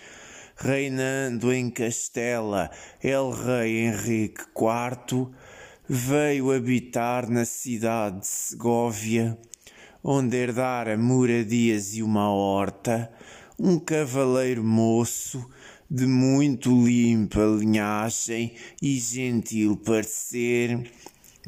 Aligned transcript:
reinando 0.56 1.52
em 1.52 1.72
Castela 1.72 2.70
el 3.02 3.32
rei 3.32 3.88
Henrique 3.88 4.44
IV, 4.56 5.32
veio 5.92 6.52
habitar 6.52 7.28
na 7.28 7.46
cidade 7.46 8.20
de 8.20 8.28
Segóvia, 8.28 9.36
onde 10.04 10.38
herdara 10.38 10.96
moradias 10.96 11.96
e 11.96 12.04
uma 12.04 12.30
horta, 12.32 13.12
um 13.58 13.80
cavaleiro 13.80 14.64
moço 14.64 15.44
de 15.90 16.06
muito 16.06 16.70
limpa 16.70 17.40
linhagem 17.40 18.54
e 18.80 19.00
gentil 19.00 19.76
parecer, 19.78 20.92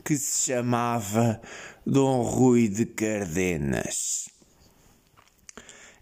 que 0.03 0.17
se 0.17 0.51
chamava 0.51 1.39
Dom 1.85 2.23
Rui 2.23 2.67
de 2.67 2.87
Cardenas. 2.87 4.27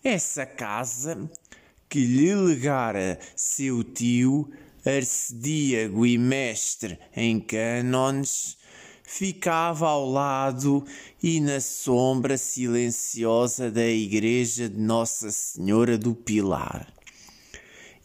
Essa 0.02 0.46
casa, 0.46 1.30
que 1.90 2.00
lhe 2.00 2.34
legara 2.34 3.20
seu 3.36 3.84
tio, 3.84 4.50
arcedíago 4.98 6.06
e 6.06 6.18
mestre 6.18 7.00
em 7.16 7.40
cânones, 7.40 8.58
ficava 9.04 9.88
ao 9.88 10.10
lado 10.10 10.86
e 11.22 11.40
na 11.40 11.60
sombra 11.60 12.38
silenciosa 12.38 13.72
da 13.72 13.86
igreja 13.86 14.70
de 14.70 14.80
Nossa 14.80 15.32
Senhora 15.32 15.98
do 15.98 16.14
Pilar. 16.14 16.88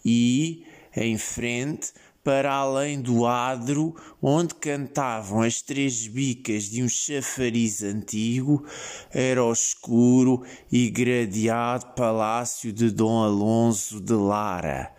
E, 0.05 0.65
em 0.97 1.19
frente, 1.19 1.93
para 2.25 2.55
além 2.55 3.03
do 3.03 3.27
adro, 3.27 3.95
onde 4.21 4.55
cantavam 4.55 5.43
as 5.43 5.61
três 5.61 6.07
bicas 6.07 6.65
de 6.65 6.83
um 6.83 6.89
chafariz 6.89 7.83
antigo, 7.83 8.65
era 9.13 9.45
o 9.45 9.53
escuro 9.53 10.43
e 10.73 10.89
gradeado 10.89 11.95
palácio 11.95 12.73
de 12.73 12.91
Dom 12.91 13.23
Alonso 13.23 14.01
de 14.01 14.15
Lara, 14.15 14.94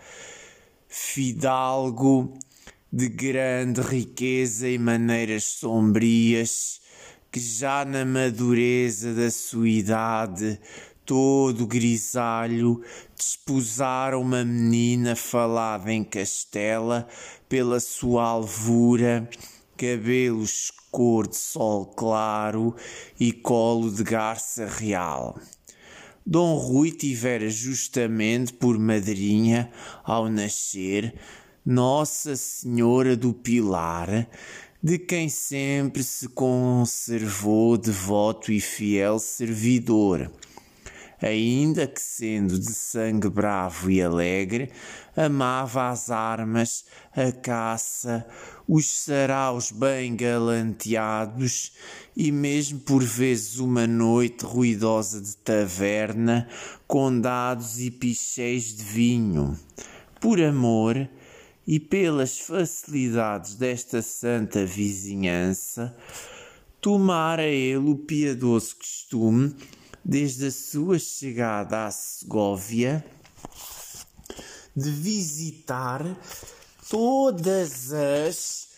fidalgo 0.98 2.34
de 2.90 3.10
grande 3.10 3.82
riqueza 3.82 4.66
e 4.70 4.78
maneiras 4.78 5.44
sombrias, 5.44 6.80
que 7.30 7.38
já 7.38 7.84
na 7.84 8.06
madureza 8.06 9.14
da 9.14 9.30
sua 9.30 9.68
idade, 9.68 10.58
todo 11.06 11.68
grisalho, 11.68 12.82
desposara 13.14 14.18
uma 14.18 14.46
menina 14.46 15.18
falada 15.18 15.92
em 15.92 16.02
Castela 16.02 17.06
pela 17.50 17.82
sua 17.82 18.24
alvura, 18.24 19.30
cabelos 19.76 20.72
cor 20.90 21.28
de 21.28 21.36
sol 21.36 21.88
claro 21.88 22.74
e 23.20 23.34
colo 23.34 23.92
de 23.92 24.02
garça 24.02 24.66
real. 24.66 25.38
Dom 26.28 26.56
Rui 26.56 26.92
tivera 26.92 27.48
justamente 27.52 28.52
por 28.52 28.80
madrinha, 28.80 29.70
ao 30.04 30.28
nascer, 30.28 31.14
Nossa 31.64 32.36
Senhora 32.36 33.16
do 33.16 33.32
Pilar, 33.32 34.28
de 34.82 34.98
quem 34.98 35.30
sempre 35.30 36.02
se 36.02 36.28
conservou 36.30 37.78
devoto 37.78 38.52
e 38.52 38.60
fiel 38.60 39.20
servidor. 39.20 40.32
Ainda 41.22 41.86
que 41.86 42.02
sendo 42.02 42.58
de 42.58 42.74
sangue 42.74 43.30
bravo 43.30 43.92
e 43.92 44.02
alegre, 44.02 44.72
amava 45.16 45.90
as 45.90 46.10
armas, 46.10 46.86
a 47.16 47.32
caça, 47.32 48.26
os 48.68 48.88
saraus 48.88 49.72
bem 49.72 50.16
galanteados 50.16 51.72
e 52.16 52.32
mesmo 52.32 52.80
por 52.80 53.04
vezes 53.04 53.60
uma 53.60 53.86
noite 53.86 54.44
ruidosa 54.44 55.22
de 55.22 55.36
taverna 55.38 56.48
com 56.88 57.20
dados 57.20 57.80
e 57.80 57.92
pichéis 57.92 58.76
de 58.76 58.84
vinho. 58.84 59.58
Por 60.20 60.42
amor 60.42 61.08
e 61.68 61.80
pelas 61.80 62.40
facilidades 62.40 63.56
desta 63.56 64.02
santa 64.02 64.66
vizinhança, 64.66 65.96
tomara 66.82 67.44
ele 67.44 67.90
o 67.90 67.96
piedoso 67.96 68.76
costume, 68.78 69.56
desde 70.04 70.48
a 70.48 70.52
sua 70.52 71.00
chegada 71.00 71.86
à 71.86 71.92
Segóvia, 71.92 73.04
de 74.76 74.92
visitar 74.92 76.06
todas 76.90 77.92
as 77.94 78.70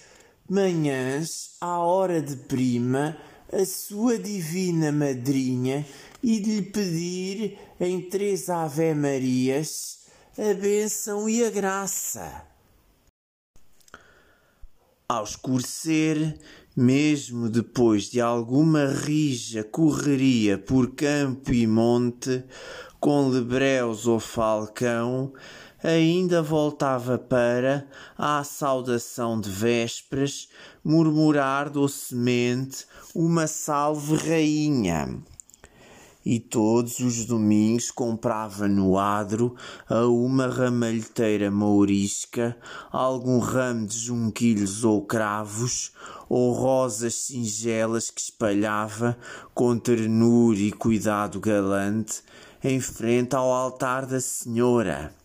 manhãs, 0.49 1.55
à 1.59 1.79
hora 1.79 2.21
de 2.21 2.35
prima, 2.35 3.17
a 3.51 3.65
sua 3.65 4.17
divina 4.17 4.91
madrinha 4.91 5.85
e 6.23 6.39
de 6.39 6.55
lhe 6.57 6.61
pedir 6.61 7.57
em 7.79 8.01
três 8.01 8.49
Ave-Marias 8.49 10.05
a 10.37 10.53
bênção 10.53 11.27
e 11.27 11.43
a 11.43 11.49
graça. 11.49 12.45
Ao 15.09 15.23
escurecer, 15.23 16.37
mesmo 16.75 17.49
depois 17.49 18.03
de 18.03 18.21
alguma 18.21 18.87
rija 18.87 19.63
correria 19.63 20.57
por 20.57 20.93
campo 20.93 21.53
e 21.53 21.65
monte, 21.65 22.43
com 22.99 23.29
lebreus 23.29 24.05
ou 24.05 24.19
falcão, 24.19 25.33
ainda 25.83 26.41
voltava 26.41 27.17
para, 27.17 27.87
à 28.17 28.43
saudação 28.43 29.39
de 29.39 29.49
vésperas, 29.49 30.47
murmurar 30.83 31.69
docemente 31.69 32.85
uma 33.13 33.47
salve 33.47 34.15
rainha. 34.15 35.17
E 36.25 36.41
todos 36.41 36.99
os 36.99 37.25
domingos 37.25 37.89
comprava 37.89 38.67
no 38.67 38.97
adro 38.97 39.55
a 39.87 40.05
uma 40.07 40.47
ramalheteira 40.47 41.49
mourisca 41.49 42.57
algum 42.91 43.39
ramo 43.39 43.87
de 43.87 43.97
junquilhos 43.97 44.83
ou 44.83 45.05
cravos, 45.05 45.93
ou 46.27 46.51
rosas 46.51 47.15
singelas 47.15 48.09
que 48.09 48.19
espalhava 48.19 49.17
com 49.53 49.79
ternura 49.79 50.59
e 50.59 50.71
cuidado 50.73 51.39
galante 51.39 52.21
em 52.61 52.81
frente 52.81 53.33
ao 53.33 53.49
altar 53.53 54.05
da 54.05 54.19
Senhora. 54.19 55.15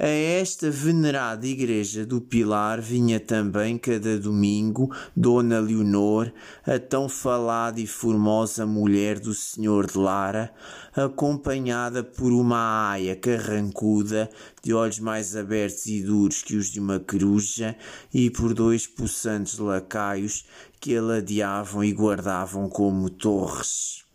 A 0.00 0.06
esta 0.06 0.70
venerada 0.70 1.44
igreja 1.44 2.06
do 2.06 2.20
Pilar 2.20 2.80
vinha 2.80 3.18
também 3.18 3.76
cada 3.76 4.16
domingo 4.16 4.94
Dona 5.16 5.58
Leonor, 5.58 6.32
a 6.64 6.78
tão 6.78 7.08
falada 7.08 7.80
e 7.80 7.86
formosa 7.86 8.64
mulher 8.64 9.18
do 9.18 9.34
Senhor 9.34 9.88
de 9.88 9.98
Lara, 9.98 10.54
acompanhada 10.94 12.04
por 12.04 12.30
uma 12.30 12.90
aia 12.90 13.16
carrancuda, 13.16 14.30
de 14.62 14.72
olhos 14.72 15.00
mais 15.00 15.34
abertos 15.34 15.86
e 15.86 16.00
duros 16.00 16.44
que 16.44 16.54
os 16.54 16.66
de 16.66 16.78
uma 16.78 17.00
coruja, 17.00 17.74
e 18.14 18.30
por 18.30 18.54
dois 18.54 18.86
possantes 18.86 19.58
lacaios 19.58 20.44
que 20.78 20.96
a 20.96 21.02
ladeavam 21.02 21.82
e 21.82 21.92
guardavam 21.92 22.68
como 22.68 23.10
torres. 23.10 24.07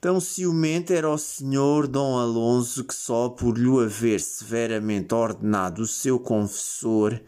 Tão 0.00 0.20
ciumento 0.20 0.92
era 0.92 1.10
o 1.10 1.18
senhor 1.18 1.88
Dom 1.88 2.18
Alonso 2.18 2.84
que 2.84 2.94
só 2.94 3.28
por 3.28 3.58
lhe 3.58 3.84
haver 3.84 4.20
severamente 4.20 5.12
ordenado 5.12 5.82
o 5.82 5.86
seu 5.88 6.20
confessor 6.20 7.20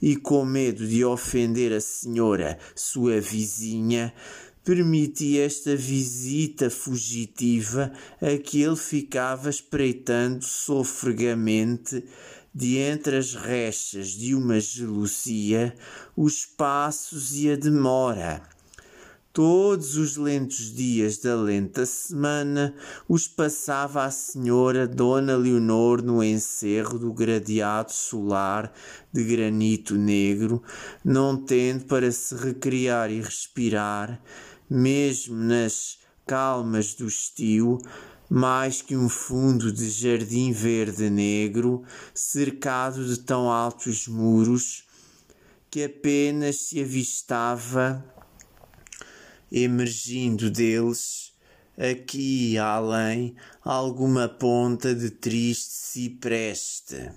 e 0.00 0.14
com 0.14 0.44
medo 0.44 0.86
de 0.86 1.04
ofender 1.04 1.72
a 1.72 1.80
senhora, 1.80 2.60
sua 2.76 3.20
vizinha, 3.20 4.14
permitia 4.62 5.44
esta 5.44 5.74
visita 5.74 6.70
fugitiva 6.70 7.92
a 8.20 8.38
que 8.38 8.62
ele 8.62 8.76
ficava 8.76 9.50
espreitando 9.50 10.44
sofregamente 10.44 12.04
de 12.54 12.76
entre 12.76 13.16
as 13.16 13.34
rechas 13.34 14.10
de 14.10 14.32
uma 14.32 14.60
gelosia 14.60 15.74
os 16.16 16.46
passos 16.46 17.34
e 17.34 17.50
a 17.50 17.56
demora 17.56 18.51
Todos 19.32 19.96
os 19.96 20.18
lentos 20.18 20.74
dias 20.74 21.16
da 21.16 21.34
lenta 21.34 21.86
semana 21.86 22.74
os 23.08 23.26
passava 23.26 24.04
a 24.04 24.10
senhora 24.10 24.86
Dona 24.86 25.34
Leonor 25.36 26.02
no 26.02 26.22
encerro 26.22 26.98
do 26.98 27.14
gradeado 27.14 27.90
solar 27.92 28.70
de 29.10 29.24
granito 29.24 29.94
negro, 29.94 30.62
não 31.02 31.34
tendo 31.34 31.86
para 31.86 32.12
se 32.12 32.34
recriar 32.34 33.10
e 33.10 33.22
respirar, 33.22 34.22
mesmo 34.68 35.34
nas 35.34 35.98
calmas 36.26 36.92
do 36.92 37.06
estio, 37.06 37.78
mais 38.28 38.82
que 38.82 38.94
um 38.94 39.08
fundo 39.08 39.72
de 39.72 39.88
jardim 39.88 40.52
verde 40.52 41.08
negro, 41.08 41.82
cercado 42.12 43.02
de 43.02 43.18
tão 43.18 43.50
altos 43.50 44.06
muros, 44.06 44.84
que 45.70 45.84
apenas 45.84 46.68
se 46.68 46.82
avistava 46.82 48.04
emergindo 49.52 50.50
deles, 50.50 51.34
aqui 51.76 52.56
além, 52.56 53.36
alguma 53.62 54.26
ponta 54.26 54.94
de 54.94 55.10
triste 55.10 55.70
cipreste. 55.70 57.10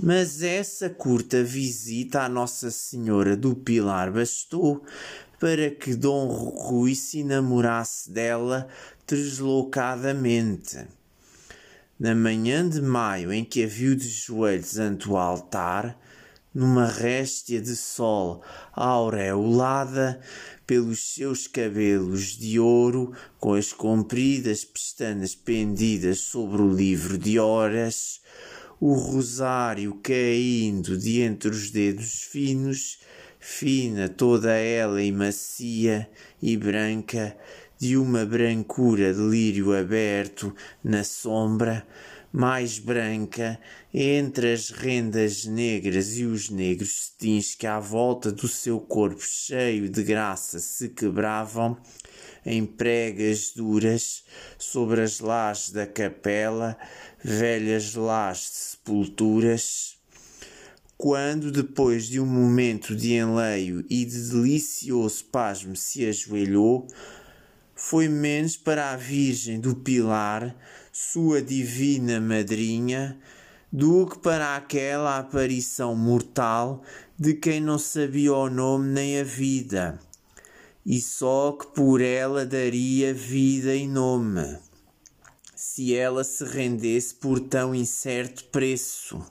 Mas 0.00 0.42
essa 0.42 0.88
curta 0.88 1.42
visita 1.42 2.22
à 2.22 2.28
Nossa 2.28 2.70
Senhora 2.70 3.36
do 3.36 3.56
Pilar 3.56 4.12
bastou 4.12 4.84
para 5.40 5.70
que 5.70 5.94
Dom 5.94 6.26
Rui 6.26 6.94
se 6.94 7.24
namorasse 7.24 8.10
dela 8.10 8.68
deslocadamente. 9.06 10.86
Na 11.98 12.14
manhã 12.14 12.66
de 12.66 12.80
maio, 12.80 13.32
em 13.32 13.44
que 13.44 13.64
a 13.64 13.66
viu 13.66 13.94
de 13.94 14.08
joelhos 14.08 14.78
ante 14.78 15.08
o 15.10 15.16
altar, 15.16 15.98
numa 16.54 16.86
réstia 16.86 17.60
de 17.60 17.76
sol 17.76 18.42
aureolada 18.72 20.20
pelos 20.70 21.14
seus 21.14 21.48
cabelos 21.48 22.38
de 22.38 22.60
ouro, 22.60 23.12
com 23.40 23.54
as 23.54 23.72
compridas 23.72 24.64
pestanas 24.64 25.34
pendidas 25.34 26.20
sobre 26.20 26.62
o 26.62 26.72
livro 26.72 27.18
de 27.18 27.40
horas, 27.40 28.20
o 28.78 28.92
rosário 28.92 29.98
caindo 30.00 30.96
de 30.96 31.22
entre 31.22 31.50
os 31.50 31.72
dedos 31.72 32.22
finos, 32.22 33.00
fina 33.40 34.08
toda 34.08 34.52
ela 34.52 35.02
e 35.02 35.10
macia 35.10 36.08
e 36.40 36.56
branca, 36.56 37.36
de 37.76 37.96
uma 37.96 38.24
brancura 38.24 39.12
de 39.12 39.22
lírio 39.22 39.76
aberto 39.76 40.54
na 40.84 41.02
sombra, 41.02 41.84
mais 42.32 42.78
branca, 42.78 43.58
entre 43.92 44.52
as 44.52 44.70
rendas 44.70 45.44
negras 45.44 46.16
e 46.16 46.24
os 46.24 46.48
negros 46.48 47.12
cetins 47.18 47.54
que 47.54 47.66
à 47.66 47.80
volta 47.80 48.30
do 48.30 48.46
seu 48.46 48.78
corpo 48.80 49.20
cheio 49.20 49.88
de 49.88 50.02
graça 50.02 50.58
se 50.60 50.88
quebravam, 50.90 51.76
em 52.46 52.64
pregas 52.64 53.52
duras, 53.54 54.24
sobre 54.58 55.02
as 55.02 55.20
lajes 55.20 55.70
da 55.70 55.86
capela, 55.86 56.76
velhas 57.22 57.94
lajes 57.94 58.50
de 58.50 58.56
sepulturas, 58.56 59.98
quando, 60.96 61.50
depois 61.50 62.06
de 62.06 62.20
um 62.20 62.26
momento 62.26 62.94
de 62.94 63.14
enleio 63.14 63.84
e 63.88 64.04
de 64.04 64.30
delicioso 64.30 65.24
pasmo, 65.24 65.74
se 65.74 66.04
ajoelhou, 66.04 66.86
foi 67.74 68.06
menos 68.06 68.58
para 68.58 68.92
a 68.92 68.96
Virgem 68.96 69.58
do 69.58 69.74
Pilar, 69.74 70.54
sua 71.02 71.40
divina 71.40 72.20
madrinha, 72.20 73.18
do 73.72 74.06
que 74.06 74.18
para 74.18 74.54
aquela 74.54 75.18
aparição 75.18 75.96
mortal 75.96 76.82
de 77.18 77.32
quem 77.32 77.58
não 77.58 77.78
sabia 77.78 78.34
o 78.34 78.50
nome 78.50 78.88
nem 78.88 79.18
a 79.18 79.24
vida, 79.24 79.98
e 80.84 81.00
só 81.00 81.52
que 81.52 81.68
por 81.68 82.02
ela 82.02 82.44
daria 82.44 83.14
vida 83.14 83.74
e 83.74 83.88
nome, 83.88 84.58
se 85.56 85.96
ela 85.96 86.22
se 86.22 86.44
rendesse 86.44 87.14
por 87.14 87.40
tão 87.40 87.74
incerto 87.74 88.44
preço. 88.44 89.24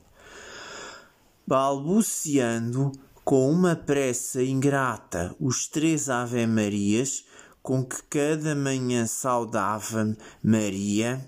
Balbuciando 1.46 2.92
com 3.24 3.50
uma 3.50 3.76
pressa 3.76 4.42
ingrata 4.42 5.36
os 5.40 5.68
três 5.68 6.10
Ave-Marias, 6.10 7.26
com 7.62 7.86
que 7.86 8.02
cada 8.10 8.56
manhã 8.56 9.06
saudava 9.06 10.18
Maria, 10.44 11.24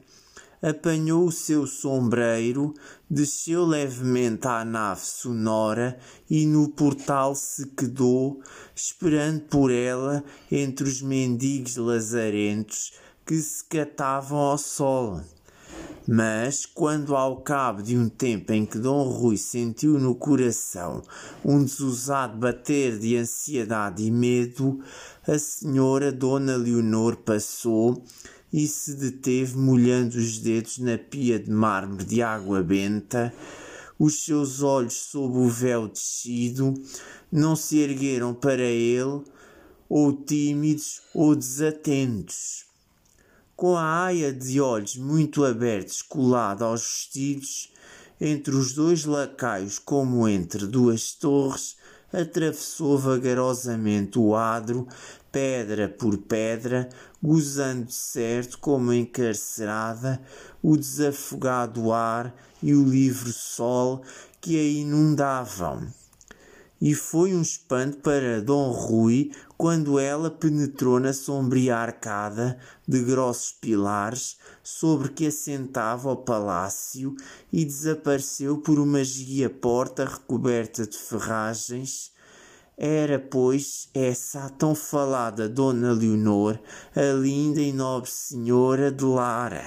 apanhou 0.61 1.25
o 1.25 1.31
seu 1.31 1.65
sombreiro, 1.65 2.73
desceu 3.09 3.65
levemente 3.65 4.47
à 4.47 4.63
nave 4.63 5.01
sonora 5.01 5.97
e 6.29 6.45
no 6.45 6.69
portal 6.69 7.33
se 7.35 7.65
quedou, 7.67 8.41
esperando 8.75 9.41
por 9.41 9.71
ela 9.71 10.23
entre 10.51 10.87
os 10.87 11.01
mendigos 11.01 11.77
lazarentos 11.77 12.93
que 13.25 13.35
se 13.35 13.63
catavam 13.65 14.37
ao 14.37 14.57
sol. 14.57 15.21
Mas, 16.07 16.65
quando 16.65 17.15
ao 17.15 17.41
cabo 17.41 17.81
de 17.81 17.95
um 17.95 18.09
tempo 18.09 18.51
em 18.51 18.65
que 18.65 18.77
Dom 18.77 19.03
Rui 19.03 19.37
sentiu 19.37 19.99
no 19.99 20.15
coração 20.15 21.01
um 21.45 21.63
desusado 21.63 22.37
bater 22.37 22.97
de 22.97 23.15
ansiedade 23.15 24.03
e 24.03 24.11
medo, 24.11 24.79
a 25.27 25.37
senhora 25.37 26.11
Dona 26.11 26.55
Leonor 26.55 27.17
passou 27.17 28.03
e 28.51 28.67
se 28.67 28.93
deteve 28.93 29.57
molhando 29.57 30.17
os 30.17 30.39
dedos 30.39 30.77
na 30.77 30.97
pia 30.97 31.39
de 31.39 31.49
mármore 31.49 32.03
de 32.03 32.21
água 32.21 32.61
benta. 32.61 33.33
Os 33.97 34.25
seus 34.25 34.61
olhos 34.61 34.93
sob 34.93 35.37
o 35.37 35.47
véu 35.47 35.87
descido 35.87 36.73
não 37.31 37.55
se 37.55 37.77
ergueram 37.77 38.33
para 38.33 38.63
ele, 38.63 39.21
ou 39.87 40.13
tímidos 40.13 41.01
ou 41.13 41.35
desatentos 41.35 42.71
com 43.61 43.77
a 43.77 44.05
aia 44.05 44.33
de 44.33 44.59
olhos 44.59 44.97
muito 44.97 45.45
abertos 45.45 46.01
colada 46.01 46.65
aos 46.65 46.81
vestidos, 46.81 47.71
entre 48.19 48.55
os 48.55 48.73
dois 48.73 49.05
lacaios 49.05 49.77
como 49.77 50.27
entre 50.27 50.65
duas 50.65 51.13
torres, 51.13 51.77
atravessou 52.11 52.97
vagarosamente 52.97 54.17
o 54.17 54.35
adro, 54.35 54.87
pedra 55.31 55.87
por 55.87 56.17
pedra, 56.17 56.89
gozando 57.21 57.91
certo 57.91 58.57
como 58.59 58.93
encarcerada 58.93 60.21
o 60.61 60.75
desafogado 60.75 61.91
ar 61.91 62.33
e 62.61 62.73
o 62.73 62.83
livre 62.83 63.31
sol 63.31 64.01
que 64.39 64.57
a 64.57 64.63
inundavam 64.63 65.87
e 66.81 66.95
foi 66.95 67.35
um 67.35 67.43
espanto 67.43 67.97
para 67.97 68.41
Dom 68.41 68.71
Rui 68.71 69.31
quando 69.55 69.99
ela 69.99 70.31
penetrou 70.31 70.99
na 70.99 71.13
sombria 71.13 71.77
arcada 71.77 72.57
de 72.87 73.03
grossos 73.03 73.51
pilares 73.51 74.37
sobre 74.63 75.09
que 75.09 75.27
assentava 75.27 76.11
o 76.11 76.17
palácio 76.17 77.15
e 77.53 77.63
desapareceu 77.63 78.57
por 78.57 78.79
uma 78.79 79.03
guia 79.03 79.47
porta 79.47 80.05
recoberta 80.05 80.87
de 80.87 80.97
ferragens. 80.97 82.11
Era, 82.83 83.19
pois, 83.19 83.89
essa 83.93 84.45
a 84.45 84.49
tão 84.49 84.73
falada 84.73 85.47
Dona 85.47 85.91
Leonor, 85.91 86.57
a 86.95 87.13
linda 87.13 87.61
e 87.61 87.71
nobre 87.71 88.09
senhora 88.09 88.91
de 88.91 89.05
Lara. 89.05 89.63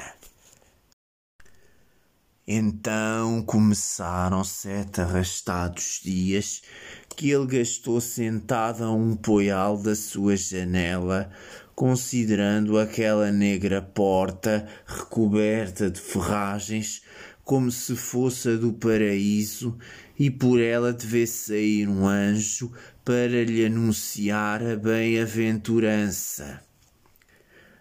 Então 2.45 3.41
começaram 3.45 4.43
sete 4.43 5.01
arrastados 5.01 6.01
dias 6.03 6.63
que 7.09 7.31
ele 7.31 7.47
gastou 7.47 8.01
sentado 8.01 8.83
a 8.83 8.91
um 8.91 9.15
poial 9.15 9.79
da 9.79 9.95
sua 9.95 10.37
janela, 10.37 11.31
considerando 11.73 12.77
aquela 12.77 13.31
negra 13.31 13.81
porta 13.81 14.67
recoberta 14.85 15.89
de 15.89 16.01
ferragens 16.01 17.01
como 17.45 17.71
se 17.71 17.95
fosse 17.95 18.49
a 18.49 18.57
do 18.57 18.73
paraíso 18.73 19.77
e 20.19 20.31
por 20.31 20.61
ela 20.61 20.93
devesse 20.93 21.49
sair 21.49 21.89
um 21.89 22.07
anjo 22.07 22.73
para 23.05 23.45
lhe 23.45 23.67
anunciar 23.67 24.63
a 24.63 24.77
bem-aventurança. 24.77 26.63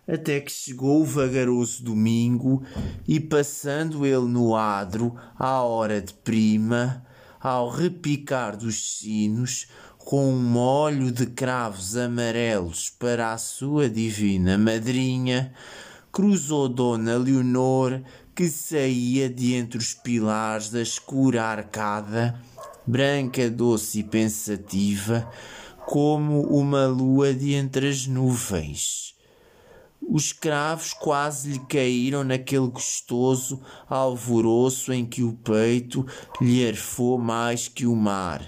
Até 0.05 0.41
que 0.41 0.51
chegou 0.51 1.01
o 1.01 1.05
vagaroso 1.05 1.81
domingo 1.81 2.61
e, 3.07 3.21
passando 3.21 4.05
ele 4.05 4.27
no 4.27 4.53
adro 4.53 5.15
à 5.39 5.61
hora 5.61 6.01
de 6.01 6.13
prima, 6.13 7.05
ao 7.39 7.69
repicar 7.69 8.57
dos 8.57 8.97
sinos, 8.97 9.67
com 9.97 10.33
um 10.33 10.39
molho 10.39 11.09
de 11.09 11.25
cravos 11.25 11.95
amarelos 11.95 12.89
para 12.89 13.31
a 13.31 13.37
sua 13.37 13.89
divina 13.89 14.57
madrinha, 14.57 15.53
cruzou 16.11 16.67
Dona 16.67 17.17
Leonor, 17.17 18.01
que 18.35 18.49
saía 18.49 19.29
de 19.29 19.53
entre 19.53 19.77
os 19.77 19.93
pilares 19.93 20.69
da 20.69 20.81
escura 20.81 21.43
arcada, 21.43 22.37
branca, 22.85 23.49
doce 23.49 23.99
e 23.99 24.03
pensativa, 24.03 25.29
como 25.85 26.41
uma 26.43 26.85
lua 26.85 27.33
de 27.33 27.53
entre 27.53 27.89
as 27.89 28.07
nuvens 28.07 29.13
os 30.07 30.31
cravos 30.33 30.93
quase 30.93 31.51
lhe 31.51 31.59
caíram 31.59 32.23
naquele 32.23 32.67
gostoso 32.67 33.61
alvoroço 33.89 34.91
em 34.91 35.05
que 35.05 35.23
o 35.23 35.33
peito 35.33 36.05
lhe 36.41 36.67
arfou 36.67 37.17
mais 37.17 37.67
que 37.67 37.85
o 37.85 37.95
mar, 37.95 38.43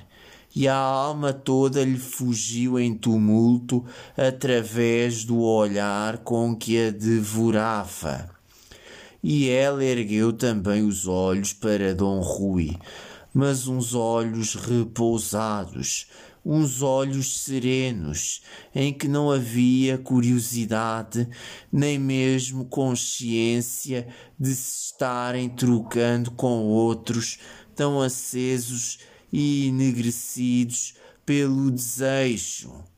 e 0.56 0.68
a 0.68 0.76
alma 0.76 1.34
toda 1.34 1.84
lhe 1.84 1.98
fugiu 1.98 2.80
em 2.80 2.94
tumulto 2.94 3.86
através 4.18 5.24
do 5.24 5.42
olhar 5.42 6.20
com 6.20 6.56
que 6.56 6.88
a 6.88 6.92
devorava. 6.92 8.30
E 9.24 9.50
ela 9.50 9.84
ergueu 9.84 10.32
também 10.32 10.84
os 10.84 11.08
olhos 11.08 11.52
para 11.52 11.96
Dom 11.96 12.20
Rui, 12.20 12.78
mas 13.36 13.68
uns 13.68 13.94
olhos 13.94 14.56
repousados, 14.56 16.08
uns 16.46 16.82
olhos 16.82 17.42
serenos, 17.42 18.42
em 18.74 18.94
que 18.94 19.10
não 19.10 19.30
havia 19.30 19.98
curiosidade, 19.98 21.28
nem 21.70 22.00
mesmo 22.00 22.64
consciência 22.64 24.08
de 24.40 24.56
se 24.56 24.86
estarem 24.86 25.50
trocando 25.50 26.32
com 26.32 26.64
outros 26.64 27.38
tão 27.76 28.02
acesos 28.02 29.00
e 29.34 29.68
enegrecidos 29.68 30.94
pelo 31.26 31.70
desejo. 31.70 32.95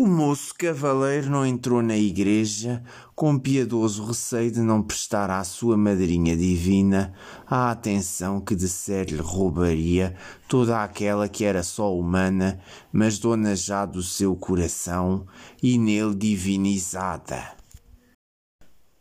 O 0.00 0.06
moço 0.06 0.54
cavaleiro 0.56 1.28
não 1.28 1.44
entrou 1.44 1.82
na 1.82 1.96
igreja 1.96 2.84
com 3.16 3.36
piedoso 3.36 4.04
receio 4.04 4.48
de 4.48 4.60
não 4.60 4.80
prestar 4.80 5.28
à 5.28 5.42
sua 5.42 5.76
madrinha 5.76 6.36
divina 6.36 7.12
a 7.44 7.72
atenção 7.72 8.40
que 8.40 8.54
de 8.54 8.68
ser 8.68 9.10
lhe 9.10 9.20
roubaria 9.20 10.14
toda 10.46 10.84
aquela 10.84 11.28
que 11.28 11.44
era 11.44 11.64
só 11.64 11.92
humana, 11.92 12.60
mas 12.92 13.18
dona 13.18 13.56
já 13.56 13.84
do 13.84 14.00
seu 14.00 14.36
coração 14.36 15.26
e 15.60 15.76
nele 15.76 16.14
divinizada. 16.14 17.56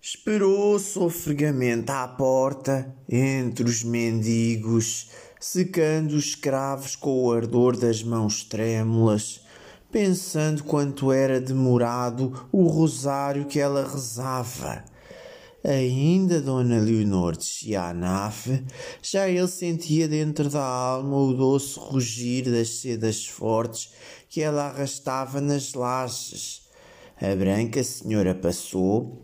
Esperou 0.02 0.80
sofregamente 0.80 1.92
à 1.92 2.08
porta, 2.08 2.92
entre 3.08 3.66
os 3.66 3.84
mendigos, 3.84 5.12
secando 5.40 6.14
os 6.14 6.30
escravos 6.30 6.96
com 6.96 7.24
o 7.24 7.32
ardor 7.32 7.78
das 7.78 8.02
mãos 8.02 8.44
trêmulas, 8.44 9.46
pensando 9.92 10.64
quanto 10.64 11.12
era 11.12 11.40
demorado 11.40 12.48
o 12.52 12.68
rosário 12.68 13.46
que 13.46 13.60
ela 13.60 13.88
rezava. 13.88 14.84
Ainda 15.64 16.40
Dona 16.40 16.80
Leonor 16.80 17.36
descia 17.36 17.90
à 17.90 17.94
nave, 17.94 18.64
já 19.02 19.28
ele 19.28 19.48
sentia 19.48 20.08
dentro 20.08 20.50
da 20.50 20.64
alma 20.64 21.18
o 21.18 21.34
doce 21.34 21.80
rugir 21.80 22.50
das 22.50 22.70
sedas 22.80 23.26
fortes 23.26 23.92
que 24.30 24.42
ela 24.42 24.68
arrastava 24.68 25.42
nas 25.42 25.74
lajes. 25.74 26.62
A 27.20 27.36
branca 27.36 27.84
senhora 27.84 28.36
passou, 28.36 29.22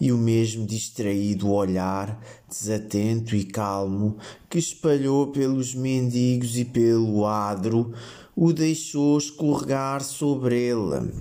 e 0.00 0.12
o 0.12 0.16
mesmo 0.18 0.66
distraído 0.66 1.52
olhar, 1.52 2.20
desatento 2.48 3.34
e 3.36 3.44
calmo, 3.44 4.16
que 4.48 4.58
espalhou 4.58 5.28
pelos 5.28 5.74
mendigos 5.74 6.56
e 6.56 6.64
pelo 6.64 7.26
adro, 7.26 7.92
o 8.36 8.52
deixou 8.52 9.18
escorregar 9.18 10.02
sobre 10.02 10.56
ele. 10.58 11.12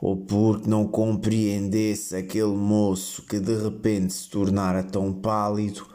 Ou 0.00 0.16
porque 0.16 0.68
não 0.68 0.86
compreendesse 0.86 2.14
aquele 2.14 2.54
moço 2.54 3.22
que 3.22 3.40
de 3.40 3.56
repente 3.56 4.12
se 4.12 4.28
tornara 4.28 4.82
tão 4.82 5.12
pálido, 5.12 5.86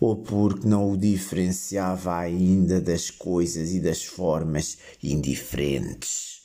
ou 0.00 0.16
porque 0.16 0.66
não 0.66 0.92
o 0.92 0.96
diferenciava 0.96 2.16
ainda 2.16 2.80
das 2.80 3.10
coisas 3.10 3.72
e 3.72 3.80
das 3.80 4.04
formas 4.04 4.78
indiferentes. 5.02 6.37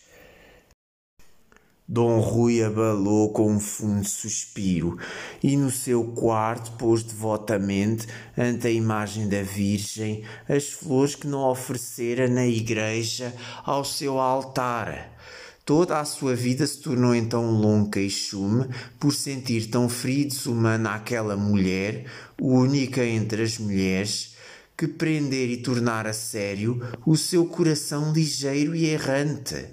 Dom 1.86 2.22
Rui 2.22 2.64
abalou 2.64 3.34
com 3.34 3.52
um 3.52 3.60
fundo 3.60 4.08
suspiro 4.08 4.98
e 5.44 5.58
no 5.58 5.70
seu 5.70 6.02
quarto 6.14 6.72
pôs 6.78 7.04
devotamente 7.04 8.08
ante 8.38 8.68
a 8.68 8.72
imagem 8.72 9.28
da 9.28 9.44
Virgem 9.44 10.24
as 10.48 10.70
flores 10.72 11.16
que 11.16 11.28
não 11.28 11.42
oferecera 11.42 12.30
na 12.30 12.48
igreja 12.48 13.36
ao 13.66 13.84
seu 13.84 14.18
altar. 14.18 15.12
Toda 15.66 16.00
a 16.00 16.06
sua 16.06 16.36
vida 16.36 16.66
se 16.66 16.80
tornou 16.80 17.14
então 17.14 17.44
um 17.44 17.60
longo 17.60 17.92
queixume 17.92 18.66
por 18.98 19.14
sentir 19.14 19.70
tão 19.70 19.90
frio 19.90 20.22
e 20.22 20.26
desumana 20.26 20.92
aquela 20.92 21.36
mulher, 21.36 22.06
única 22.42 23.04
entre 23.06 23.44
as 23.44 23.58
mulheres, 23.58 24.36
que 24.78 24.88
prender 24.88 25.50
e 25.50 25.58
tornar 25.58 26.08
a 26.08 26.14
sério 26.14 26.82
o 27.06 27.18
seu 27.18 27.46
coração 27.46 28.14
ligeiro 28.14 28.74
e 28.74 28.86
errante 28.86 29.66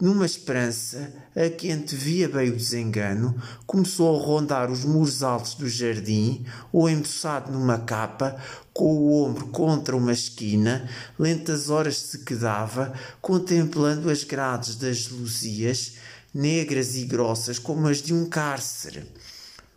numa 0.00 0.26
esperança 0.26 1.23
a 1.36 1.50
que 1.50 1.70
antevia 1.70 2.28
bem 2.28 2.50
o 2.50 2.56
desengano, 2.56 3.34
começou 3.66 4.16
a 4.16 4.24
rondar 4.24 4.70
os 4.70 4.84
muros 4.84 5.22
altos 5.22 5.54
do 5.54 5.68
jardim, 5.68 6.44
ou 6.72 6.88
embuçado 6.88 7.50
numa 7.50 7.78
capa, 7.78 8.36
com 8.72 8.94
o 8.94 9.24
ombro 9.24 9.46
contra 9.48 9.96
uma 9.96 10.12
esquina, 10.12 10.88
lentas 11.18 11.70
horas 11.70 11.96
se 11.96 12.18
quedava, 12.20 12.92
contemplando 13.20 14.10
as 14.10 14.24
grades 14.24 14.76
das 14.76 15.08
luzias, 15.08 15.94
negras 16.32 16.96
e 16.96 17.04
grossas 17.04 17.58
como 17.58 17.88
as 17.88 17.98
de 17.98 18.12
um 18.12 18.26
cárcere. 18.26 19.04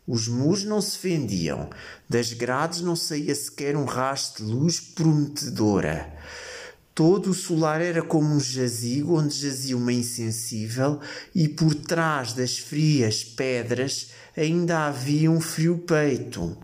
Os 0.07 0.27
muros 0.27 0.63
não 0.63 0.81
se 0.81 0.97
fendiam, 0.97 1.69
das 2.09 2.31
grades 2.31 2.81
não 2.81 2.95
saía 2.95 3.35
sequer 3.35 3.75
um 3.75 3.83
rastro 3.83 4.45
de 4.45 4.51
luz 4.53 4.79
prometedora. 4.79 6.13
Todo 6.97 7.29
o 7.29 7.33
solar 7.35 7.79
era 7.79 8.01
como 8.01 8.33
um 8.33 8.39
jazigo 8.39 9.19
onde 9.19 9.35
jazia 9.35 9.77
uma 9.77 9.93
insensível, 9.93 10.99
e 11.35 11.47
por 11.47 11.75
trás 11.75 12.33
das 12.33 12.57
frias 12.57 13.23
pedras 13.23 14.07
ainda 14.35 14.87
havia 14.87 15.29
um 15.29 15.39
frio 15.39 15.77
peito. 15.77 16.57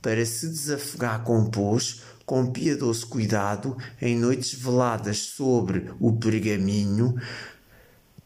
Para 0.00 0.24
se 0.24 0.48
desafogar 0.48 1.24
compôs, 1.24 2.00
com 2.24 2.50
piedoso 2.50 3.06
cuidado, 3.06 3.76
em 4.00 4.16
noites 4.16 4.54
veladas 4.54 5.18
sobre 5.18 5.90
o 6.00 6.10
pergaminho, 6.10 7.20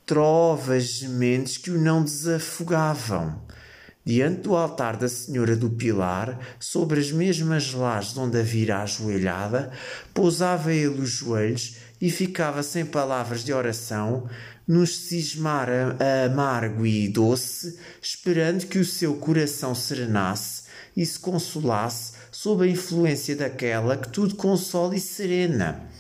trovas 0.07 0.85
gementes 0.85 1.59
que 1.59 1.73
o 1.73 1.81
não 1.81 2.05
desafogavam 2.05 3.43
diante 4.05 4.43
do 4.43 4.55
altar 4.55 4.97
da 4.97 5.09
Senhora 5.09 5.57
do 5.57 5.71
Pilar, 5.71 6.39
sobre 6.61 7.01
as 7.01 7.11
mesmas 7.11 7.73
lajes 7.73 8.17
onde 8.17 8.39
a 8.39 8.43
vira 8.43 8.83
ajoelhada, 8.83 9.73
pousava 10.13 10.73
ele 10.73 11.01
os 11.01 11.11
joelhos 11.11 11.77
e 12.01 12.11
ficava 12.11 12.63
sem 12.63 12.85
palavras 12.85 13.43
de 13.43 13.53
oração, 13.53 14.29
nos 14.67 14.97
cismar 14.97 15.69
amargo 16.27 16.87
e 16.87 17.09
doce, 17.09 17.79
esperando 18.01 18.67
que 18.67 18.79
o 18.79 18.85
seu 18.85 19.15
coração 19.15 19.75
serenasse 19.75 20.65
e 20.97 21.05
se 21.05 21.19
consolasse 21.19 22.13
sob 22.31 22.65
a 22.65 22.69
influência 22.69 23.35
daquela 23.35 23.97
que 23.97 24.09
tudo 24.09 24.35
consola 24.35 24.95
e 24.97 25.01
serena 25.01 25.94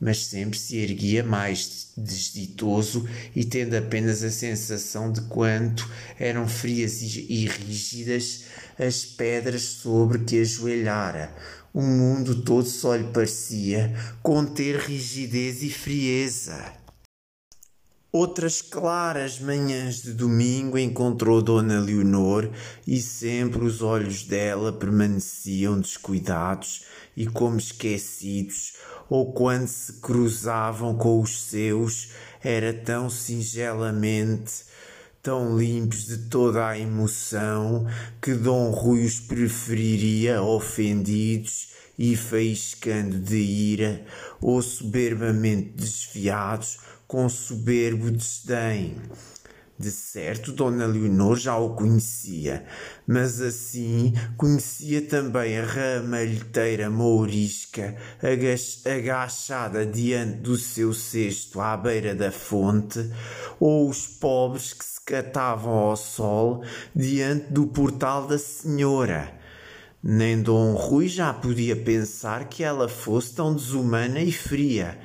mas 0.00 0.26
sempre 0.26 0.58
se 0.58 0.78
erguia 0.78 1.22
mais 1.22 1.92
desditoso 1.96 3.06
e 3.36 3.44
tendo 3.44 3.76
apenas 3.76 4.22
a 4.22 4.30
sensação 4.30 5.12
de 5.12 5.20
quanto 5.22 5.88
eram 6.18 6.48
frias 6.48 7.02
e 7.02 7.46
rígidas 7.46 8.44
as 8.78 9.04
pedras 9.04 9.62
sobre 9.62 10.20
que 10.20 10.40
ajoelhara. 10.40 11.30
O 11.72 11.82
mundo 11.82 12.42
todo 12.42 12.66
só 12.66 12.96
lhe 12.96 13.12
parecia 13.12 13.94
conter 14.22 14.76
rigidez 14.80 15.62
e 15.62 15.70
frieza. 15.70 16.80
Outras 18.12 18.60
claras 18.60 19.38
manhãs 19.38 20.02
de 20.02 20.12
domingo 20.12 20.76
encontrou 20.76 21.40
Dona 21.40 21.78
Leonor 21.78 22.50
e 22.84 23.00
sempre 23.00 23.62
os 23.62 23.82
olhos 23.82 24.24
dela 24.24 24.72
permaneciam 24.72 25.78
descuidados 25.78 26.86
e 27.16 27.26
como 27.26 27.58
esquecidos, 27.58 28.78
ou 29.10 29.32
quando 29.32 29.66
se 29.66 29.94
cruzavam 29.94 30.94
com 30.94 31.20
os 31.20 31.42
seus, 31.42 32.10
era 32.42 32.72
tão 32.72 33.10
singelamente, 33.10 34.64
tão 35.20 35.58
limpos 35.58 36.06
de 36.06 36.16
toda 36.28 36.68
a 36.68 36.78
emoção, 36.78 37.86
que 38.22 38.32
Dom 38.32 38.70
Rui 38.70 39.04
os 39.04 39.18
preferiria 39.18 40.40
ofendidos 40.40 41.70
e 41.98 42.16
faiscando 42.16 43.18
de 43.18 43.36
ira, 43.36 44.06
ou 44.40 44.62
soberbamente 44.62 45.72
desviados, 45.76 46.78
com 47.06 47.28
soberbo 47.28 48.10
desdém. 48.10 48.94
De 49.80 49.90
certo, 49.90 50.52
Dona 50.52 50.84
Leonor 50.84 51.38
já 51.38 51.56
o 51.56 51.74
conhecia, 51.74 52.66
mas 53.06 53.40
assim 53.40 54.12
conhecia 54.36 55.00
também 55.00 55.56
a 55.58 55.64
ramalheteira 55.64 56.90
mourisca 56.90 57.96
agachada 58.84 59.86
diante 59.86 60.34
do 60.40 60.58
seu 60.58 60.92
cesto 60.92 61.62
à 61.62 61.78
beira 61.78 62.14
da 62.14 62.30
fonte, 62.30 63.10
ou 63.58 63.88
os 63.88 64.06
pobres 64.06 64.74
que 64.74 64.84
se 64.84 65.00
catavam 65.00 65.72
ao 65.72 65.96
sol 65.96 66.62
diante 66.94 67.50
do 67.50 67.66
portal 67.66 68.26
da 68.26 68.36
Senhora. 68.36 69.32
Nem 70.02 70.42
Dom 70.42 70.74
Rui 70.74 71.08
já 71.08 71.32
podia 71.32 71.74
pensar 71.74 72.50
que 72.50 72.62
ela 72.62 72.86
fosse 72.86 73.34
tão 73.34 73.54
desumana 73.54 74.20
e 74.20 74.30
fria 74.30 74.98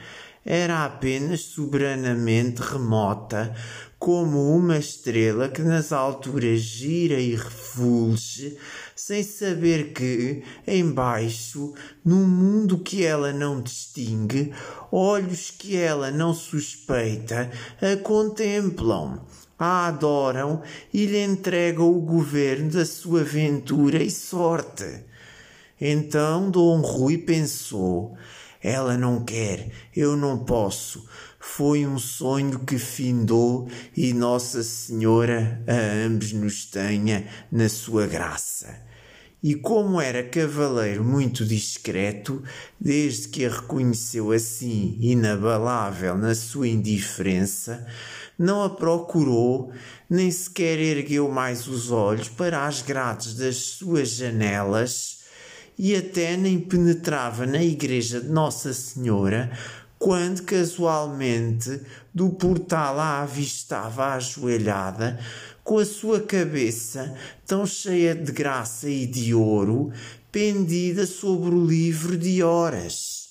era 0.46 0.86
apenas 0.86 1.42
soberanamente 1.42 2.62
remota, 2.62 3.52
como 3.98 4.56
uma 4.56 4.78
estrela 4.78 5.50
que 5.50 5.62
nas 5.62 5.92
alturas 5.92 6.60
gira 6.60 7.20
e 7.20 7.36
refulge, 7.36 8.58
sem 8.96 9.24
saber 9.24 9.94
que, 9.94 10.44
embaixo, 10.68 11.74
num 12.04 12.28
mundo 12.28 12.78
que 12.78 13.04
ela 13.04 13.34
não 13.34 13.62
distingue, 13.62 14.54
olhos 14.92 15.52
que 15.52 15.76
ela 15.76 16.12
não 16.12 16.34
suspeita, 16.34 17.52
a 17.82 17.96
contemplam, 17.98 19.22
a 19.58 19.88
adoram 19.88 20.62
e 20.94 21.06
lhe 21.06 21.24
entregam 21.24 21.90
o 21.90 22.02
governo 22.02 22.72
da 22.72 22.86
sua 22.86 23.24
ventura 23.24 24.04
e 24.04 24.12
sorte. 24.12 25.04
Então 25.80 26.50
Dom 26.50 26.82
Rui 26.82 27.18
pensou 27.18 28.16
ela 28.66 28.98
não 28.98 29.24
quer, 29.24 29.70
eu 29.96 30.18
não 30.18 30.40
posso. 30.40 31.08
Foi 31.48 31.86
um 31.86 31.98
sonho 31.98 32.60
que 32.60 32.78
findou 32.78 33.70
e 33.96 34.14
Nossa 34.14 34.62
Senhora 34.62 35.64
a 35.66 36.06
ambos 36.06 36.34
nos 36.34 36.66
tenha 36.66 37.26
na 37.50 37.70
sua 37.70 38.06
graça. 38.08 38.76
E 39.42 39.56
como 39.56 40.02
era 40.02 40.22
cavaleiro 40.22 41.02
muito 41.02 41.46
discreto, 41.46 42.44
desde 42.78 43.30
que 43.30 43.46
a 43.46 43.50
reconheceu 43.50 44.34
assim 44.34 44.98
inabalável 45.00 46.18
na 46.18 46.36
sua 46.36 46.68
indiferença, 46.68 47.88
não 48.38 48.64
a 48.64 48.70
procurou, 48.70 49.72
nem 50.10 50.30
sequer 50.30 50.78
ergueu 50.80 51.32
mais 51.32 51.68
os 51.68 51.90
olhos 51.90 52.28
para 52.28 52.66
as 52.66 52.82
grades 52.82 53.36
das 53.36 53.56
suas 53.56 54.10
janelas 54.10 55.20
e 55.78 55.96
até 55.96 56.36
nem 56.36 56.60
penetrava 56.60 57.46
na 57.46 57.64
igreja 57.64 58.20
de 58.20 58.30
Nossa 58.30 58.74
Senhora 58.74 59.52
quando 59.98 60.44
casualmente 60.44 61.82
do 62.14 62.30
portal 62.30 63.00
a 63.00 63.22
avistava 63.22 64.14
ajoelhada, 64.14 65.20
com 65.64 65.80
a 65.80 65.86
sua 65.86 66.22
cabeça 66.22 67.18
tão 67.46 67.66
cheia 67.66 68.14
de 68.14 68.32
graça 68.32 68.90
e 68.90 69.06
de 69.06 69.34
ouro, 69.34 69.92
pendida 70.32 71.06
sobre 71.06 71.56
o 71.56 71.66
livro 71.66 72.18
de 72.18 72.44
horas. 72.44 73.30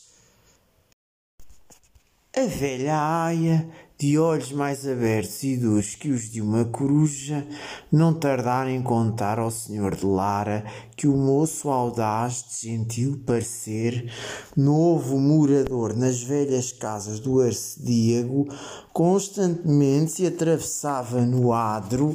A 2.36 2.46
velha 2.46 2.96
aia 2.98 3.68
de 4.04 4.18
olhos 4.18 4.52
mais 4.52 4.86
abertos 4.86 5.42
e 5.44 5.56
duros 5.56 5.94
que 5.94 6.10
os 6.10 6.30
de 6.30 6.42
uma 6.42 6.66
coruja, 6.66 7.42
não 7.90 8.12
tardara 8.12 8.70
em 8.70 8.82
contar 8.82 9.38
ao 9.38 9.50
senhor 9.50 9.96
de 9.96 10.04
Lara 10.04 10.62
que 10.94 11.08
o 11.08 11.16
moço 11.16 11.70
audaz 11.70 12.44
de 12.46 12.68
gentil 12.68 13.22
parecer, 13.24 14.12
novo 14.54 15.18
morador 15.18 15.96
nas 15.96 16.22
velhas 16.22 16.70
casas 16.70 17.18
do 17.18 17.40
arcediago, 17.40 18.46
constantemente 18.92 20.12
se 20.12 20.26
atravessava 20.26 21.22
no 21.22 21.54
adro, 21.54 22.14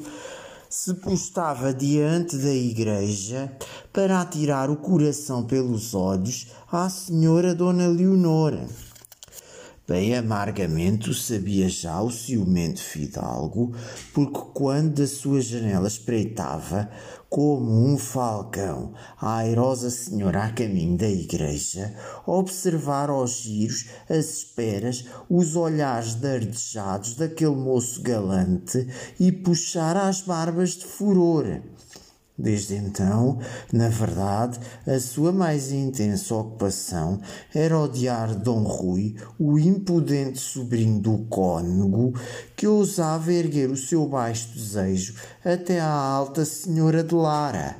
se 0.70 0.94
postava 0.94 1.74
diante 1.74 2.38
da 2.38 2.54
igreja 2.54 3.52
para 3.92 4.22
atirar 4.22 4.70
o 4.70 4.78
coração 4.78 5.44
pelos 5.44 5.96
olhos 5.96 6.52
à 6.72 6.88
senhora 6.88 7.56
Dona 7.56 7.88
Leonora. 7.88 8.89
Bem 9.90 10.16
amargamente 10.16 11.12
sabia 11.16 11.68
já 11.68 12.00
o 12.00 12.12
ciumento 12.12 12.80
fidalgo, 12.80 13.74
porque 14.14 14.40
quando 14.54 15.00
da 15.00 15.08
sua 15.08 15.42
janela 15.42 15.88
espreitava, 15.88 16.92
como 17.28 17.88
um 17.88 17.98
falcão, 17.98 18.94
a 19.20 19.38
airosa 19.38 19.90
senhora 19.90 20.44
a 20.44 20.52
caminho 20.52 20.96
da 20.96 21.10
igreja, 21.10 21.92
observar 22.28 23.10
aos 23.10 23.42
giros, 23.42 23.88
as 24.08 24.30
esperas, 24.30 25.06
os 25.28 25.56
olhares 25.56 26.14
dardejados 26.14 27.16
daquele 27.16 27.56
moço 27.56 28.04
galante 28.04 28.88
e 29.20 29.32
puxar 29.32 29.98
as 29.98 30.22
barbas 30.22 30.74
de 30.74 30.86
furor. 30.86 31.62
Desde 32.40 32.76
então, 32.76 33.38
na 33.74 33.90
verdade, 33.90 34.58
a 34.88 34.98
sua 34.98 35.34
mais 35.34 35.74
intensa 35.74 36.34
ocupação 36.34 37.20
era 37.54 37.78
odiar 37.78 38.34
Dom 38.34 38.64
Rui, 38.64 39.18
o 39.38 39.60
impudente 39.60 40.40
sobrinho 40.40 41.02
do 41.02 41.18
cônego, 41.26 42.14
que 42.56 42.66
ousava 42.66 43.34
erguer 43.34 43.70
o 43.70 43.76
seu 43.76 44.08
baixo 44.08 44.54
desejo 44.56 45.16
até 45.44 45.82
à 45.82 45.92
alta 45.92 46.46
senhora 46.46 47.04
de 47.04 47.14
Lara. 47.14 47.76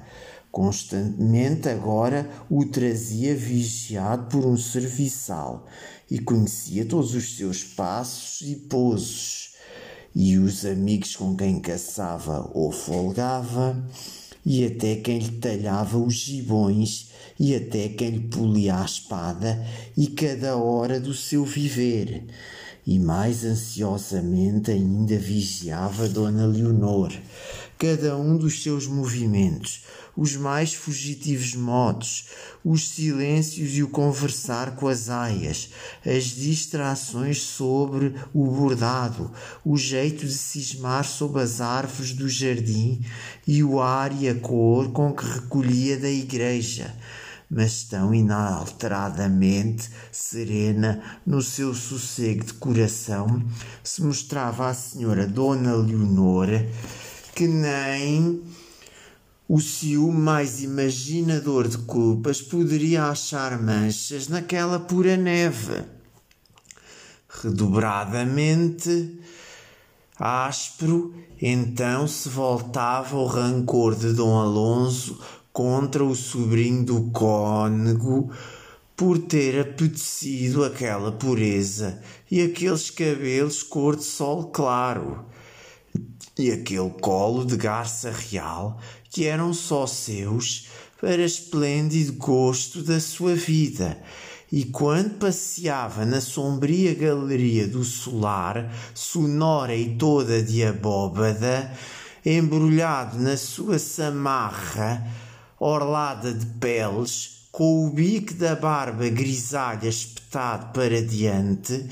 Constantemente 0.52 1.70
agora 1.70 2.30
o 2.50 2.66
trazia 2.66 3.34
vigiado 3.34 4.28
por 4.28 4.46
um 4.46 4.58
serviçal 4.58 5.68
e 6.12 6.20
conhecia 6.20 6.84
todos 6.84 7.16
os 7.16 7.38
seus 7.38 7.64
passos 7.64 8.42
e 8.42 8.56
pousos. 8.58 9.54
E 10.14 10.38
os 10.38 10.66
amigos 10.66 11.16
com 11.16 11.34
quem 11.38 11.62
caçava 11.62 12.50
ou 12.54 12.72
folgava 12.74 13.78
e 14.46 14.66
até 14.66 14.96
quem 14.96 15.20
lhe 15.20 15.32
talhava 15.32 15.98
os 15.98 16.14
gibões, 16.14 17.10
e 17.40 17.56
até 17.56 17.90
quem 17.90 18.10
lhe 18.10 18.20
polia 18.28 18.78
a 18.78 18.86
espada, 18.86 19.66
e 19.96 20.08
cada 20.08 20.58
hora 20.58 21.00
do 21.00 21.14
seu 21.14 21.46
viver. 21.46 22.24
E 22.86 22.98
mais 22.98 23.46
ansiosamente 23.46 24.72
ainda 24.72 25.18
vigiava 25.18 26.08
Dona 26.08 26.46
Leonor, 26.46 27.14
cada 27.80 28.18
um 28.18 28.38
dos 28.38 28.62
seus 28.62 28.88
movimentos, 28.88 29.86
os 30.14 30.36
mais 30.36 30.74
fugitivos 30.74 31.56
modos, 31.56 32.26
os 32.62 32.90
silêncios 32.90 33.74
e 33.74 33.82
o 33.82 33.88
conversar 33.88 34.76
com 34.76 34.90
as 34.90 35.10
aias, 35.10 35.70
as 36.06 36.26
distrações 36.26 37.42
sobre 37.42 38.14
o 38.34 38.46
bordado, 38.48 39.32
o 39.64 39.78
jeito 39.78 40.26
de 40.26 40.34
cismar 40.34 41.06
sob 41.06 41.40
as 41.40 41.62
árvores 41.62 42.12
do 42.12 42.28
jardim 42.28 43.00
e 43.48 43.64
o 43.64 43.80
ar 43.80 44.12
e 44.22 44.28
a 44.28 44.36
cor 44.36 44.92
com 44.92 45.14
que 45.14 45.24
recolhia 45.26 45.98
da 45.98 46.10
igreja 46.10 46.94
mas 47.52 47.82
tão 47.84 48.14
inalteradamente 48.14 49.90
serena 50.12 51.02
no 51.26 51.42
seu 51.42 51.74
sossego 51.74 52.46
de 52.46 52.54
coração, 52.54 53.44
se 53.84 54.04
mostrava 54.04 54.70
a 54.70 54.74
senhora 54.76 55.26
Dona 55.26 55.74
Leonor, 55.74 56.48
que 57.34 57.48
nem 57.48 58.42
o 59.48 59.60
ciúme 59.60 60.20
mais 60.20 60.62
imaginador 60.62 61.68
de 61.68 61.80
culpas 61.80 62.40
poderia 62.40 63.06
achar 63.06 63.60
manchas 63.60 64.28
naquela 64.28 64.80
pura 64.80 65.18
neve. 65.18 65.84
Redobradamente 67.42 69.20
áspero, 70.20 71.16
então 71.42 72.08
se 72.08 72.30
voltava 72.30 73.16
o 73.16 73.26
rancor 73.26 73.96
de 73.96 74.14
Dom 74.14 74.40
Alonso 74.40 75.20
contra 75.52 76.04
o 76.04 76.16
sobrinho 76.16 76.86
do 76.86 77.02
cônego 77.12 78.32
por 78.96 79.18
ter 79.18 79.62
apetecido 79.62 80.64
aquela 80.64 81.12
pureza 81.12 82.02
e 82.30 82.42
aqueles 82.42 82.92
cabelos 82.92 83.64
cor 83.64 83.96
de 83.96 84.04
sol 84.04 84.52
claro 84.52 85.26
e 86.42 86.52
aquele 86.52 86.90
colo 87.02 87.46
de 87.46 87.58
garça 87.58 88.12
real 88.12 88.80
que 89.10 89.26
eram 89.26 89.54
só 89.54 89.86
seus 89.86 90.68
para 91.00 91.24
esplêndido 91.24 92.14
gosto 92.14 92.82
da 92.82 93.00
sua 93.00 93.36
vida. 93.36 93.98
E 94.52 94.66
quando 94.66 95.20
passeava 95.20 96.06
na 96.06 96.22
sombria 96.22 96.96
galeria 96.96 97.68
do 97.68 97.84
solar, 97.84 98.74
sonora 98.96 99.76
e 99.76 99.96
toda 99.96 100.42
de 100.42 100.64
abóbada, 100.64 101.72
embrulhado 102.26 103.20
na 103.20 103.38
sua 103.38 103.78
samarra, 103.78 105.06
orlada 105.60 106.34
de 106.34 106.46
peles, 106.46 107.48
com 107.52 107.86
o 107.86 107.92
bico 107.92 108.34
da 108.34 108.56
barba 108.56 109.08
grisalha 109.10 109.88
espetado 109.88 110.74
para 110.74 111.02
diante, 111.02 111.86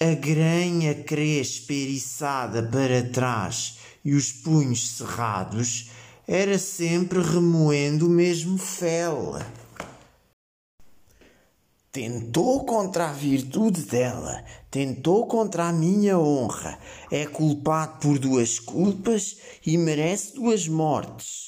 a 0.00 0.14
granha 0.14 0.94
crespa 0.94 1.72
eriçada 1.72 2.62
para 2.62 3.02
trás 3.02 3.78
e 4.04 4.14
os 4.14 4.30
punhos 4.30 4.90
cerrados, 4.90 5.90
era 6.26 6.56
sempre 6.56 7.20
remoendo 7.20 8.06
o 8.06 8.10
mesmo 8.10 8.58
fel. 8.58 9.34
Tentou 11.90 12.64
contra 12.64 13.08
a 13.08 13.12
virtude 13.12 13.82
dela, 13.82 14.44
tentou 14.70 15.26
contra 15.26 15.68
a 15.68 15.72
minha 15.72 16.16
honra, 16.16 16.78
é 17.10 17.26
culpado 17.26 17.98
por 17.98 18.20
duas 18.20 18.60
culpas 18.60 19.38
e 19.66 19.76
merece 19.76 20.34
duas 20.34 20.68
mortes 20.68 21.47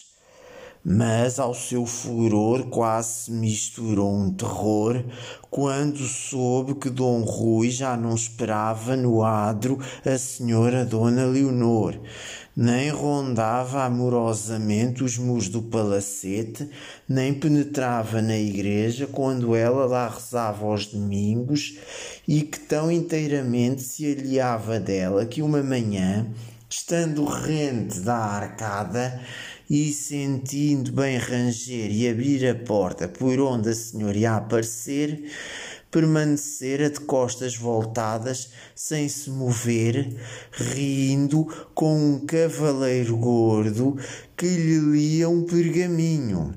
mas 0.85 1.38
ao 1.38 1.53
seu 1.53 1.85
furor 1.85 2.69
quase 2.71 3.25
se 3.25 3.33
misturou 3.33 4.14
um 4.14 4.33
terror 4.33 5.05
quando 5.51 5.99
soube 5.99 6.75
que 6.75 6.88
Dom 6.88 7.23
Rui 7.23 7.71
já 7.71 7.97
não 7.97 8.14
esperava 8.14 8.97
no 8.97 9.23
adro 9.23 9.79
a 10.05 10.16
senhora 10.16 10.85
Dona 10.85 11.27
Leonor, 11.27 12.01
nem 12.57 12.90
rondava 12.90 13.85
amorosamente 13.85 15.03
os 15.03 15.19
muros 15.19 15.49
do 15.49 15.62
palacete, 15.62 16.69
nem 17.09 17.35
penetrava 17.35 18.23
na 18.23 18.37
igreja 18.37 19.07
quando 19.07 19.55
ela 19.55 19.87
lá 19.87 20.09
rezava 20.09 20.64
aos 20.66 20.87
domingos 20.87 21.79
e 22.27 22.43
que 22.43 22.61
tão 22.61 22.90
inteiramente 22.90 23.83
se 23.83 24.11
aliava 24.11 24.79
dela 24.79 25.27
que 25.27 25.43
uma 25.43 25.62
manhã, 25.62 26.27
estando 26.69 27.25
rente 27.25 28.01
da 28.01 28.16
arcada, 28.16 29.21
e 29.71 29.93
sentindo 29.93 30.91
bem 30.91 31.17
ranger 31.17 31.93
e 31.93 32.09
abrir 32.09 32.45
a 32.45 32.57
porta 32.57 33.07
por 33.07 33.39
onde 33.39 33.69
a 33.69 33.73
senhora 33.73 34.19
ia 34.19 34.35
aparecer, 34.35 35.31
permanecera 35.93 36.91
de 36.91 36.99
costas 36.99 37.55
voltadas, 37.55 38.51
sem 38.75 39.09
se 39.09 39.31
mover, 39.31 40.13
rindo 40.51 41.45
com 41.73 41.97
um 41.97 42.27
cavaleiro 42.27 43.17
gordo 43.17 43.97
que 44.37 44.49
lhe 44.49 44.79
lia 44.79 45.29
um 45.29 45.45
pergaminho. 45.45 46.53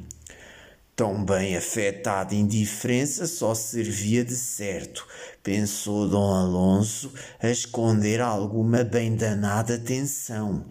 Tão 0.96 1.24
bem 1.24 1.56
afetada 1.56 2.34
indiferença 2.34 3.28
só 3.28 3.54
servia 3.54 4.26
de 4.26 4.36
certo, 4.36 5.08
pensou 5.44 6.08
Dom 6.08 6.34
Alonso 6.34 7.12
a 7.42 7.50
esconder 7.50 8.22
alguma 8.22 8.84
bem 8.84 9.14
danada 9.14 9.78
tensão 9.78 10.66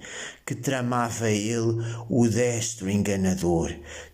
que 0.46 0.54
tramava 0.54 1.28
ele 1.28 1.84
o 2.08 2.26
destro 2.26 2.90
enganador, 2.90 3.70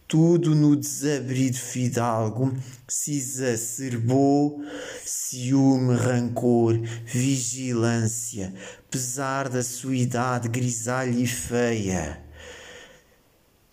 tudo 0.09 0.57
no 0.57 0.75
desabrido 0.75 1.57
fidalgo 1.57 2.53
se 2.89 3.17
exacerbou 3.17 4.61
ciúme, 5.05 5.95
rancor, 5.95 6.81
vigilância, 7.07 8.53
pesar 8.91 9.49
da 9.49 9.63
sua 9.63 9.95
idade 9.95 10.49
grisalha 10.49 11.11
e 11.11 11.27
feia. 11.27 12.21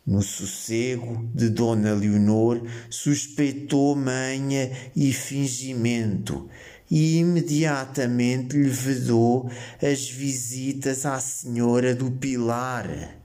No 0.06 0.21
sossego 0.21 1.28
de 1.34 1.50
Dona 1.50 1.95
Leonor 1.95 2.62
suspeitou 2.91 3.95
manha 3.95 4.71
e 4.95 5.12
fingimento 5.12 6.48
e 6.89 7.17
imediatamente 7.17 8.58
lhe 8.58 8.69
vedou 8.69 9.50
as 9.82 10.10
visitas 10.10 11.06
à 11.06 11.19
Senhora 11.19 11.95
do 11.95 12.12
Pilar. 12.12 13.15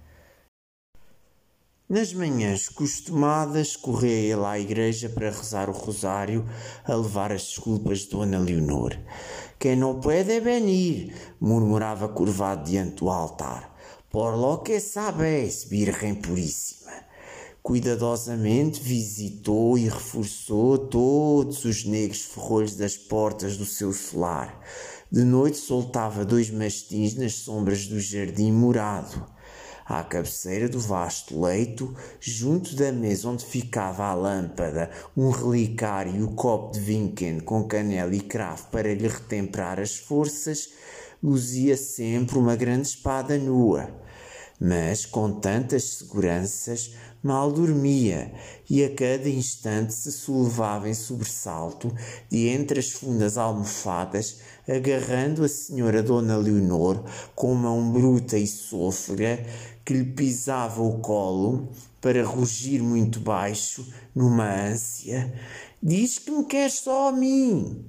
Nas 1.89 2.13
manhãs 2.13 2.69
costumadas, 2.69 3.75
corria 3.75 4.35
ele 4.35 4.45
à 4.45 4.59
igreja 4.61 5.09
para 5.09 5.29
rezar 5.29 5.69
o 5.69 5.73
rosário, 5.73 6.49
a 6.85 6.95
levar 6.95 7.33
as 7.33 7.43
desculpas 7.43 8.01
de 8.01 8.11
Dona 8.11 8.39
Leonor. 8.39 8.97
Quem 9.59 9.75
não 9.75 10.01
pode 10.01 10.31
é 10.31 10.39
venir, 10.39 11.13
murmurava 11.41 12.09
curvado 12.09 12.71
diante 12.71 12.97
do 12.97 13.11
altar. 13.11 13.77
Por 14.09 14.37
lo 14.37 14.59
que 14.59 14.79
sabes, 14.79 15.65
Virgem 15.65 16.15
Puríssima. 16.15 17.10
Cuidadosamente 17.63 18.81
visitou 18.81 19.77
e 19.77 19.85
reforçou 19.85 20.79
todos 20.79 21.65
os 21.65 21.85
negros 21.85 22.23
ferrolhos 22.23 22.75
das 22.75 22.97
portas 22.97 23.57
do 23.57 23.65
seu 23.65 23.93
solar. 23.93 24.61
De 25.11 25.25
noite 25.25 25.59
soltava 25.59 26.25
dois 26.25 26.51
mastins 26.51 27.15
nas 27.15 27.35
sombras 27.35 27.87
do 27.87 28.01
jardim 28.01 28.51
morado 28.51 29.27
à 29.91 30.05
cabeceira 30.05 30.69
do 30.69 30.79
vasto 30.79 31.41
leito, 31.41 31.93
junto 32.21 32.77
da 32.77 32.93
mesa 32.93 33.29
onde 33.29 33.45
ficava 33.45 34.05
a 34.05 34.15
lâmpada, 34.15 34.89
um 35.17 35.31
relicário 35.31 36.15
e 36.15 36.23
o 36.23 36.31
copo 36.31 36.73
de 36.73 36.79
vinho 36.79 37.13
quente 37.13 37.43
com 37.43 37.65
canela 37.65 38.15
e 38.15 38.21
cravo 38.21 38.69
para 38.71 38.95
lhe 38.95 39.09
retemperar 39.09 39.81
as 39.81 39.97
forças, 39.97 40.69
luzia 41.21 41.77
sempre 41.77 42.39
uma 42.39 42.55
grande 42.55 42.87
espada 42.87 43.37
nua. 43.37 43.91
Mas, 44.61 45.07
com 45.07 45.41
tantas 45.41 45.85
seguranças, 45.85 46.95
mal 47.23 47.53
dormia 47.53 48.33
e 48.69 48.85
a 48.85 48.95
cada 48.95 49.29
instante 49.29 49.93
se 49.93 50.11
solevava 50.11 50.89
em 50.89 50.95
sobressalto 50.95 51.93
de 52.31 52.49
entre 52.49 52.81
as 52.81 52.91
fundas 52.91 53.37
almofadas, 53.37 54.39
agarrando 54.69 55.45
a 55.45 55.49
senhora 55.49 56.03
Dona 56.03 56.37
Leonor 56.37 57.05
com 57.35 57.55
mão 57.55 57.91
bruta 57.93 58.39
e 58.39 58.47
sôfrega 58.47 59.45
que 59.85 59.95
lhe 59.95 60.05
pisava 60.05 60.83
o 60.83 61.01
colo 61.01 61.69
para 62.01 62.25
rugir 62.25 62.83
muito 62.83 63.21
baixo, 63.21 63.87
numa 64.15 64.49
ânsia, 64.49 65.33
diz 65.83 66.19
que 66.19 66.31
me 66.31 66.45
quer 66.45 66.71
só 66.71 67.09
a 67.09 67.13
mim. 67.13 67.85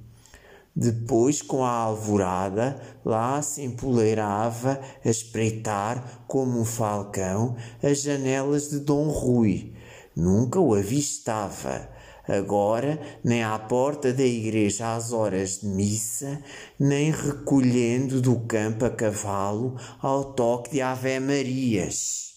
Depois, 0.74 1.42
com 1.42 1.64
a 1.64 1.70
alvorada, 1.70 2.80
lá 3.04 3.40
se 3.42 3.62
empoleirava 3.62 4.80
a 5.04 5.08
espreitar, 5.08 6.24
como 6.26 6.60
um 6.60 6.64
falcão, 6.64 7.56
as 7.82 8.02
janelas 8.02 8.70
de 8.70 8.80
Dom 8.80 9.08
Rui. 9.08 9.72
Nunca 10.14 10.60
o 10.60 10.74
avistava. 10.74 11.88
Agora, 12.28 13.00
nem 13.24 13.42
à 13.42 13.58
porta 13.58 14.12
da 14.12 14.24
igreja 14.24 14.94
às 14.94 15.12
horas 15.12 15.60
de 15.60 15.66
missa, 15.66 16.42
nem 16.78 17.10
recolhendo 17.10 18.20
do 18.20 18.38
campo 18.40 18.84
a 18.84 18.90
cavalo 18.90 19.76
ao 20.00 20.32
toque 20.32 20.70
de 20.70 20.80
Ave 20.80 21.18
Marias. 21.18 22.32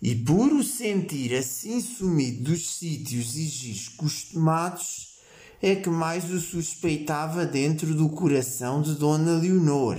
E 0.00 0.14
por 0.14 0.52
o 0.52 0.62
sentir 0.62 1.34
assim 1.34 1.80
sumido 1.80 2.50
dos 2.50 2.78
sítios 2.78 3.34
e 3.36 3.46
giros 3.46 3.88
costumados, 3.88 5.07
é 5.60 5.74
que 5.74 5.90
mais 5.90 6.30
o 6.30 6.40
suspeitava 6.40 7.44
dentro 7.44 7.94
do 7.94 8.08
coração 8.08 8.80
de 8.80 8.94
Dona 8.94 9.32
Leonor. 9.32 9.98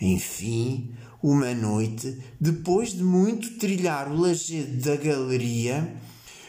Enfim, 0.00 0.90
uma 1.22 1.54
noite, 1.54 2.18
depois 2.40 2.92
de 2.92 3.02
muito 3.02 3.58
trilhar 3.58 4.10
o 4.10 4.16
lajedo 4.16 4.82
da 4.82 4.96
galeria, 4.96 5.94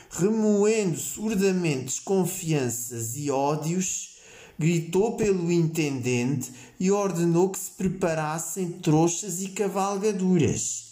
remoendo 0.09 0.97
surdamente 0.97 1.85
desconfianças 1.85 3.17
e 3.17 3.29
ódios, 3.29 4.15
gritou 4.57 5.17
pelo 5.17 5.51
intendente 5.51 6.51
e 6.79 6.89
ordenou 6.89 7.49
que 7.49 7.59
se 7.59 7.71
preparassem 7.71 8.71
trouxas 8.71 9.41
e 9.41 9.49
cavalgaduras. 9.49 10.84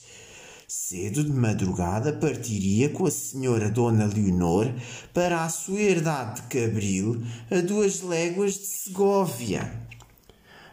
Cedo 0.76 1.24
de 1.24 1.32
madrugada 1.32 2.12
partiria 2.12 2.90
com 2.90 3.06
a 3.06 3.12
senhora 3.12 3.70
Dona 3.70 4.08
Leonor 4.08 4.74
para 5.14 5.46
a 5.46 5.50
sua 5.50 5.80
herdade 5.80 6.42
de 6.42 6.48
Cabril, 6.48 7.24
a 7.52 7.62
duas 7.62 8.02
léguas 8.02 8.56
de 8.56 8.66
Segóvia. 8.66 9.72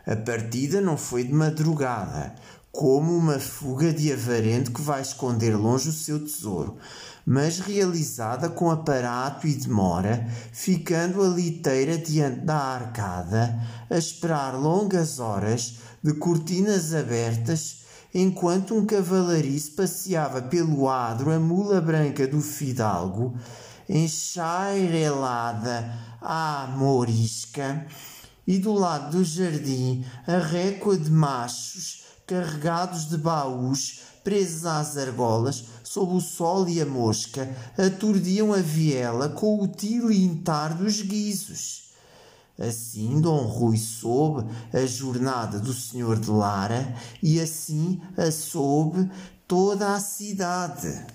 A 0.07 0.17
partida 0.17 0.81
não 0.81 0.97
foi 0.97 1.25
de 1.25 1.35
madrugada, 1.35 2.35
como 2.73 3.15
uma 3.15 3.39
fuga 3.39 3.93
de 3.93 4.11
avarento 4.11 4.73
que 4.73 4.81
vai 4.81 5.03
esconder 5.03 5.55
longe 5.55 5.91
o 5.91 5.93
seu 5.93 6.19
tesouro, 6.19 6.79
mas 7.27 7.59
realizada 7.59 8.49
com 8.49 8.71
aparato 8.71 9.47
e 9.47 9.55
demora, 9.55 10.27
ficando 10.51 11.23
a 11.23 11.29
liteira 11.29 11.99
diante 11.99 12.41
da 12.41 12.57
arcada, 12.57 13.55
a 13.91 13.99
esperar 13.99 14.53
longas 14.59 15.19
horas 15.19 15.75
de 16.03 16.15
cortinas 16.15 16.95
abertas, 16.95 17.80
enquanto 18.15 18.75
um 18.75 18.85
cavalariço 18.85 19.73
passeava 19.73 20.43
pelo 20.43 20.89
adro 20.89 21.33
a 21.33 21.39
mula 21.39 21.81
branca 21.81 22.27
do 22.27 22.41
fidalgo, 22.41 23.35
enxairelada 23.89 25.93
à 26.21 26.69
morisca, 26.77 27.87
e 28.47 28.59
do 28.59 28.73
lado 28.73 29.19
do 29.19 29.25
jardim 29.25 30.05
a 30.27 30.39
récua 30.39 30.97
de 30.97 31.11
machos 31.11 32.05
carregados 32.27 33.09
de 33.09 33.17
baús 33.17 34.01
presos 34.23 34.67
às 34.67 34.97
argolas, 34.97 35.65
sob 35.83 36.15
o 36.15 36.21
sol 36.21 36.69
e 36.69 36.81
a 36.81 36.87
mosca, 36.87 37.49
aturdiam 37.77 38.53
a 38.53 38.59
viela 38.59 39.29
com 39.29 39.63
o 39.63 39.69
tilintar 39.69 40.77
dos 40.77 41.03
guizos. 41.03 41.90
Assim 42.61 43.23
Dom 43.23 43.47
Rui 43.47 43.79
soube 43.79 44.45
a 44.71 44.85
jornada 44.85 45.59
do 45.59 45.73
senhor 45.73 46.19
de 46.19 46.31
Lara 46.31 46.95
e 47.23 47.41
assim 47.41 47.99
a 48.19 48.31
soube 48.31 49.11
toda 49.49 49.95
a 49.95 49.99
cidade. 49.99 51.07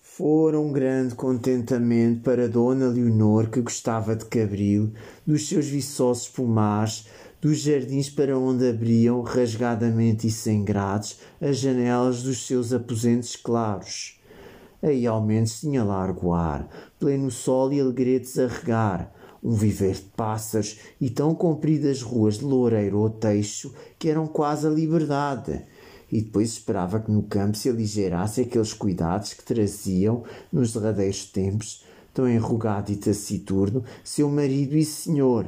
Fora 0.00 0.58
um 0.58 0.72
grande 0.72 1.14
contentamento 1.14 2.22
para 2.22 2.48
Dona 2.48 2.88
Leonor, 2.88 3.50
que 3.50 3.60
gostava 3.60 4.16
de 4.16 4.24
Cabril, 4.24 4.92
dos 5.24 5.46
seus 5.46 5.66
viçosos 5.66 6.28
pomares, 6.28 7.06
dos 7.40 7.58
jardins 7.58 8.10
para 8.10 8.36
onde 8.36 8.68
abriam, 8.68 9.22
rasgadamente 9.22 10.26
e 10.26 10.30
sem 10.30 10.64
grades, 10.64 11.18
as 11.40 11.58
janelas 11.58 12.22
dos 12.22 12.44
seus 12.46 12.72
aposentos 12.72 13.36
claros. 13.36 14.17
Aí 14.82 15.06
ao 15.06 15.24
menos 15.24 15.60
tinha 15.60 15.82
largo 15.82 16.32
ar, 16.32 16.68
pleno 16.98 17.30
sol 17.30 17.72
e 17.72 17.80
alegretes 17.80 18.38
a 18.38 18.46
regar, 18.46 19.12
um 19.42 19.52
viver 19.52 19.94
de 19.94 20.02
pássaros 20.16 20.78
e 21.00 21.10
tão 21.10 21.34
compridas 21.34 22.02
ruas 22.02 22.38
de 22.38 22.44
loureiro 22.44 22.98
ou 22.98 23.10
teixo 23.10 23.72
que 23.98 24.08
eram 24.08 24.26
quase 24.26 24.66
a 24.66 24.70
liberdade 24.70 25.64
e 26.10 26.22
depois 26.22 26.50
esperava 26.50 27.00
que 27.00 27.10
no 27.10 27.22
campo 27.22 27.56
se 27.56 27.68
aligerasse 27.68 28.40
aqueles 28.40 28.72
cuidados 28.72 29.34
que 29.34 29.44
traziam, 29.44 30.24
nos 30.50 30.72
derradeiros 30.72 31.26
tempos, 31.26 31.84
tão 32.14 32.28
enrugado 32.28 32.90
e 32.90 32.96
taciturno, 32.96 33.84
seu 34.02 34.28
marido 34.28 34.76
e 34.76 34.84
senhor. 34.84 35.46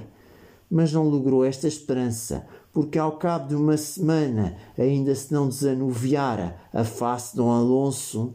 Mas 0.70 0.92
não 0.92 1.08
logrou 1.08 1.44
esta 1.44 1.66
esperança, 1.66 2.46
porque 2.72 2.98
ao 2.98 3.12
cabo 3.12 3.48
de 3.48 3.54
uma 3.54 3.76
semana 3.76 4.56
ainda 4.78 5.14
se 5.14 5.32
não 5.32 5.48
desanuviara 5.48 6.56
a 6.72 6.84
face 6.84 7.32
de 7.32 7.38
Dom 7.38 7.50
Alonso. 7.50 8.34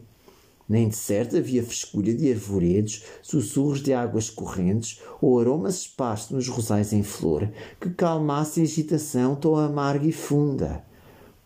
Nem 0.68 0.88
de 0.88 0.96
certo 0.96 1.36
havia 1.36 1.62
frescura 1.62 2.12
de 2.12 2.32
arvoredos, 2.32 3.04
sussurros 3.22 3.80
de 3.80 3.92
águas 3.92 4.30
correntes 4.30 5.00
ou 5.20 5.38
aromas 5.38 5.76
esparsos 5.80 6.30
nos 6.30 6.48
rosais 6.48 6.92
em 6.92 7.02
flor 7.02 7.50
que 7.80 7.90
calmassem 7.90 8.62
a 8.62 8.66
agitação 8.66 9.36
tão 9.36 9.56
amarga 9.56 10.06
e 10.06 10.12
funda 10.12 10.85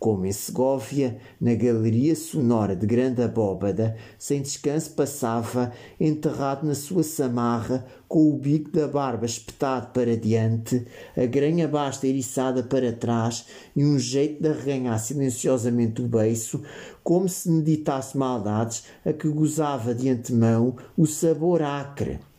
como 0.01 0.25
em 0.25 0.33
Segóvia, 0.33 1.19
na 1.39 1.55
galeria 1.55 2.17
sonora 2.17 2.75
de 2.75 2.87
grande 2.87 3.23
abóbada, 3.23 3.95
sem 4.19 4.41
descanso 4.41 4.93
passava, 4.93 5.73
enterrado 6.01 6.67
na 6.67 6.75
sua 6.75 7.03
samarra, 7.03 7.85
com 8.09 8.31
o 8.31 8.39
bico 8.39 8.71
da 8.71 8.89
barba 8.89 9.27
espetado 9.27 9.89
para 9.93 10.17
diante, 10.17 10.87
a 11.15 11.27
granha 11.27 11.69
basta 11.69 12.07
eriçada 12.07 12.63
para 12.63 12.95
trás 12.95 13.45
e 13.77 13.85
um 13.85 13.99
jeito 13.99 14.43
de 14.43 14.49
arreganhar 14.49 14.99
silenciosamente 14.99 16.01
o 16.01 16.09
beiço, 16.09 16.63
como 17.05 17.29
se 17.29 17.51
meditasse 17.51 18.17
maldades 18.17 18.85
a 19.05 19.13
que 19.13 19.29
gozava 19.29 19.95
de 19.95 20.09
antemão 20.09 20.77
o 20.97 21.07
sabor 21.07 21.61
acre. 21.61 22.30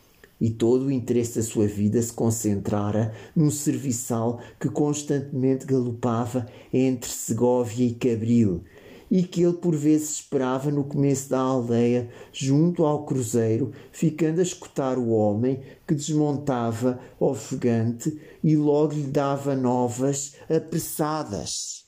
E 0.42 0.50
todo 0.50 0.86
o 0.86 0.90
interesse 0.90 1.36
da 1.36 1.44
sua 1.44 1.68
vida 1.68 2.02
se 2.02 2.12
concentrara 2.12 3.14
num 3.34 3.48
serviçal 3.48 4.40
que 4.58 4.68
constantemente 4.68 5.64
galopava 5.64 6.48
entre 6.72 7.08
Segóvia 7.08 7.86
e 7.86 7.94
Cabril, 7.94 8.64
e 9.08 9.22
que 9.22 9.44
ele 9.44 9.52
por 9.52 9.76
vezes 9.76 10.14
esperava 10.14 10.68
no 10.68 10.82
começo 10.82 11.30
da 11.30 11.38
aldeia, 11.38 12.10
junto 12.32 12.84
ao 12.84 13.06
cruzeiro, 13.06 13.70
ficando 13.92 14.40
a 14.40 14.42
escutar 14.42 14.98
o 14.98 15.10
homem 15.10 15.60
que 15.86 15.94
desmontava 15.94 16.98
ofegante 17.20 18.20
e 18.42 18.56
logo 18.56 18.94
lhe 18.94 19.04
dava 19.04 19.54
novas 19.54 20.34
apressadas. 20.50 21.81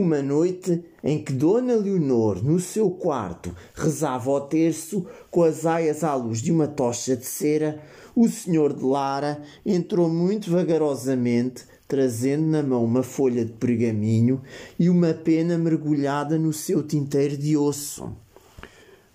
Uma 0.00 0.22
noite 0.22 0.84
em 1.02 1.20
que 1.24 1.32
Dona 1.32 1.74
Leonor, 1.74 2.40
no 2.44 2.60
seu 2.60 2.88
quarto, 2.88 3.52
rezava 3.74 4.30
o 4.30 4.40
terço 4.42 5.04
com 5.28 5.42
as 5.42 5.66
aias 5.66 6.04
à 6.04 6.14
luz 6.14 6.40
de 6.40 6.52
uma 6.52 6.68
tocha 6.68 7.16
de 7.16 7.26
cera, 7.26 7.82
o 8.14 8.28
senhor 8.28 8.74
de 8.74 8.84
Lara 8.84 9.42
entrou 9.66 10.08
muito 10.08 10.52
vagarosamente, 10.52 11.64
trazendo 11.88 12.46
na 12.46 12.62
mão 12.62 12.84
uma 12.84 13.02
folha 13.02 13.44
de 13.44 13.50
pergaminho 13.54 14.40
e 14.78 14.88
uma 14.88 15.12
pena 15.12 15.58
mergulhada 15.58 16.38
no 16.38 16.52
seu 16.52 16.80
tinteiro 16.80 17.36
de 17.36 17.56
osso. 17.56 18.08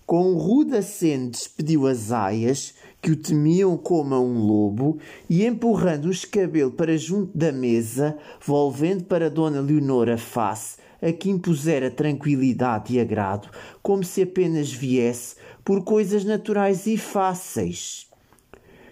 Com 0.06 0.32
um 0.32 0.36
rude 0.36 0.76
aceno 0.76 1.30
despediu 1.30 1.86
as 1.86 2.12
aias, 2.12 2.74
que 3.00 3.10
o 3.10 3.16
temiam 3.16 3.74
como 3.76 4.14
a 4.14 4.20
um 4.20 4.38
lobo, 4.38 4.98
e 5.30 5.46
empurrando 5.46 6.06
o 6.06 6.10
escabelo 6.10 6.70
para 6.70 6.96
junto 6.98 7.36
da 7.36 7.50
mesa, 7.50 8.16
volvendo 8.44 9.04
para 9.04 9.30
Dona 9.30 9.60
Leonor 9.60 10.10
a 10.10 10.18
face, 10.18 10.73
a 11.04 11.12
que 11.12 11.28
impusera 11.28 11.90
tranquilidade 11.90 12.94
e 12.94 13.00
agrado, 13.00 13.48
como 13.82 14.02
se 14.02 14.22
apenas 14.22 14.72
viesse 14.72 15.36
por 15.62 15.84
coisas 15.84 16.24
naturais 16.24 16.86
e 16.86 16.96
fáceis. 16.96 18.08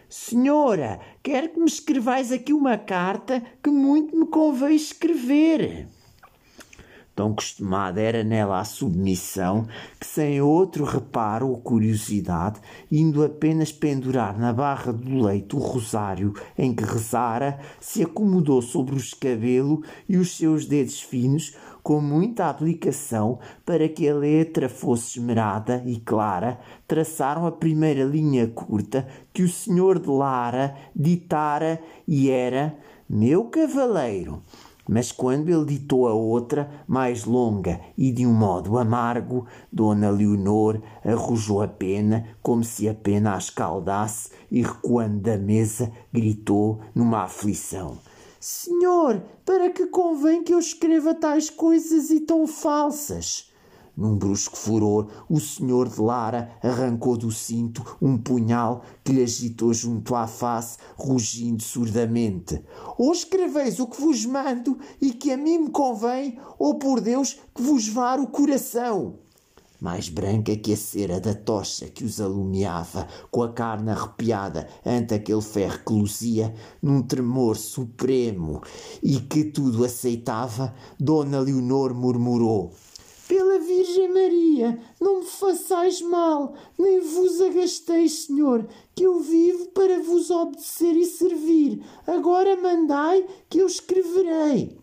Senhora, 0.08 1.00
quero 1.22 1.48
que 1.48 1.58
me 1.58 1.66
escrevais 1.66 2.30
aqui 2.30 2.52
uma 2.52 2.76
carta 2.76 3.42
que 3.62 3.70
muito 3.70 4.14
me 4.14 4.26
convém 4.26 4.76
escrever. 4.76 5.88
Tão 7.14 7.34
costumada 7.34 8.00
era 8.00 8.24
nela 8.24 8.58
a 8.58 8.64
submissão 8.64 9.66
que, 10.00 10.06
sem 10.06 10.40
outro 10.40 10.84
reparo 10.84 11.48
ou 11.48 11.60
curiosidade, 11.60 12.58
indo 12.90 13.22
apenas 13.22 13.70
pendurar 13.70 14.38
na 14.38 14.50
barra 14.50 14.92
do 14.92 15.22
leito 15.22 15.58
o 15.58 15.60
rosário 15.60 16.32
em 16.56 16.74
que 16.74 16.84
rezara, 16.84 17.60
se 17.78 18.02
acomodou 18.02 18.62
sobre 18.62 18.94
o 18.94 18.98
escabelo 18.98 19.82
e 20.08 20.16
os 20.16 20.36
seus 20.36 20.64
dedos 20.64 21.00
finos, 21.00 21.54
com 21.82 22.00
muita 22.00 22.48
aplicação, 22.48 23.38
para 23.66 23.88
que 23.88 24.08
a 24.08 24.14
letra 24.14 24.68
fosse 24.68 25.18
esmerada 25.18 25.82
e 25.84 25.98
clara, 25.98 26.58
traçaram 26.86 27.46
a 27.46 27.52
primeira 27.52 28.04
linha 28.04 28.46
curta 28.46 29.06
que 29.32 29.42
o 29.42 29.48
senhor 29.48 29.98
de 29.98 30.08
Lara 30.08 30.76
ditara 30.94 31.80
e 32.06 32.30
era: 32.30 32.76
Meu 33.08 33.44
cavaleiro. 33.44 34.42
Mas 34.88 35.12
quando 35.12 35.48
ele 35.48 35.64
ditou 35.64 36.08
a 36.08 36.12
outra, 36.12 36.68
mais 36.88 37.24
longa 37.24 37.80
e 37.96 38.10
de 38.10 38.26
um 38.26 38.32
modo 38.32 38.76
amargo, 38.78 39.46
Dona 39.70 40.10
Leonor 40.10 40.82
arrojou 41.04 41.62
a 41.62 41.68
pena, 41.68 42.26
como 42.42 42.64
se 42.64 42.88
a 42.88 42.94
pena 42.94 43.34
a 43.34 43.38
escaldasse, 43.38 44.30
e 44.50 44.60
recuando 44.60 45.20
da 45.20 45.38
mesa, 45.38 45.90
gritou 46.12 46.80
numa 46.94 47.22
aflição: 47.22 47.96
Senhor, 48.44 49.22
para 49.44 49.70
que 49.70 49.86
convém 49.86 50.42
que 50.42 50.52
eu 50.52 50.58
escreva 50.58 51.14
tais 51.14 51.48
coisas 51.48 52.10
e 52.10 52.18
tão 52.18 52.44
falsas? 52.44 53.52
Num 53.96 54.16
brusco 54.16 54.56
furor, 54.56 55.06
o 55.30 55.38
senhor 55.38 55.88
de 55.88 56.00
Lara 56.00 56.50
arrancou 56.60 57.16
do 57.16 57.30
cinto 57.30 57.96
um 58.02 58.18
punhal 58.18 58.82
que 59.04 59.12
lhe 59.12 59.22
agitou 59.22 59.72
junto 59.72 60.16
à 60.16 60.26
face, 60.26 60.76
rugindo 60.96 61.62
surdamente. 61.62 62.60
Ou 62.98 63.12
escreveis 63.12 63.78
o 63.78 63.86
que 63.86 64.00
vos 64.00 64.26
mando 64.26 64.76
e 65.00 65.12
que 65.12 65.30
a 65.30 65.36
mim 65.36 65.58
me 65.58 65.70
convém, 65.70 66.36
ou 66.58 66.80
por 66.80 67.00
Deus 67.00 67.38
que 67.54 67.62
vos 67.62 67.86
var 67.86 68.18
o 68.18 68.26
coração. 68.26 69.20
Mais 69.82 70.08
branca 70.08 70.54
que 70.54 70.74
a 70.74 70.76
cera 70.76 71.18
da 71.18 71.34
tocha 71.34 71.88
que 71.88 72.04
os 72.04 72.20
alumiava, 72.20 73.08
com 73.32 73.42
a 73.42 73.52
carne 73.52 73.90
arrepiada 73.90 74.68
ante 74.86 75.12
aquele 75.12 75.42
ferro 75.42 75.80
que 75.84 75.92
luzia, 75.92 76.54
num 76.80 77.02
tremor 77.02 77.56
supremo 77.56 78.62
e 79.02 79.18
que 79.18 79.42
tudo 79.42 79.84
aceitava, 79.84 80.72
Dona 81.00 81.40
Leonor 81.40 81.92
murmurou 81.94 82.72
pela 83.26 83.58
Virgem 83.58 84.12
Maria, 84.12 84.78
não 85.00 85.20
me 85.20 85.26
façais 85.26 86.02
mal, 86.02 86.54
nem 86.78 87.00
vos 87.00 87.40
agasteis, 87.40 88.26
Senhor, 88.26 88.68
que 88.94 89.04
eu 89.04 89.18
vivo 89.20 89.68
para 89.68 90.00
vos 90.00 90.30
obedecer 90.30 90.94
e 90.94 91.06
servir. 91.06 91.82
Agora 92.06 92.60
mandai 92.60 93.24
que 93.48 93.58
eu 93.58 93.66
escreverei. 93.66 94.81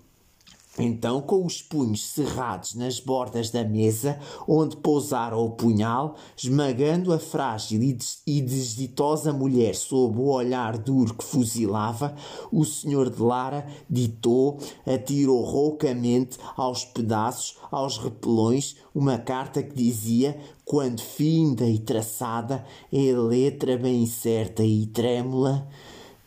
Então, 0.80 1.22
com 1.22 1.46
os 1.46 1.62
punhos 1.62 2.08
cerrados 2.08 2.74
nas 2.74 3.02
bordas 3.02 3.50
da 3.50 3.66
mesa, 3.66 4.18
onde 4.48 4.78
pousara 4.78 5.36
o 5.36 5.52
punhal, 5.52 6.16
esmagando 6.38 7.12
a 7.12 7.20
frágil 7.20 7.82
e 8.26 8.42
desditosa 8.42 9.34
mulher 9.34 9.76
sob 9.76 10.18
o 10.18 10.30
olhar 10.30 10.78
duro 10.78 11.14
que 11.14 11.24
fuzilava, 11.24 12.16
o 12.50 12.64
senhor 12.64 13.10
de 13.10 13.22
Lara 13.22 13.68
ditou, 13.90 14.58
atirou 14.86 15.44
roucamente 15.44 16.38
aos 16.56 16.86
pedaços, 16.86 17.58
aos 17.70 17.98
repelões, 17.98 18.78
uma 18.96 19.18
carta 19.18 19.62
que 19.62 19.76
dizia, 19.76 20.40
quando 20.64 21.02
finda 21.02 21.68
e 21.68 21.78
traçada, 21.78 22.64
em 22.92 23.14
letra 23.14 23.78
bem 23.78 24.06
certa 24.06 24.64
e 24.64 24.86
trêmula, 24.86 25.68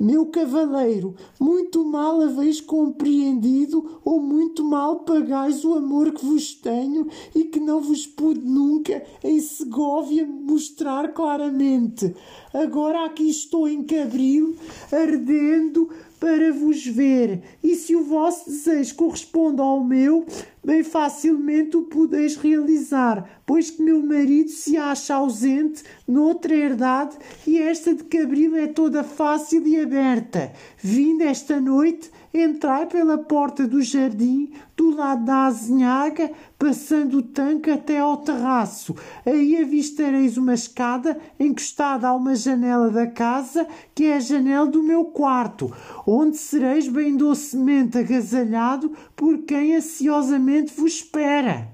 meu 0.03 0.27
cavaleiro, 0.27 1.15
muito 1.39 1.85
mal 1.85 2.21
haveis 2.21 2.61
compreendido, 2.61 4.01
ou 4.05 4.21
muito 4.21 4.65
mal 4.65 5.01
pagais 5.05 5.65
o 5.65 5.75
amor 5.75 6.11
que 6.11 6.27
vos 6.27 6.55
tenho 6.55 7.07
e 7.33 7.45
que 7.45 7.61
não 7.61 7.81
vos 7.81 8.05
pude 8.05 8.41
nunca 8.41 9.01
em 9.23 9.39
Segóvia 9.39 10.27
mostrar 10.27 11.13
claramente. 11.13 12.13
Agora 12.53 13.05
aqui 13.05 13.31
estou 13.31 13.69
em 13.69 13.85
Cabril, 13.85 14.57
ardendo 14.91 15.89
para 16.23 16.53
vos 16.53 16.87
ver, 16.87 17.43
e 17.65 17.75
se 17.75 17.97
o 17.97 18.05
vosso 18.05 18.49
desejo 18.49 18.95
corresponde 18.95 19.61
ao 19.61 19.83
meu, 19.83 20.25
bem 20.65 20.85
facilmente 20.85 21.77
o 21.77 21.83
podeis 21.83 22.37
realizar, 22.37 23.43
pois 23.45 23.71
que 23.71 23.83
meu 23.83 24.01
marido 24.01 24.49
se 24.49 24.77
acha 24.77 25.17
ausente 25.17 25.83
noutra 26.07 26.55
herdade 26.55 27.17
e 27.45 27.59
esta 27.59 27.93
de 27.93 28.05
Cabril 28.05 28.55
é 28.55 28.69
toda 28.69 29.03
fácil 29.03 29.67
e 29.67 29.81
aberta. 29.81 30.53
Vindo 30.79 31.23
esta 31.23 31.61
noite, 31.61 32.09
entrai 32.33 32.87
pela 32.87 33.19
porta 33.19 33.67
do 33.67 33.83
jardim, 33.83 34.53
do 34.77 34.95
lado 34.95 35.25
da 35.25 35.47
azinhaga, 35.47 36.31
passando 36.59 37.19
o 37.19 37.23
tanque 37.23 37.71
até 37.71 37.99
ao 37.99 38.17
terraço. 38.19 38.95
Aí 39.27 39.57
avistareis 39.57 40.37
uma 40.37 40.55
escada 40.55 41.19
encostada 41.39 42.09
a 42.09 42.15
uma 42.15 42.35
janela 42.35 42.91
da 42.91 43.07
casa, 43.07 43.67
que 43.95 44.05
é 44.05 44.17
a 44.17 44.21
janela 44.21 44.67
do 44.67 44.83
meu 44.83 45.05
quarto, 45.07 45.73
onde 46.07 46.37
sereis 46.37 46.89
bem 46.89 47.17
docemente 47.17 47.99
agasalhado 47.99 48.93
por 49.15 49.39
quem 49.39 49.77
ansiosamente 49.77 50.73
vos 50.75 50.95
espera. 50.95 51.69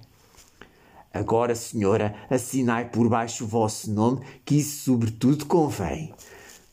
Agora, 1.12 1.55
senhora, 1.55 2.14
assinai 2.31 2.90
por 2.90 3.09
baixo 3.09 3.44
o 3.44 3.49
vosso 3.49 3.90
nome, 3.90 4.21
que 4.44 4.57
isso 4.57 4.85
sobretudo 4.85 5.47
convém. 5.47 6.14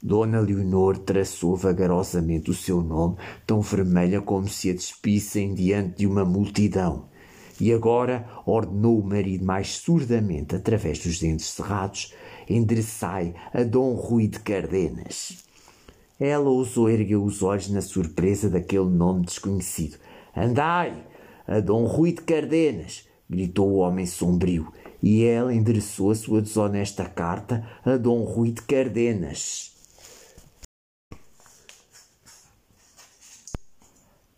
Dona 0.06 0.40
Leonor 0.40 1.00
traçou 1.00 1.56
vagarosamente 1.56 2.52
o 2.52 2.54
seu 2.54 2.80
nome, 2.80 3.16
tão 3.44 3.60
vermelha 3.60 4.22
como 4.22 4.48
se 4.48 4.70
a 4.70 4.74
despissem 4.74 5.56
diante 5.56 5.98
de 5.98 6.06
uma 6.06 6.24
multidão. 6.24 7.06
E 7.60 7.74
agora 7.74 8.30
ordenou 8.46 9.00
o 9.00 9.04
marido 9.04 9.44
mais 9.44 9.78
surdamente, 9.78 10.56
através 10.56 11.00
dos 11.00 11.18
dentes 11.18 11.48
cerrados, 11.48 12.14
endereçai 12.48 13.34
a 13.52 13.64
Dom 13.64 13.96
Rui 13.96 14.28
de 14.28 14.40
Cardenas. 14.42 15.44
Ela 16.20 16.52
ousou 16.52 16.88
erguer 16.88 17.18
os 17.18 17.42
olhos 17.42 17.72
na 17.72 17.82
surpresa 17.82 18.48
daquele 18.48 18.86
nome 18.86 19.26
desconhecido. 19.26 19.98
Andai, 20.38 21.04
a 21.48 21.60
Dom 21.60 21.84
Rui 21.88 22.12
de 22.12 22.22
Cardenas! 22.22 23.08
gritou 23.28 23.72
o 23.72 23.78
homem 23.78 24.06
sombrio, 24.06 24.72
e 25.02 25.24
ela 25.24 25.52
endereçou 25.52 26.12
a 26.12 26.16
sua 26.16 26.44
desonesta 26.44 27.06
carta 27.06 27.68
a 27.84 27.98
Dom 27.98 28.24
Rui 28.24 28.52
de 28.52 28.62
Cardenas. 28.62 29.74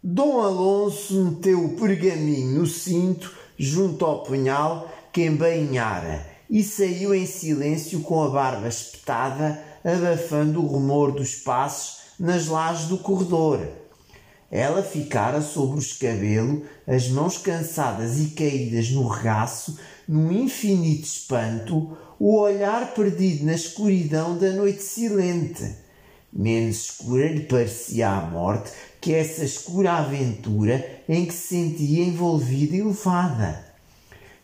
Dom 0.10 0.40
Alonso 0.40 1.22
meteu 1.22 1.66
o 1.66 1.76
pergaminho 1.76 2.62
no 2.62 2.66
cinto 2.66 3.36
junto 3.58 4.06
ao 4.06 4.24
punhal 4.24 4.90
que 5.12 5.26
embainhara 5.26 6.26
e 6.50 6.64
saiu 6.64 7.14
em 7.14 7.26
silêncio 7.26 8.00
com 8.00 8.24
a 8.24 8.30
barba 8.30 8.70
espetada, 8.70 9.62
abafando 9.84 10.64
o 10.64 10.66
rumor 10.66 11.12
dos 11.12 11.36
passos 11.36 11.98
nas 12.18 12.48
lajes 12.48 12.88
do 12.88 13.00
corredor. 13.00 13.68
Ela 14.50 14.82
ficara 14.82 15.42
sobre 15.42 15.76
o 15.76 15.82
escabelo, 15.82 16.64
as 16.88 17.10
mãos 17.10 17.38
cansadas 17.38 18.18
e 18.18 18.28
caídas 18.28 18.90
no 18.90 19.06
regaço, 19.10 19.78
num 20.08 20.32
infinito 20.32 21.04
espanto, 21.04 21.98
o 22.18 22.40
olhar 22.40 22.94
perdido 22.94 23.46
na 23.46 23.56
escuridão 23.56 24.38
da 24.38 24.52
noite 24.54 24.84
silente. 24.84 25.86
Menos 26.32 26.92
escura 26.92 27.28
lhe 27.28 27.42
parecia 27.42 28.10
a 28.10 28.22
morte 28.22 28.72
que 29.08 29.16
essa 29.16 29.46
escura 29.46 29.94
aventura 29.94 30.86
em 31.08 31.26
que 31.26 31.34
se 31.34 31.56
sentia 31.56 32.04
envolvida 32.04 32.76
e 32.76 32.84
levada. 32.84 33.66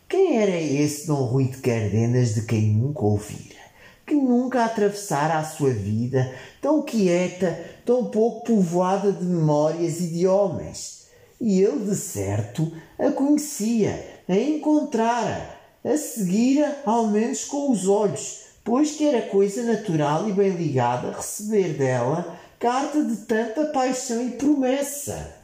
Quem 0.08 0.38
era 0.38 0.58
esse 0.58 1.06
Dom 1.06 1.22
Rui 1.24 1.48
de 1.48 1.58
Cardenas 1.58 2.34
de 2.34 2.46
quem 2.46 2.72
nunca 2.72 3.02
ouvira? 3.02 3.60
Que 4.06 4.14
nunca 4.14 4.64
atravessara 4.64 5.34
a 5.34 5.44
sua 5.44 5.68
vida, 5.68 6.34
tão 6.62 6.80
quieta, 6.80 7.62
tão 7.84 8.06
pouco 8.06 8.46
povoada 8.46 9.12
de 9.12 9.22
memórias 9.26 10.00
e 10.00 10.06
de 10.06 10.26
homens. 10.26 11.08
E 11.38 11.60
ele, 11.60 11.84
de 11.84 11.94
certo, 11.94 12.72
a 12.98 13.10
conhecia, 13.10 14.22
a 14.26 14.34
encontrara, 14.34 15.58
a 15.84 15.94
seguira, 15.98 16.74
ao 16.86 17.08
menos 17.08 17.44
com 17.44 17.70
os 17.70 17.86
olhos, 17.86 18.44
pois 18.64 18.92
que 18.92 19.06
era 19.06 19.28
coisa 19.28 19.62
natural 19.62 20.26
e 20.26 20.32
bem 20.32 20.52
ligada 20.52 21.12
receber 21.12 21.74
dela 21.74 22.43
carta 22.64 23.04
de 23.04 23.16
tanta 23.26 23.66
paixão 23.66 24.26
e 24.26 24.30
promessa. 24.30 25.36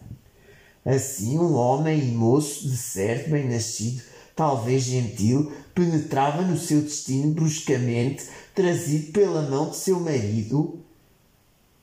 Assim, 0.83 1.38
um 1.38 1.52
homem 1.52 1.98
e 1.98 2.12
moço, 2.12 2.66
de 2.66 2.78
certo 2.78 3.28
bem 3.28 3.46
nascido, 3.46 4.02
talvez 4.35 4.85
gentil, 4.85 5.52
penetrava 5.74 6.40
no 6.40 6.56
seu 6.56 6.80
destino 6.80 7.35
bruscamente, 7.35 8.24
trazido 8.54 9.12
pela 9.12 9.42
mão 9.42 9.68
de 9.68 9.76
seu 9.76 10.00
marido, 10.00 10.80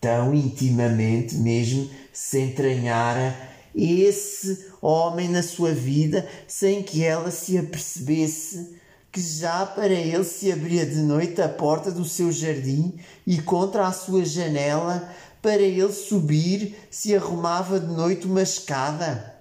tão 0.02 0.34
intimamente 0.34 1.36
mesmo 1.36 1.88
se 2.12 2.40
entranhara 2.40 3.38
esse 3.76 4.66
homem 4.82 5.30
na 5.30 5.44
sua 5.44 5.72
vida 5.72 6.28
sem 6.48 6.82
que 6.82 7.04
ela 7.04 7.30
se 7.30 7.60
apercebesse 7.60 8.76
que 9.18 9.22
já 9.22 9.66
para 9.66 9.94
ele 9.94 10.24
se 10.24 10.52
abria 10.52 10.86
de 10.86 10.98
noite 10.98 11.42
a 11.42 11.50
porta 11.50 11.92
do 11.92 12.06
seu 12.06 12.32
jardim 12.32 13.00
e 13.26 13.42
contra 13.42 13.88
a 13.88 13.92
sua 13.92 14.24
janela 14.24 15.12
para 15.42 15.62
ele 15.62 15.92
subir 15.92 16.78
se 16.90 17.16
arrumava 17.16 17.80
de 17.80 17.88
noite 17.88 18.26
uma 18.26 18.42
escada. 18.42 19.36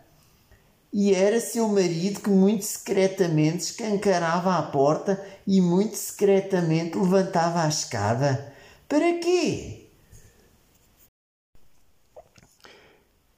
E 0.92 1.14
era 1.14 1.40
seu 1.40 1.68
marido 1.68 2.20
que 2.20 2.30
muito 2.30 2.64
secretamente 2.64 3.64
escancarava 3.64 4.56
a 4.56 4.62
porta 4.62 5.22
e 5.46 5.61
muito 5.61 5.96
secretamente 5.96 6.96
levantava 6.96 7.62
a 7.62 7.68
escada. 7.68 8.52
Para 8.88 9.18
quê? 9.18 9.88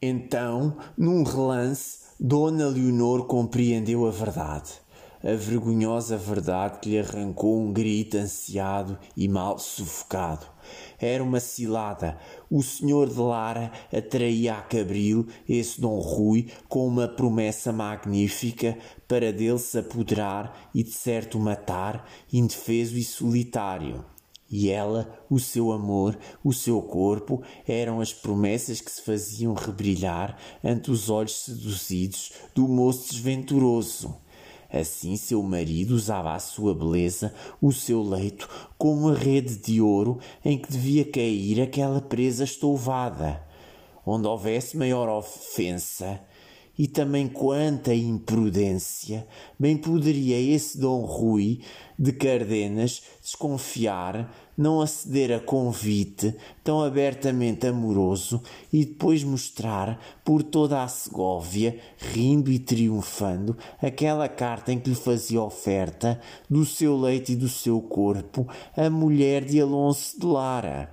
Então, 0.00 0.78
num 0.96 1.24
relance, 1.24 1.98
Dona 2.20 2.68
Leonor 2.68 3.26
compreendeu 3.26 4.06
a 4.06 4.10
verdade 4.10 4.80
a 5.22 5.34
vergonhosa 5.34 6.16
verdade 6.16 6.78
que 6.80 6.90
lhe 6.90 6.98
arrancou 7.00 7.60
um 7.60 7.72
grito 7.72 8.16
ansiado 8.16 8.98
e 9.16 9.26
mal 9.26 9.58
sufocado. 9.58 10.46
Era 10.98 11.22
uma 11.22 11.40
cilada. 11.40 12.18
O 12.50 12.62
senhor 12.62 13.08
de 13.10 13.20
Lara 13.20 13.70
atraía 13.92 14.54
a 14.54 14.62
Cabril, 14.62 15.26
esse 15.46 15.78
Dom 15.80 15.98
Rui, 15.98 16.46
com 16.66 16.86
uma 16.86 17.06
promessa 17.06 17.72
magnífica 17.72 18.78
para 19.06 19.32
dele 19.32 19.58
se 19.58 19.78
apoderar 19.78 20.70
e 20.74 20.82
de 20.82 20.90
certo 20.90 21.38
matar, 21.38 22.08
indefeso 22.32 22.96
e 22.96 23.04
solitário. 23.04 24.04
E 24.50 24.70
ela, 24.70 25.22
o 25.28 25.38
seu 25.38 25.72
amor, 25.72 26.18
o 26.42 26.54
seu 26.54 26.80
corpo, 26.80 27.42
eram 27.66 28.00
as 28.00 28.14
promessas 28.14 28.80
que 28.80 28.90
se 28.90 29.02
faziam 29.02 29.52
rebrilhar 29.52 30.38
ante 30.64 30.90
os 30.90 31.10
olhos 31.10 31.44
seduzidos 31.44 32.32
do 32.54 32.66
moço 32.66 33.12
desventuroso. 33.12 34.16
Assim 34.70 35.16
seu 35.16 35.42
marido 35.42 35.92
usava 35.92 36.34
a 36.34 36.38
sua 36.38 36.74
beleza, 36.74 37.34
o 37.60 37.72
seu 37.72 38.02
leito, 38.02 38.48
como 38.76 39.06
uma 39.06 39.14
rede 39.14 39.56
de 39.56 39.80
ouro 39.80 40.18
em 40.44 40.58
que 40.58 40.70
devia 40.70 41.04
cair 41.04 41.60
aquela 41.60 42.00
presa 42.00 42.44
estouvada. 42.44 43.42
Onde 44.04 44.26
houvesse 44.26 44.76
maior 44.76 45.08
ofensa, 45.08 46.20
e 46.78 46.86
também 46.86 47.26
quanta 47.26 47.92
imprudência, 47.92 49.26
bem 49.58 49.76
poderia 49.76 50.38
esse 50.38 50.78
Dom 50.78 51.00
Rui 51.00 51.60
de 51.98 52.12
Cardenas 52.12 53.02
desconfiar, 53.20 54.32
não 54.58 54.80
aceder 54.80 55.30
a 55.30 55.38
convite 55.38 56.34
tão 56.64 56.82
abertamente 56.82 57.68
amoroso 57.68 58.42
e 58.72 58.84
depois 58.84 59.22
mostrar 59.22 60.00
por 60.24 60.42
toda 60.42 60.82
a 60.82 60.88
Segóvia, 60.88 61.78
rindo 61.96 62.50
e 62.50 62.58
triunfando, 62.58 63.56
aquela 63.80 64.28
carta 64.28 64.72
em 64.72 64.80
que 64.80 64.90
lhe 64.90 64.96
fazia 64.96 65.40
oferta 65.40 66.20
do 66.50 66.64
seu 66.64 66.98
leite 66.98 67.32
e 67.32 67.36
do 67.36 67.48
seu 67.48 67.80
corpo 67.80 68.48
a 68.76 68.90
mulher 68.90 69.44
de 69.44 69.60
Alonso 69.60 70.18
de 70.18 70.26
Lara. 70.26 70.92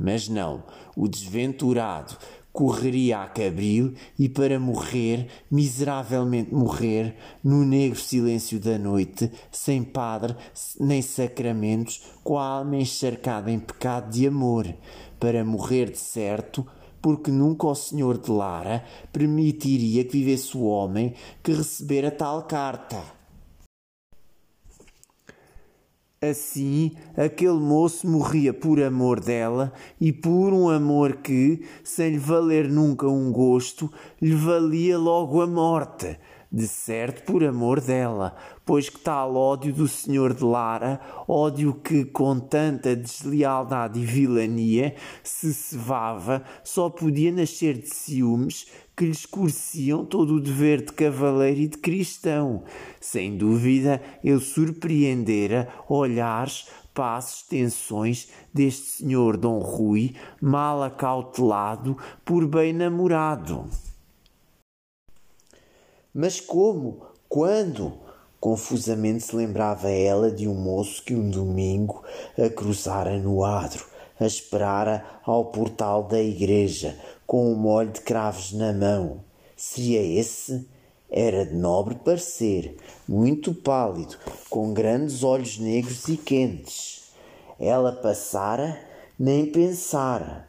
Mas 0.00 0.28
não, 0.28 0.62
o 0.94 1.08
desventurado 1.08 2.16
correria 2.58 3.22
a 3.22 3.28
Cabril 3.28 3.94
e 4.18 4.28
para 4.28 4.58
morrer, 4.58 5.28
miseravelmente 5.48 6.52
morrer, 6.52 7.14
no 7.44 7.64
negro 7.64 8.00
silêncio 8.00 8.58
da 8.58 8.76
noite, 8.76 9.30
sem 9.48 9.84
padre 9.84 10.34
nem 10.80 11.00
sacramentos, 11.00 12.02
com 12.24 12.36
a 12.36 12.44
alma 12.44 12.74
encharcada 12.74 13.48
em 13.48 13.60
pecado 13.60 14.10
de 14.10 14.26
amor, 14.26 14.66
para 15.20 15.44
morrer 15.44 15.92
de 15.92 15.98
certo, 15.98 16.66
porque 17.00 17.30
nunca 17.30 17.68
o 17.68 17.74
senhor 17.76 18.18
de 18.18 18.28
Lara 18.28 18.84
permitiria 19.12 20.02
que 20.02 20.18
vivesse 20.18 20.56
o 20.56 20.64
homem 20.64 21.14
que 21.44 21.52
recebera 21.52 22.10
tal 22.10 22.42
carta. 22.42 23.17
Assim, 26.20 26.96
aquele 27.16 27.60
moço 27.60 28.08
morria 28.08 28.52
por 28.52 28.82
amor 28.82 29.20
dela 29.20 29.72
e 30.00 30.12
por 30.12 30.52
um 30.52 30.68
amor 30.68 31.18
que, 31.18 31.64
sem 31.84 32.10
lhe 32.10 32.18
valer 32.18 32.68
nunca 32.68 33.06
um 33.06 33.30
gosto, 33.30 33.88
lhe 34.20 34.34
valia 34.34 34.98
logo 34.98 35.40
a 35.40 35.46
morte. 35.46 36.18
De 36.50 36.66
certo, 36.66 37.24
por 37.24 37.44
amor 37.44 37.80
dela, 37.80 38.34
pois 38.64 38.88
que 38.88 38.98
tal 38.98 39.36
ódio 39.36 39.72
do 39.72 39.86
senhor 39.86 40.32
de 40.34 40.42
Lara, 40.42 40.98
ódio 41.28 41.74
que 41.74 42.06
com 42.06 42.40
tanta 42.40 42.96
deslealdade 42.96 44.00
e 44.00 44.04
vilania 44.04 44.96
se 45.22 45.52
cevava, 45.52 46.42
só 46.64 46.88
podia 46.88 47.30
nascer 47.30 47.74
de 47.74 47.88
ciúmes 47.90 48.66
que 48.98 49.04
lhe 49.04 49.12
escureciam 49.12 50.04
todo 50.04 50.34
o 50.34 50.40
dever 50.40 50.84
de 50.84 50.92
cavaleiro 50.92 51.60
e 51.60 51.68
de 51.68 51.78
cristão. 51.78 52.64
Sem 53.00 53.38
dúvida, 53.38 54.02
ele 54.24 54.40
surpreendera 54.40 55.68
olhares, 55.88 56.66
passos, 56.92 57.44
tensões 57.44 58.28
deste 58.52 58.86
senhor 58.86 59.36
Dom 59.36 59.60
Rui, 59.60 60.16
mal 60.42 60.82
acautelado 60.82 61.96
por 62.24 62.44
bem 62.48 62.72
namorado. 62.72 63.66
Mas 66.12 66.40
como? 66.40 67.06
Quando? 67.28 67.92
Confusamente 68.40 69.22
se 69.22 69.36
lembrava 69.36 69.90
ela 69.90 70.28
de 70.28 70.48
um 70.48 70.54
moço 70.54 71.04
que 71.04 71.14
um 71.14 71.30
domingo 71.30 72.02
a 72.36 72.50
cruzara 72.50 73.16
no 73.16 73.44
adro, 73.44 73.86
a 74.18 74.26
esperara 74.26 75.04
ao 75.24 75.46
portal 75.46 76.04
da 76.04 76.20
igreja, 76.20 76.98
com 77.28 77.52
um 77.52 77.54
molho 77.54 77.90
de 77.90 78.00
cravos 78.00 78.54
na 78.54 78.72
mão. 78.72 79.22
Seria 79.54 80.00
esse? 80.00 80.66
Era 81.10 81.44
de 81.44 81.54
nobre 81.54 81.94
parecer, 81.96 82.74
muito 83.06 83.52
pálido, 83.52 84.16
com 84.48 84.72
grandes 84.72 85.22
olhos 85.22 85.58
negros 85.58 86.08
e 86.08 86.16
quentes. 86.16 87.12
Ela 87.60 87.92
passara, 87.92 88.80
nem 89.18 89.44
pensara. 89.44 90.48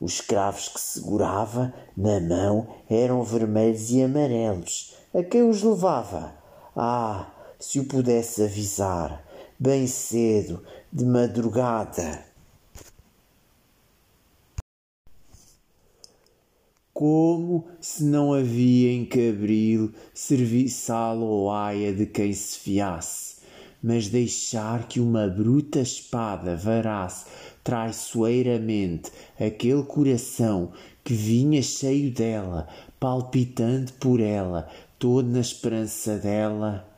Os 0.00 0.20
cravos 0.20 0.68
que 0.68 0.80
segurava 0.80 1.74
na 1.96 2.20
mão 2.20 2.68
eram 2.88 3.24
vermelhos 3.24 3.90
e 3.90 4.00
amarelos. 4.00 4.96
A 5.12 5.20
quem 5.20 5.42
os 5.42 5.64
levava? 5.64 6.32
Ah, 6.76 7.26
se 7.58 7.80
o 7.80 7.86
pudesse 7.86 8.44
avisar, 8.44 9.24
bem 9.58 9.88
cedo, 9.88 10.62
de 10.92 11.04
madrugada. 11.04 12.33
Como 16.94 17.66
se 17.80 18.04
não 18.04 18.32
havia 18.32 18.92
em 18.92 19.04
Cabril 19.04 19.92
serviçal 20.14 21.18
ou 21.18 21.50
aia 21.50 21.92
de 21.92 22.06
quem 22.06 22.32
se 22.32 22.56
fiasse, 22.60 23.38
mas 23.82 24.08
deixar 24.08 24.86
que 24.86 25.00
uma 25.00 25.26
bruta 25.26 25.80
espada 25.80 26.54
varasse 26.56 27.26
traiçoeiramente 27.64 29.10
aquele 29.40 29.82
coração 29.82 30.70
que 31.02 31.14
vinha 31.14 31.60
cheio 31.62 32.12
dela, 32.12 32.68
palpitando 33.00 33.92
por 33.94 34.20
ela, 34.20 34.68
todo 34.96 35.28
na 35.28 35.40
esperança 35.40 36.16
dela. 36.16 36.93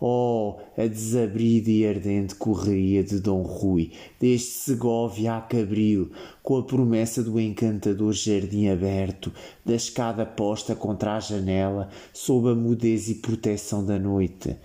Oh, 0.00 0.60
a 0.76 0.86
desabrida 0.86 1.70
e 1.70 1.84
ardente 1.84 2.36
correria 2.36 3.02
de 3.02 3.18
Dom 3.18 3.42
Rui, 3.42 3.90
desde 4.20 4.46
Segóvia 4.46 5.34
a 5.34 5.40
Cabril, 5.40 6.12
com 6.40 6.56
a 6.56 6.62
promessa 6.62 7.20
do 7.20 7.40
encantador 7.40 8.12
jardim 8.12 8.68
aberto, 8.68 9.32
da 9.64 9.74
escada 9.74 10.24
posta 10.24 10.76
contra 10.76 11.16
a 11.16 11.20
janela, 11.20 11.88
sob 12.12 12.48
a 12.48 12.54
mudez 12.54 13.08
e 13.08 13.16
proteção 13.16 13.84
da 13.84 13.98
noite. 13.98 14.56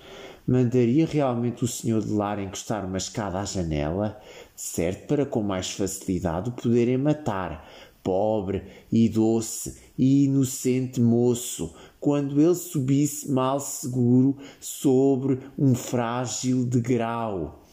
mandaria 0.45 1.07
realmente 1.07 1.63
o 1.63 1.67
senhor 1.67 2.03
de 2.03 2.11
lar 2.11 2.37
encostar 2.37 2.85
uma 2.85 2.97
escada 2.97 3.39
à 3.39 3.45
janela? 3.45 4.21
Certo, 4.55 5.07
para 5.07 5.25
com 5.25 5.41
mais 5.41 5.71
facilidade 5.71 6.49
o 6.49 6.53
poderem 6.53 6.97
matar. 6.97 7.67
Pobre 8.03 8.63
e 8.91 9.07
doce 9.07 9.77
e 9.97 10.25
inocente 10.25 10.99
moço, 10.99 11.73
quando 12.03 12.41
ele 12.41 12.53
subisse 12.53 13.31
mal 13.31 13.61
seguro 13.61 14.35
sobre 14.59 15.39
um 15.57 15.73
frágil 15.73 16.65
degrau. 16.65 17.63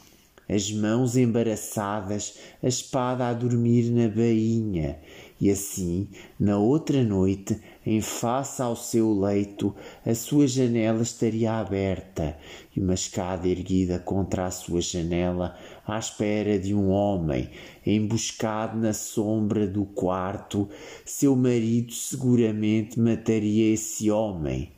As 0.49 0.70
mãos 0.70 1.16
embaraçadas, 1.16 2.39
a 2.62 2.68
espada 2.68 3.26
a 3.26 3.33
dormir 3.33 3.91
na 3.91 4.09
bainha, 4.09 5.01
e 5.41 5.51
assim, 5.51 6.09
na 6.39 6.59
outra 6.59 7.03
noite, 7.03 7.61
em 7.85 8.01
face 8.01 8.62
ao 8.62 8.76
seu 8.76 9.12
leito, 9.12 9.74
a 10.07 10.14
sua 10.14 10.47
janela 10.47 11.03
estaria 11.03 11.55
aberta 11.55 12.37
e 12.76 12.81
uma 12.81 12.95
escada 12.95 13.49
erguida 13.49 13.99
contra 13.99 14.47
a 14.47 14.51
sua 14.53 14.81
janela, 14.81 15.57
à 15.91 15.99
espera 15.99 16.59
de 16.59 16.74
um 16.74 16.91
homem, 16.91 17.51
emboscado 17.84 18.78
na 18.78 18.93
sombra 18.93 19.66
do 19.66 19.84
quarto, 19.84 20.68
seu 21.05 21.34
marido 21.34 21.93
seguramente 21.93 22.99
mataria 22.99 23.74
esse 23.74 24.11
homem. 24.11 24.72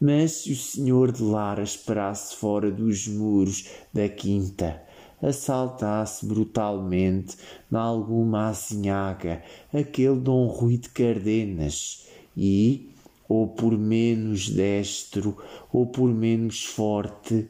Mas 0.00 0.32
se 0.32 0.52
o 0.52 0.56
senhor 0.56 1.10
de 1.10 1.22
Lara 1.22 1.62
esperasse 1.62 2.36
fora 2.36 2.70
dos 2.70 3.08
muros 3.08 3.70
da 3.92 4.08
quinta, 4.08 4.82
assaltasse 5.22 6.26
brutalmente 6.26 7.36
na 7.70 7.80
alguma 7.80 8.48
azinhaga 8.48 9.42
aquele 9.72 10.16
Dom 10.16 10.46
Rui 10.46 10.76
de 10.76 10.90
Cardenas 10.90 12.06
e, 12.36 12.90
ou 13.28 13.48
por 13.48 13.76
menos 13.76 14.48
destro, 14.50 15.36
ou 15.72 15.86
por 15.86 16.12
menos 16.12 16.64
forte, 16.64 17.48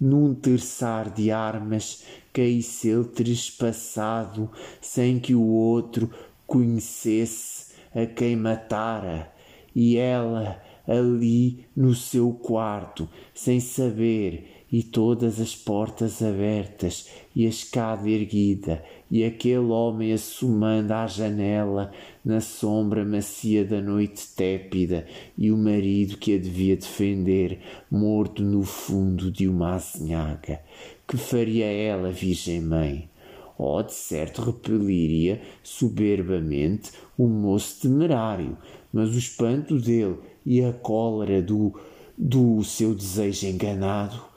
num 0.00 0.34
terçar 0.34 1.10
de 1.10 1.30
armas 1.30 2.02
caísse 2.32 2.88
ele 2.88 3.04
trespassado 3.04 4.50
sem 4.80 5.18
que 5.18 5.34
o 5.34 5.46
outro 5.46 6.10
conhecesse 6.46 7.72
a 7.94 8.06
quem 8.06 8.36
matara, 8.36 9.32
e 9.74 9.96
ela 9.96 10.60
ali 10.86 11.66
no 11.76 11.94
seu 11.94 12.32
quarto, 12.32 13.08
sem 13.34 13.60
saber 13.60 14.62
e 14.72 14.82
todas 14.82 15.38
as 15.38 15.54
portas 15.54 16.22
abertas, 16.22 17.06
e 17.36 17.44
a 17.44 17.48
escada 17.50 18.08
erguida, 18.08 18.82
e 19.10 19.22
aquele 19.22 19.58
homem 19.58 20.14
assomando 20.14 20.94
à 20.94 21.06
janela, 21.06 21.92
na 22.24 22.40
sombra 22.40 23.04
macia 23.04 23.66
da 23.66 23.82
noite 23.82 24.28
tépida, 24.34 25.06
e 25.36 25.52
o 25.52 25.58
marido 25.58 26.16
que 26.16 26.34
a 26.34 26.38
devia 26.38 26.74
defender, 26.74 27.60
morto 27.90 28.42
no 28.42 28.62
fundo 28.62 29.30
de 29.30 29.46
uma 29.46 29.74
azinhaga. 29.74 30.60
Que 31.06 31.16
faria 31.16 31.66
ela, 31.66 32.10
Virgem 32.10 32.60
Mãe? 32.60 33.10
Oh, 33.58 33.82
de 33.82 33.92
certo 33.92 34.42
repeliria 34.42 35.40
soberbamente 35.62 36.90
o 37.16 37.26
moço 37.26 37.82
temerário, 37.82 38.56
mas 38.92 39.14
o 39.14 39.18
espanto 39.18 39.78
dele 39.78 40.18
e 40.44 40.64
a 40.64 40.72
cólera 40.72 41.42
do, 41.42 41.78
do 42.16 42.64
seu 42.64 42.94
desejo 42.94 43.46
enganado 43.46 44.32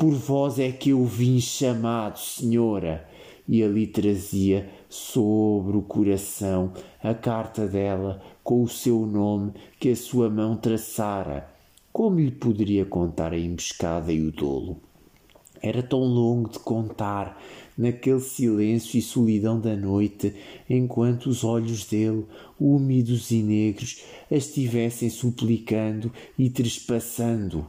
por 0.00 0.14
vós 0.14 0.58
é 0.58 0.72
que 0.72 0.90
eu 0.90 1.04
vim 1.04 1.38
chamado, 1.38 2.18
senhora. 2.18 3.06
E 3.46 3.62
ali 3.62 3.86
trazia 3.86 4.66
sobre 4.88 5.76
o 5.76 5.82
coração 5.82 6.72
a 7.02 7.12
carta 7.12 7.66
dela 7.66 8.22
com 8.42 8.62
o 8.62 8.68
seu 8.68 9.04
nome 9.04 9.52
que 9.78 9.90
a 9.90 9.96
sua 9.96 10.30
mão 10.30 10.56
traçara. 10.56 11.46
Como 11.92 12.18
lhe 12.18 12.30
poderia 12.30 12.86
contar 12.86 13.34
a 13.34 13.38
emboscada 13.38 14.10
e 14.10 14.26
o 14.26 14.32
dolo? 14.32 14.80
Era 15.62 15.82
tão 15.82 16.00
longo 16.00 16.48
de 16.48 16.58
contar, 16.58 17.40
naquele 17.76 18.20
silêncio 18.20 18.98
e 18.98 19.02
solidão 19.02 19.60
da 19.60 19.76
noite, 19.76 20.34
enquanto 20.68 21.26
os 21.26 21.44
olhos 21.44 21.84
dele, 21.84 22.24
úmidos 22.58 23.30
e 23.30 23.42
negros, 23.42 24.02
a 24.30 24.34
estivessem 24.34 25.10
suplicando 25.10 26.12
e 26.38 26.48
trespassando 26.48 27.66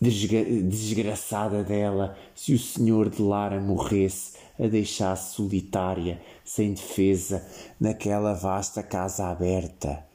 desgraçada 0.00 1.62
dela 1.62 2.16
se 2.34 2.52
o 2.52 2.58
senhor 2.58 3.08
de 3.08 3.22
Lara 3.22 3.60
morresse, 3.60 4.36
a 4.58 4.66
deixasse 4.66 5.34
solitária, 5.34 6.20
sem 6.44 6.74
defesa, 6.74 7.46
naquela 7.78 8.34
vasta 8.34 8.82
casa 8.82 9.28
aberta. 9.28 10.09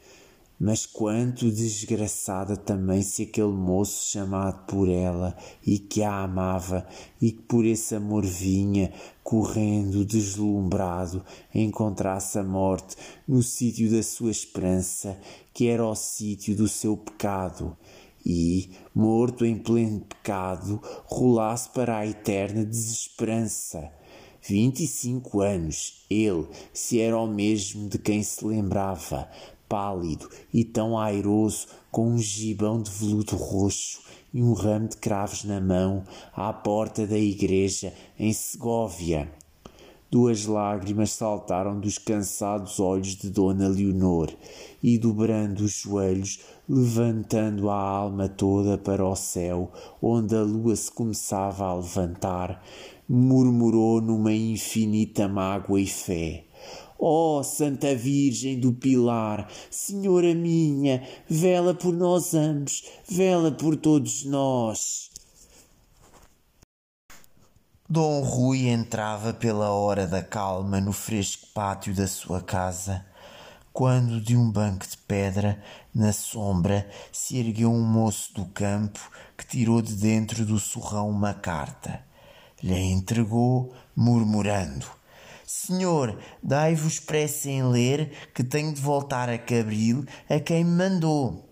Mas 0.57 0.85
quanto 0.85 1.51
desgraçada 1.51 2.55
também 2.55 3.01
se 3.01 3.23
aquele 3.23 3.51
moço 3.51 4.09
chamado 4.09 4.65
por 4.65 4.87
ela 4.87 5.35
e 5.65 5.77
que 5.77 6.01
a 6.01 6.23
amava 6.23 6.87
e 7.21 7.31
que 7.33 7.41
por 7.41 7.65
esse 7.65 7.93
amor 7.93 8.25
vinha, 8.25 8.93
correndo 9.21 10.05
deslumbrado, 10.05 11.25
encontrasse 11.53 12.39
a 12.39 12.43
morte 12.43 12.95
no 13.27 13.43
sítio 13.43 13.91
da 13.91 14.01
sua 14.01 14.31
esperança, 14.31 15.19
que 15.53 15.67
era 15.67 15.85
o 15.85 15.93
sítio 15.93 16.55
do 16.55 16.69
seu 16.69 16.95
pecado 16.95 17.75
e, 18.25 18.69
morto 18.93 19.45
em 19.45 19.57
pleno 19.57 19.99
pecado, 19.99 20.79
rolasse 21.05 21.69
para 21.69 21.97
a 21.97 22.07
eterna 22.07 22.63
desesperança. 22.63 23.91
Vinte 24.47 24.83
e 24.83 24.87
cinco 24.87 25.41
anos, 25.41 26.05
ele, 26.07 26.47
se 26.71 26.99
era 26.99 27.17
o 27.17 27.25
mesmo 27.25 27.89
de 27.89 27.97
quem 27.97 28.21
se 28.21 28.45
lembrava, 28.45 29.27
pálido 29.67 30.29
e 30.53 30.63
tão 30.63 30.97
airoso, 30.97 31.67
com 31.91 32.09
um 32.09 32.17
gibão 32.17 32.81
de 32.81 32.91
veludo 32.91 33.35
roxo 33.35 34.01
e 34.33 34.41
um 34.41 34.53
ramo 34.53 34.89
de 34.89 34.97
cravos 34.97 35.43
na 35.43 35.61
mão, 35.61 36.03
à 36.33 36.51
porta 36.51 37.07
da 37.07 37.17
igreja 37.17 37.93
em 38.19 38.33
Segóvia. 38.33 39.31
Duas 40.11 40.45
lágrimas 40.45 41.11
saltaram 41.11 41.79
dos 41.79 41.97
cansados 41.97 42.79
olhos 42.79 43.15
de 43.15 43.29
Dona 43.29 43.67
Leonor 43.67 44.31
e, 44.81 44.97
dobrando 44.97 45.63
os 45.63 45.71
joelhos, 45.71 46.39
levantando 46.69 47.69
a 47.69 47.75
alma 47.75 48.29
toda 48.29 48.77
para 48.77 49.05
o 49.05 49.15
céu, 49.15 49.71
onde 50.01 50.35
a 50.35 50.41
lua 50.41 50.75
se 50.75 50.91
começava 50.91 51.65
a 51.65 51.75
levantar, 51.75 52.63
murmurou 53.09 53.99
numa 53.99 54.33
infinita 54.33 55.27
mágoa 55.27 55.81
e 55.81 55.87
fé. 55.87 56.45
Ó 56.97 57.39
oh, 57.39 57.43
Santa 57.43 57.95
Virgem 57.95 58.59
do 58.59 58.73
Pilar, 58.73 59.49
Senhora 59.69 60.33
minha, 60.33 61.03
vela 61.27 61.73
por 61.73 61.93
nós 61.93 62.33
ambos, 62.33 62.83
vela 63.07 63.51
por 63.51 63.75
todos 63.75 64.25
nós. 64.25 65.11
Dom 67.87 68.21
Rui 68.21 68.67
entrava 68.67 69.33
pela 69.33 69.69
hora 69.71 70.07
da 70.07 70.23
calma 70.23 70.81
no 70.81 70.91
fresco 70.91 71.47
pátio 71.53 71.93
da 71.93 72.07
sua 72.07 72.41
casa 72.41 73.05
quando 73.75 74.21
de 74.21 74.37
um 74.37 74.49
banco 74.49 74.87
de 74.87 74.97
pedra, 74.99 75.61
na 75.93 76.13
sombra, 76.13 76.89
se 77.11 77.37
ergueu 77.37 77.69
um 77.69 77.83
moço 77.83 78.33
do 78.33 78.45
campo 78.45 79.11
que 79.35 79.45
tirou 79.45 79.81
de 79.81 79.93
dentro 79.95 80.45
do 80.45 80.57
surrão 80.57 81.09
uma 81.09 81.33
carta. 81.33 82.01
Lhe 82.63 82.79
entregou, 82.79 83.75
murmurando: 83.93 84.85
Senhor, 85.47 86.17
dai-vos 86.41 86.99
pressa 86.99 87.51
em 87.51 87.61
ler, 87.61 88.11
que 88.33 88.43
tenho 88.43 88.73
de 88.73 88.81
voltar 88.81 89.29
a 89.29 89.37
Cabril 89.37 90.03
a 90.27 90.39
quem 90.39 90.63
me 90.63 90.71
mandou. 90.71 91.47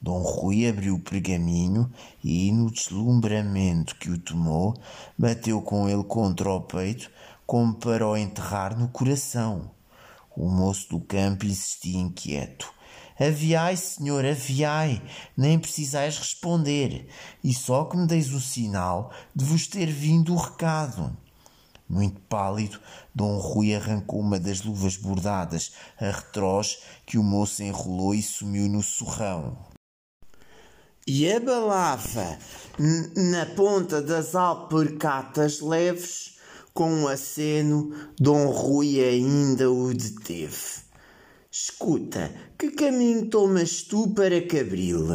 Dom 0.00 0.22
Rui 0.22 0.66
abriu 0.66 0.94
o 0.94 1.00
pergaminho 1.00 1.92
e, 2.24 2.50
no 2.50 2.70
deslumbramento 2.70 3.96
que 3.96 4.08
o 4.08 4.18
tomou, 4.18 4.74
bateu 5.18 5.60
com 5.60 5.86
ele 5.86 6.02
contra 6.04 6.50
o 6.50 6.62
peito, 6.62 7.10
como 7.44 7.74
para 7.74 8.08
o 8.08 8.16
enterrar 8.16 8.78
no 8.78 8.88
coração. 8.88 9.70
O 10.34 10.48
moço 10.48 10.88
do 10.88 11.00
campo 11.00 11.44
insistia 11.44 11.98
inquieto. 11.98 12.72
Aviai, 13.20 13.76
senhor, 13.76 14.24
aviai, 14.24 15.02
nem 15.36 15.58
precisais 15.58 16.16
responder, 16.16 17.06
e 17.44 17.52
só 17.52 17.84
que 17.84 17.98
me 17.98 18.06
deis 18.06 18.32
o 18.32 18.40
sinal 18.40 19.10
de 19.34 19.44
vos 19.44 19.66
ter 19.66 19.86
vindo 19.86 20.32
o 20.32 20.38
recado. 20.38 21.14
Muito 21.88 22.20
pálido, 22.22 22.80
Dom 23.16 23.38
Rui 23.38 23.74
arrancou 23.74 24.20
uma 24.20 24.38
das 24.38 24.62
luvas 24.62 24.98
bordadas 24.98 25.72
a 25.98 26.10
retrós 26.10 26.80
que 27.06 27.16
o 27.16 27.22
moço 27.22 27.62
enrolou 27.62 28.14
e 28.14 28.22
sumiu 28.22 28.68
no 28.68 28.82
surrão. 28.82 29.56
E 31.06 31.32
abalava 31.32 32.38
na 33.16 33.46
ponta 33.46 34.02
das 34.02 34.34
alpercatas 34.34 35.62
leves 35.62 36.36
com 36.74 36.92
um 36.92 37.08
aceno, 37.08 37.90
Dom 38.20 38.48
Rui 38.50 39.02
ainda 39.02 39.70
o 39.70 39.94
deteve. 39.94 40.84
Escuta, 41.50 42.30
que 42.58 42.70
caminho 42.70 43.30
tomas 43.30 43.80
tu 43.80 44.10
para 44.10 44.46
Cabril? 44.46 45.06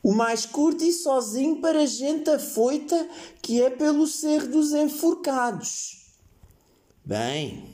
O 0.00 0.12
mais 0.12 0.46
curto 0.46 0.84
e 0.84 0.92
sozinho 0.92 1.60
para 1.60 1.84
gente 1.86 2.30
afoita, 2.30 3.08
que 3.42 3.60
é 3.60 3.68
pelo 3.68 4.06
Cerro 4.06 4.46
dos 4.46 4.72
Enforcados. 4.72 6.01
Bem, 7.04 7.64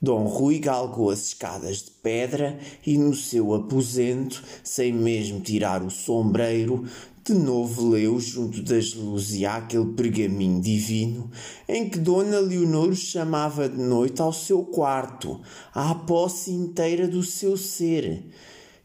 Dom 0.00 0.26
Rui 0.26 0.60
galgou 0.60 1.10
as 1.10 1.26
escadas 1.26 1.78
de 1.78 1.90
pedra 1.90 2.56
e 2.86 2.96
no 2.96 3.16
seu 3.16 3.52
aposento, 3.52 4.44
sem 4.62 4.92
mesmo 4.92 5.40
tirar 5.40 5.82
o 5.82 5.90
sombreiro, 5.90 6.84
de 7.24 7.34
novo 7.34 7.88
leu 7.88 8.20
junto 8.20 8.62
das 8.62 8.94
luzes 8.94 9.42
aquele 9.42 9.86
pergaminho 9.94 10.60
divino 10.60 11.32
em 11.68 11.90
que 11.90 11.98
Dona 11.98 12.38
Leonor 12.38 12.94
chamava 12.94 13.68
de 13.68 13.82
noite 13.82 14.22
ao 14.22 14.32
seu 14.32 14.62
quarto, 14.66 15.40
à 15.74 15.92
posse 15.92 16.52
inteira 16.52 17.08
do 17.08 17.24
seu 17.24 17.56
ser. 17.56 18.24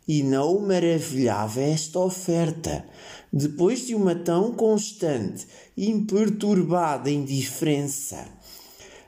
E 0.08 0.24
não 0.24 0.58
o 0.58 0.68
maravilhava 0.68 1.62
esta 1.62 2.00
oferta, 2.00 2.84
depois 3.32 3.86
de 3.86 3.94
uma 3.94 4.16
tão 4.16 4.52
constante, 4.54 5.46
imperturbada 5.78 7.12
indiferença 7.12 8.37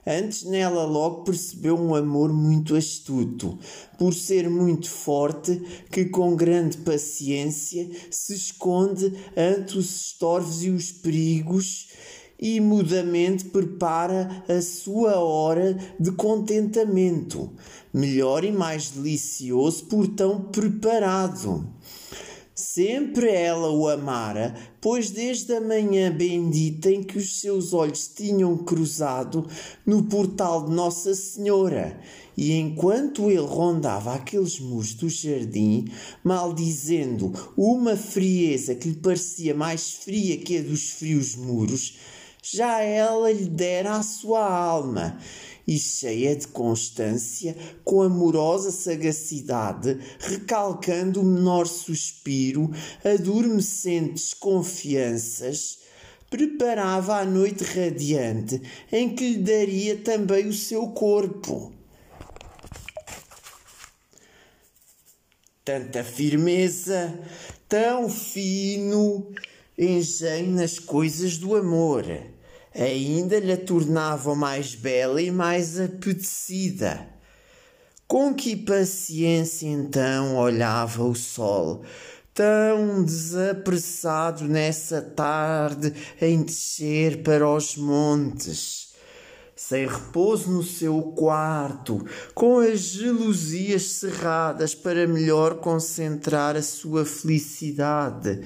Antes 0.06 0.44
nela 0.44 0.86
logo 0.86 1.24
percebeu 1.24 1.78
um 1.78 1.94
amor 1.94 2.32
muito 2.34 2.76
astuto, 2.76 3.58
por 3.98 4.14
ser 4.14 4.50
muito 4.50 4.90
forte, 4.90 5.62
que 5.92 6.06
com 6.06 6.36
grande 6.36 6.78
paciência 6.78 7.90
se 8.10 8.34
esconde 8.34 9.14
ante 9.36 9.78
os 9.78 10.08
estorvos 10.08 10.64
e 10.64 10.70
os 10.70 10.92
perigos 10.92 11.88
e 12.40 12.62
mudamente 12.62 13.46
prepara 13.46 14.46
a 14.48 14.62
sua 14.62 15.20
hora 15.20 15.78
de 16.00 16.12
contentamento, 16.14 17.52
melhor 17.94 18.46
e 18.46 18.52
mais 18.52 18.92
delicioso 18.92 19.86
por 19.88 20.08
tão 20.08 20.44
preparado. 20.44 21.68
Sempre 22.60 23.32
ela 23.32 23.72
o 23.72 23.88
amara, 23.88 24.54
pois 24.82 25.10
desde 25.10 25.54
a 25.54 25.62
manhã 25.62 26.12
bendita 26.12 26.92
em 26.92 27.02
que 27.02 27.18
os 27.18 27.40
seus 27.40 27.72
olhos 27.72 28.10
tinham 28.10 28.58
cruzado 28.58 29.48
no 29.86 30.04
portal 30.04 30.66
de 30.66 30.72
Nossa 30.76 31.16
Senhora, 31.16 31.98
e 32.36 32.52
enquanto 32.52 33.32
ele 33.32 33.40
rondava 33.40 34.14
aqueles 34.14 34.60
muros 34.60 34.94
do 34.94 35.08
jardim, 35.08 35.86
maldizendo 36.22 37.32
uma 37.56 37.96
frieza 37.96 38.76
que 38.76 38.90
lhe 38.90 38.96
parecia 38.96 39.56
mais 39.56 39.94
fria 39.94 40.38
que 40.38 40.58
a 40.58 40.62
dos 40.62 40.90
frios 40.90 41.38
muros, 41.38 41.98
já 42.44 42.82
ela 42.82 43.32
lhe 43.32 43.46
dera 43.46 43.96
a 43.96 44.04
sua 44.04 44.46
alma 44.46 45.18
e 45.70 45.78
cheia 45.78 46.36
de 46.36 46.48
constância, 46.48 47.56
com 47.84 48.02
amorosa 48.02 48.72
sagacidade, 48.72 50.00
recalcando 50.18 51.22
o 51.22 51.24
menor 51.24 51.68
suspiro, 51.68 52.72
adormecentes 53.06 54.34
confianças, 54.34 55.78
preparava 56.28 57.18
a 57.18 57.24
noite 57.24 57.64
radiante 57.64 58.60
em 58.92 59.14
que 59.14 59.34
lhe 59.34 59.38
daria 59.44 59.98
também 59.98 60.48
o 60.48 60.54
seu 60.54 60.88
corpo. 60.88 61.72
Tanta 65.64 66.04
firmeza, 66.04 67.14
tão 67.68 68.10
fino 68.10 69.32
engenho 69.78 70.50
nas 70.50 70.80
coisas 70.80 71.38
do 71.38 71.56
amor 71.56 72.06
ainda 72.74 73.40
lhe 73.40 73.58
tornavam 73.58 74.36
mais 74.36 74.76
bela 74.76 75.22
e 75.22 75.32
mais 75.32 75.80
apetecida. 75.80 77.08
Com 78.08 78.34
que 78.34 78.56
paciência 78.56 79.68
então 79.68 80.36
olhava 80.36 81.04
o 81.04 81.14
sol, 81.14 81.84
tão 82.34 83.04
desapressado 83.04 84.46
nessa 84.46 85.02
tarde 85.02 85.94
em 86.20 86.42
descer 86.42 87.22
para 87.22 87.48
os 87.48 87.76
montes, 87.76 88.94
sem 89.56 89.86
repouso 89.86 90.50
no 90.50 90.64
seu 90.64 91.02
quarto, 91.16 92.04
com 92.34 92.60
as 92.60 92.80
gelosias 92.80 93.84
cerradas 93.92 94.74
para 94.74 95.06
melhor 95.06 95.56
concentrar 95.56 96.56
a 96.56 96.62
sua 96.64 97.06
felicidade 97.06 98.42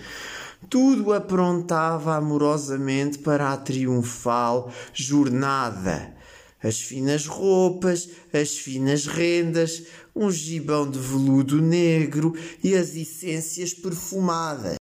tudo 0.70 1.14
aprontava 1.14 2.16
amorosamente 2.16 3.20
para 3.20 3.54
a 3.54 3.58
triunfal 3.58 4.72
jornada. 4.94 6.14
As 6.62 6.80
finas 6.80 7.26
roupas, 7.26 8.08
as 8.32 8.58
finas 8.58 9.06
rendas, 9.06 9.84
um 10.16 10.32
gibão 10.32 10.90
de 10.90 10.98
veludo 10.98 11.62
negro 11.62 12.34
e 12.64 12.74
as 12.74 12.96
essências 12.96 13.74
perfumadas. 13.74 14.76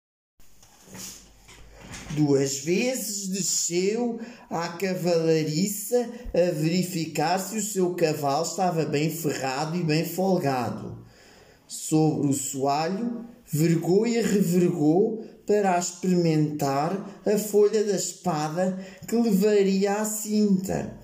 Duas 2.12 2.60
vezes 2.60 3.28
desceu 3.28 4.20
à 4.50 4.68
cavalariça 4.70 6.10
a 6.34 6.52
verificar 6.52 7.40
se 7.40 7.58
o 7.58 7.62
seu 7.62 7.94
cavalo 7.94 8.44
estava 8.44 8.84
bem 8.84 9.10
ferrado 9.10 9.78
e 9.78 9.84
bem 9.84 10.04
folgado. 10.04 10.98
Sobre 11.68 12.28
o 12.28 12.34
soalho, 12.34 13.26
vergou 13.46 14.08
e 14.08 14.20
revergou 14.20 15.24
para 15.50 15.80
experimentar 15.80 17.24
a 17.26 17.36
folha 17.40 17.84
da 17.84 17.96
espada 17.96 18.78
que 19.08 19.16
levaria 19.16 19.94
à 19.94 20.06
cinta. 20.06 20.96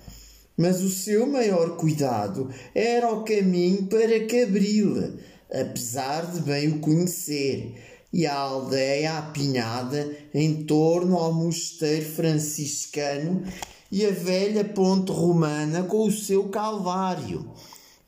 Mas 0.56 0.82
o 0.82 0.88
seu 0.88 1.26
maior 1.26 1.76
cuidado 1.76 2.48
era 2.72 3.12
o 3.12 3.24
caminho 3.24 3.86
para 3.86 4.24
Cabril, 4.24 5.18
apesar 5.52 6.30
de 6.30 6.42
bem 6.42 6.68
o 6.68 6.78
conhecer, 6.78 7.74
e 8.12 8.24
a 8.24 8.36
aldeia 8.36 9.18
apinhada 9.18 10.16
em 10.32 10.62
torno 10.62 11.16
ao 11.16 11.32
mosteiro 11.32 12.08
franciscano 12.08 13.42
e 13.90 14.06
a 14.06 14.12
velha 14.12 14.64
ponte 14.64 15.10
romana 15.10 15.82
com 15.82 16.06
o 16.06 16.12
seu 16.12 16.50
calvário, 16.50 17.50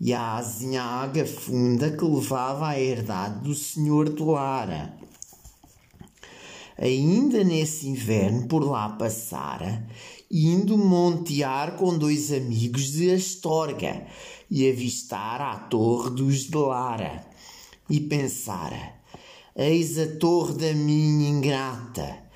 e 0.01 0.14
a 0.14 0.36
azinhaga 0.36 1.26
funda 1.26 1.91
que 1.91 2.05
levava 2.05 2.68
à 2.68 2.80
herdade 2.80 3.43
do 3.43 3.57
senhor 3.57 4.09
de 4.09 4.22
Lara 4.22 4.98
ainda 6.79 7.43
nesse 7.43 7.89
inverno 7.89 8.47
por 8.47 8.61
lá 8.61 8.91
passara, 8.91 9.85
indo 10.31 10.79
montear 10.79 11.76
com 11.76 11.99
dois 11.99 12.33
amigos 12.33 12.93
de 12.93 13.11
Astorga 13.11 14.07
e 14.49 14.70
avistar 14.70 15.41
a 15.41 15.57
torre 15.57 16.11
dos 16.11 16.45
de 16.45 16.57
Lara, 16.57 17.26
e 17.91 17.99
pensara: 18.01 18.95
Eis 19.57 19.99
a 19.99 20.07
torre 20.18 20.55
da 20.55 20.72
minha 20.72 21.29
ingrata. 21.29 22.29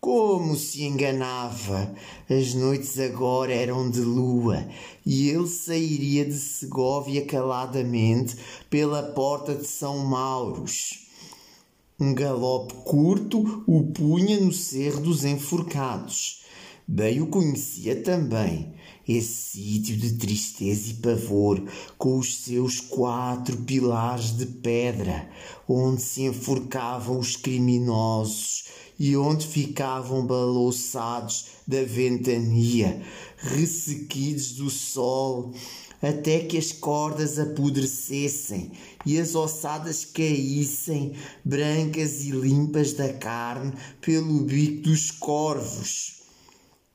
Como 0.00 0.56
se 0.56 0.84
enganava! 0.84 1.94
As 2.28 2.54
noites 2.54 2.98
agora 2.98 3.52
eram 3.52 3.90
de 3.90 4.00
lua 4.00 4.66
e 5.04 5.28
ele 5.28 5.46
sairia 5.46 6.24
de 6.24 6.38
Segóvia 6.38 7.26
caladamente 7.26 8.34
pela 8.70 9.02
porta 9.02 9.54
de 9.54 9.66
São 9.66 9.98
Mauros 9.98 10.99
um 12.00 12.14
galope 12.14 12.72
curto 12.82 13.62
o 13.66 13.82
punha 13.92 14.40
no 14.40 14.52
cerro 14.52 15.02
dos 15.02 15.22
enforcados. 15.22 16.40
Bem 16.88 17.20
o 17.20 17.26
conhecia 17.26 18.02
também, 18.02 18.72
esse 19.06 19.34
sítio 19.52 19.96
de 19.96 20.14
tristeza 20.14 20.90
e 20.90 20.94
pavor, 20.94 21.62
com 21.98 22.18
os 22.18 22.38
seus 22.38 22.80
quatro 22.80 23.58
pilares 23.58 24.36
de 24.36 24.46
pedra, 24.46 25.28
onde 25.68 26.00
se 26.00 26.22
enforcavam 26.22 27.18
os 27.18 27.36
criminosos 27.36 28.64
e 28.98 29.16
onde 29.16 29.46
ficavam 29.46 30.26
balouçados 30.26 31.46
da 31.66 31.82
ventania, 31.84 33.02
ressequidos 33.36 34.52
do 34.52 34.70
sol, 34.70 35.52
até 36.02 36.40
que 36.40 36.56
as 36.56 36.72
cordas 36.72 37.38
apodrecessem 37.38 38.72
e 39.04 39.18
as 39.18 39.34
ossadas 39.34 40.04
caíssem, 40.04 41.14
brancas 41.44 42.24
e 42.24 42.30
limpas 42.30 42.92
da 42.92 43.12
carne, 43.12 43.72
pelo 44.00 44.40
bico 44.44 44.82
dos 44.84 45.10
corvos. 45.10 46.22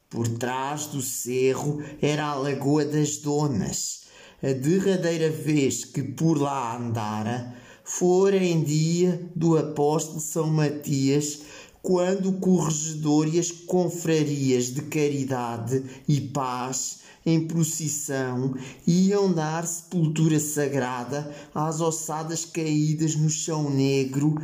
Por 0.09 0.27
trás 0.27 0.87
do 0.87 1.01
cerro 1.01 1.83
era 2.01 2.25
a 2.25 2.35
Lagoa 2.35 2.85
das 2.85 3.17
Donas. 3.17 4.05
A 4.41 4.53
derradeira 4.53 5.29
vez 5.29 5.85
que 5.85 6.03
por 6.03 6.39
lá 6.39 6.77
andara 6.77 7.55
fora 7.83 8.37
em 8.37 8.63
dia 8.63 9.29
do 9.35 9.57
apóstolo 9.57 10.19
São 10.19 10.47
Matias, 10.47 11.41
quando 11.81 12.29
o 12.29 12.39
corregedor 12.39 13.27
e 13.27 13.39
as 13.39 13.51
confrarias 13.51 14.73
de 14.73 14.81
caridade 14.83 15.83
e 16.07 16.19
paz 16.19 17.04
em 17.25 17.47
procissão 17.47 18.53
iam 18.85 19.33
dar 19.33 19.65
sepultura 19.65 20.39
sagrada 20.39 21.33
às 21.53 21.81
ossadas 21.81 22.45
caídas 22.45 23.15
no 23.15 23.29
chão 23.29 23.69
negro 23.69 24.35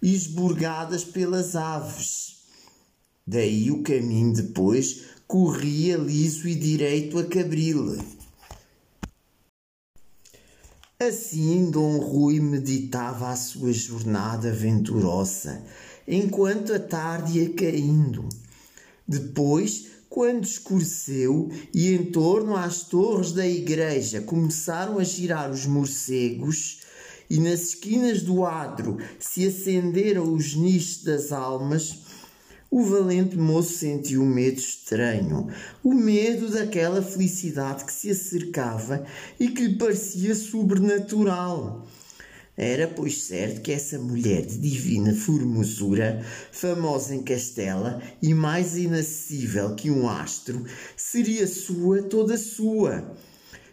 e 0.00 0.14
esburgadas 0.14 1.02
pelas 1.04 1.56
aves. 1.56 2.36
Daí 3.26 3.70
o 3.70 3.82
caminho 3.82 4.32
depois 4.32 5.02
corria 5.26 5.96
liso 5.96 6.48
e 6.48 6.54
direito 6.54 7.18
a 7.18 7.24
Cabril. 7.24 7.98
Assim 10.98 11.70
Dom 11.70 11.98
Rui 11.98 12.40
meditava 12.40 13.30
a 13.30 13.36
sua 13.36 13.72
jornada 13.72 14.52
venturosa, 14.52 15.64
enquanto 16.06 16.74
a 16.74 16.78
tarde 16.78 17.38
ia 17.38 17.54
caindo. 17.54 18.28
Depois 19.08 19.86
quando 20.10 20.44
escureceu 20.44 21.48
e 21.72 21.94
em 21.94 22.06
torno 22.06 22.56
às 22.56 22.82
torres 22.82 23.30
da 23.30 23.46
igreja 23.46 24.20
começaram 24.20 24.98
a 24.98 25.04
girar 25.04 25.48
os 25.48 25.66
morcegos, 25.66 26.80
e 27.30 27.38
nas 27.38 27.68
esquinas 27.68 28.20
do 28.20 28.44
adro 28.44 28.98
se 29.20 29.46
acenderam 29.46 30.34
os 30.34 30.56
nichos 30.56 31.04
das 31.04 31.30
almas, 31.30 32.00
o 32.68 32.82
valente 32.82 33.36
moço 33.36 33.72
sentiu 33.78 34.22
um 34.22 34.26
medo 34.26 34.58
estranho, 34.58 35.46
o 35.82 35.94
medo 35.94 36.50
daquela 36.50 37.00
felicidade 37.00 37.84
que 37.84 37.92
se 37.92 38.10
acercava 38.10 39.06
e 39.38 39.48
que 39.48 39.62
lhe 39.62 39.78
parecia 39.78 40.34
sobrenatural. 40.34 41.86
Era, 42.62 42.86
pois, 42.86 43.22
certo 43.22 43.62
que 43.62 43.72
essa 43.72 43.98
mulher 43.98 44.44
de 44.44 44.58
divina 44.58 45.14
formosura, 45.14 46.22
famosa 46.52 47.14
em 47.14 47.22
Castela 47.22 48.02
e 48.20 48.34
mais 48.34 48.76
inacessível 48.76 49.74
que 49.74 49.90
um 49.90 50.06
astro, 50.06 50.62
seria 50.94 51.46
sua, 51.46 52.02
toda 52.02 52.36
sua. 52.36 53.16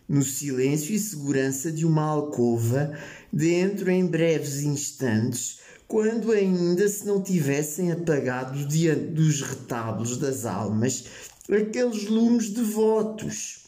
No 0.08 0.24
silêncio 0.24 0.96
e 0.96 1.00
segurança 1.00 1.70
de 1.70 1.86
uma 1.86 2.04
alcova, 2.04 2.98
dentro 3.30 3.92
em 3.92 4.06
breves 4.06 4.62
instantes, 4.62 5.60
quando 5.86 6.32
ainda 6.32 6.88
se 6.88 7.06
não 7.06 7.22
tivessem 7.22 7.92
apagado 7.92 8.66
diante 8.70 9.08
dos 9.08 9.42
retábulos 9.42 10.16
das 10.16 10.46
almas 10.46 11.04
aqueles 11.50 12.06
lumes 12.06 12.52
devotos. 12.52 13.67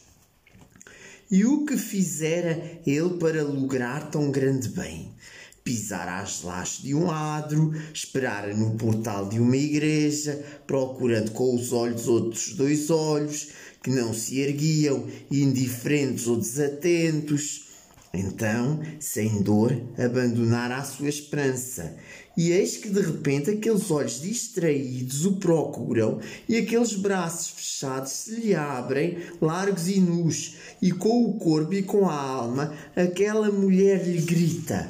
E 1.30 1.44
o 1.44 1.64
que 1.64 1.76
fizera 1.76 2.80
ele 2.84 3.10
para 3.10 3.44
lograr 3.44 4.10
tão 4.10 4.32
grande 4.32 4.68
bem? 4.70 5.14
Pisar 5.62 6.08
às 6.08 6.42
lajes 6.42 6.82
de 6.82 6.92
um 6.92 7.08
adro, 7.08 7.72
esperar 7.94 8.48
no 8.48 8.74
portal 8.76 9.28
de 9.28 9.38
uma 9.38 9.56
igreja, 9.56 10.44
procurando 10.66 11.30
com 11.30 11.54
os 11.54 11.72
olhos 11.72 12.08
outros 12.08 12.54
dois 12.54 12.90
olhos, 12.90 13.50
que 13.80 13.90
não 13.90 14.12
se 14.12 14.40
erguiam, 14.40 15.06
indiferentes 15.30 16.26
ou 16.26 16.36
desatentos. 16.36 17.66
Então, 18.12 18.80
sem 18.98 19.40
dor, 19.40 19.70
abandonara 19.96 20.78
a 20.78 20.84
sua 20.84 21.08
esperança. 21.08 21.96
E 22.36 22.52
eis 22.52 22.76
que 22.76 22.88
de 22.88 23.00
repente 23.00 23.50
aqueles 23.50 23.90
olhos 23.90 24.20
distraídos 24.20 25.26
o 25.26 25.32
procuram 25.32 26.20
e 26.48 26.56
aqueles 26.56 26.94
braços 26.94 27.50
fechados 27.50 28.12
se 28.12 28.36
lhe 28.36 28.54
abrem, 28.54 29.18
largos 29.40 29.88
e 29.88 30.00
nus, 30.00 30.54
e 30.80 30.92
com 30.92 31.24
o 31.24 31.34
corpo 31.34 31.74
e 31.74 31.82
com 31.82 32.08
a 32.08 32.14
alma, 32.14 32.72
aquela 32.94 33.50
mulher 33.50 34.06
lhe 34.06 34.20
grita: 34.20 34.88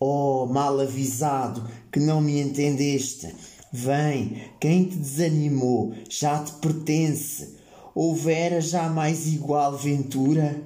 Oh, 0.00 0.46
mal 0.46 0.80
avisado, 0.80 1.66
que 1.92 2.00
não 2.00 2.20
me 2.20 2.40
entendeste! 2.40 3.34
Vem, 3.72 4.40
quem 4.60 4.84
te 4.84 4.96
desanimou 4.96 5.94
já 6.08 6.38
te 6.44 6.52
pertence. 6.54 7.56
Houvera 7.92 8.60
já 8.60 8.88
mais 8.88 9.26
igual 9.26 9.76
ventura? 9.76 10.60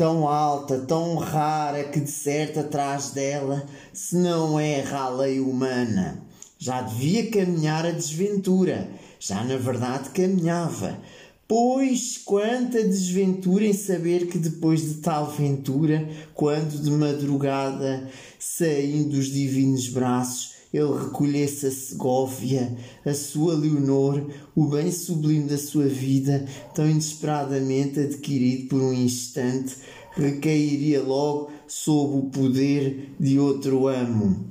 Tão 0.00 0.26
alta, 0.26 0.78
tão 0.78 1.16
rara 1.16 1.84
que 1.84 2.00
de 2.00 2.10
certo 2.10 2.60
atrás 2.60 3.10
dela, 3.10 3.66
se 3.92 4.16
não 4.16 4.58
erra 4.58 5.00
a 5.00 5.08
lei 5.10 5.40
humana. 5.40 6.22
Já 6.58 6.80
devia 6.80 7.30
caminhar 7.30 7.84
a 7.84 7.90
desventura, 7.90 8.88
já 9.18 9.44
na 9.44 9.58
verdade 9.58 10.08
caminhava. 10.08 10.98
Pois 11.46 12.16
quanta 12.16 12.82
desventura 12.82 13.66
em 13.66 13.74
saber 13.74 14.26
que 14.28 14.38
depois 14.38 14.80
de 14.80 14.94
tal 15.02 15.26
ventura, 15.26 16.08
quando 16.32 16.80
de 16.80 16.90
madrugada, 16.90 18.08
saindo 18.38 19.10
dos 19.10 19.26
divinos 19.26 19.86
braços, 19.90 20.49
ele 20.72 20.92
recolhesse 20.92 21.66
a 21.66 21.70
Segóvia, 21.70 22.76
a 23.04 23.12
sua 23.12 23.54
Leonor, 23.54 24.24
o 24.54 24.66
bem 24.66 24.90
sublime 24.92 25.48
da 25.48 25.58
sua 25.58 25.86
vida, 25.86 26.46
tão 26.74 26.88
inesperadamente 26.88 28.00
adquirido 28.00 28.68
por 28.68 28.80
um 28.80 28.92
instante, 28.92 29.76
recairia 30.12 31.02
logo 31.02 31.50
sob 31.66 32.18
o 32.18 32.30
poder 32.30 33.14
de 33.18 33.38
outro 33.38 33.88
amo. 33.88 34.50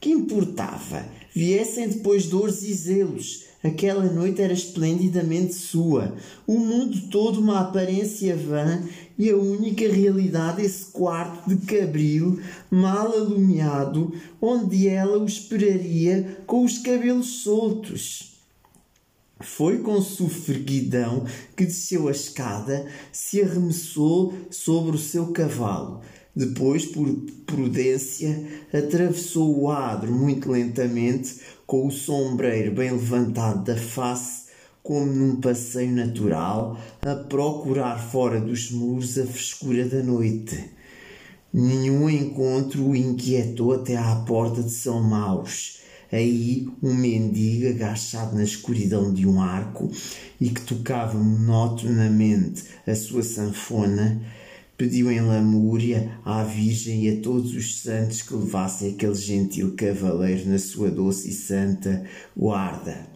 Que 0.00 0.10
importava? 0.10 1.04
Viessem 1.34 1.88
depois 1.88 2.26
dores 2.26 2.62
e 2.62 2.72
zelos. 2.72 3.44
Aquela 3.62 4.04
noite 4.04 4.40
era 4.40 4.54
esplendidamente 4.54 5.52
sua. 5.52 6.14
O 6.46 6.58
mundo 6.58 6.98
todo 7.10 7.38
uma 7.38 7.60
aparência 7.60 8.34
vã 8.34 8.82
e 9.20 9.28
a 9.28 9.36
única 9.36 9.86
realidade 9.86 10.62
esse 10.62 10.86
quarto 10.86 11.54
de 11.54 11.66
cabril 11.66 12.40
mal 12.70 13.12
alumiado, 13.12 14.14
onde 14.40 14.88
ela 14.88 15.18
o 15.18 15.26
esperaria 15.26 16.38
com 16.46 16.64
os 16.64 16.78
cabelos 16.78 17.42
soltos. 17.42 18.38
Foi 19.38 19.80
com 19.80 20.00
sofreguidão 20.00 21.26
que 21.54 21.66
desceu 21.66 22.08
a 22.08 22.12
escada, 22.12 22.86
se 23.12 23.42
arremessou 23.42 24.32
sobre 24.50 24.96
o 24.96 24.98
seu 24.98 25.26
cavalo. 25.32 26.00
Depois, 26.34 26.86
por 26.86 27.06
prudência, 27.44 28.48
atravessou 28.72 29.54
o 29.54 29.70
adro 29.70 30.10
muito 30.10 30.50
lentamente, 30.50 31.40
com 31.66 31.86
o 31.86 31.90
sombreiro 31.90 32.72
bem 32.72 32.90
levantado 32.92 33.64
da 33.64 33.76
face, 33.76 34.48
como 34.82 35.06
num 35.06 35.40
passeio 35.40 35.92
natural, 35.92 36.78
a 37.02 37.14
procurar 37.14 37.98
fora 37.98 38.40
dos 38.40 38.70
muros 38.70 39.18
a 39.18 39.26
frescura 39.26 39.84
da 39.88 40.02
noite. 40.02 40.70
Nenhum 41.52 42.08
encontro 42.08 42.88
o 42.88 42.96
inquietou 42.96 43.72
até 43.72 43.96
à 43.96 44.14
porta 44.26 44.62
de 44.62 44.70
São 44.70 45.02
Maus 45.02 45.80
Aí 46.12 46.68
um 46.82 46.92
mendigo 46.92 47.68
agachado 47.68 48.34
na 48.34 48.42
escuridão 48.42 49.14
de 49.14 49.28
um 49.28 49.40
arco 49.40 49.90
e 50.40 50.50
que 50.50 50.60
tocava 50.62 51.16
monotonamente 51.16 52.64
a 52.84 52.96
sua 52.96 53.22
sanfona 53.22 54.20
pediu 54.76 55.12
em 55.12 55.20
lamúria 55.20 56.18
à 56.24 56.42
Virgem 56.42 57.04
e 57.04 57.10
a 57.10 57.20
todos 57.20 57.54
os 57.54 57.80
santos 57.80 58.22
que 58.22 58.34
levassem 58.34 58.94
aquele 58.94 59.14
gentil 59.14 59.76
cavaleiro 59.76 60.48
na 60.48 60.58
sua 60.58 60.90
doce 60.90 61.28
e 61.28 61.32
santa 61.32 62.04
guarda. 62.36 63.09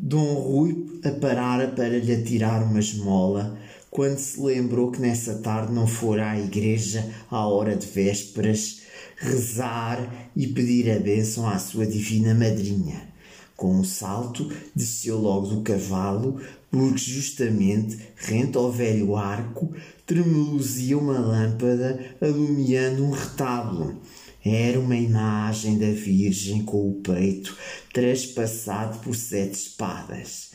Dom 0.00 0.34
Rui 0.34 1.00
aparara 1.04 1.68
para 1.68 1.98
lhe 1.98 2.14
atirar 2.14 2.62
uma 2.62 2.78
esmola 2.78 3.58
quando 3.90 4.18
se 4.18 4.40
lembrou 4.40 4.92
que 4.92 5.00
nessa 5.00 5.34
tarde 5.38 5.72
não 5.72 5.86
fora 5.86 6.30
à 6.30 6.38
igreja 6.38 7.04
à 7.28 7.46
hora 7.46 7.74
de 7.74 7.86
vésperas 7.86 8.82
rezar 9.16 10.30
e 10.36 10.46
pedir 10.46 10.90
a 10.90 11.00
bênção 11.00 11.48
à 11.48 11.58
sua 11.58 11.84
divina 11.84 12.32
madrinha. 12.32 13.08
Com 13.56 13.74
um 13.74 13.82
salto, 13.82 14.52
desceu 14.72 15.18
logo 15.18 15.48
do 15.48 15.62
cavalo, 15.62 16.40
porque 16.70 16.98
justamente, 16.98 17.98
rente 18.14 18.56
ao 18.56 18.70
velho 18.70 19.16
arco, 19.16 19.74
tremuluzia 20.06 20.96
uma 20.96 21.18
lâmpada 21.18 21.98
alumiando 22.20 23.04
um 23.04 23.10
retábulo. 23.10 24.00
Era 24.44 24.78
uma 24.78 24.96
imagem 24.96 25.76
da 25.76 25.90
Virgem 25.90 26.62
com 26.62 26.88
o 26.88 26.94
peito 27.02 27.56
traspassado 27.98 29.00
por 29.00 29.16
sete 29.16 29.54
espadas. 29.54 30.52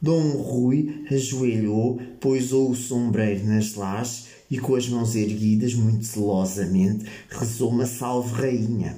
Dom 0.00 0.30
Rui 0.30 1.04
ajoelhou, 1.10 2.00
pousou 2.20 2.70
o 2.70 2.76
sombreiro 2.76 3.44
nas 3.46 3.74
lajes 3.74 4.26
e 4.48 4.60
com 4.60 4.76
as 4.76 4.88
mãos 4.88 5.16
erguidas, 5.16 5.74
muito 5.74 6.04
zelosamente, 6.04 7.04
rezou 7.28 7.70
uma 7.70 7.84
salve 7.84 8.32
rainha. 8.32 8.96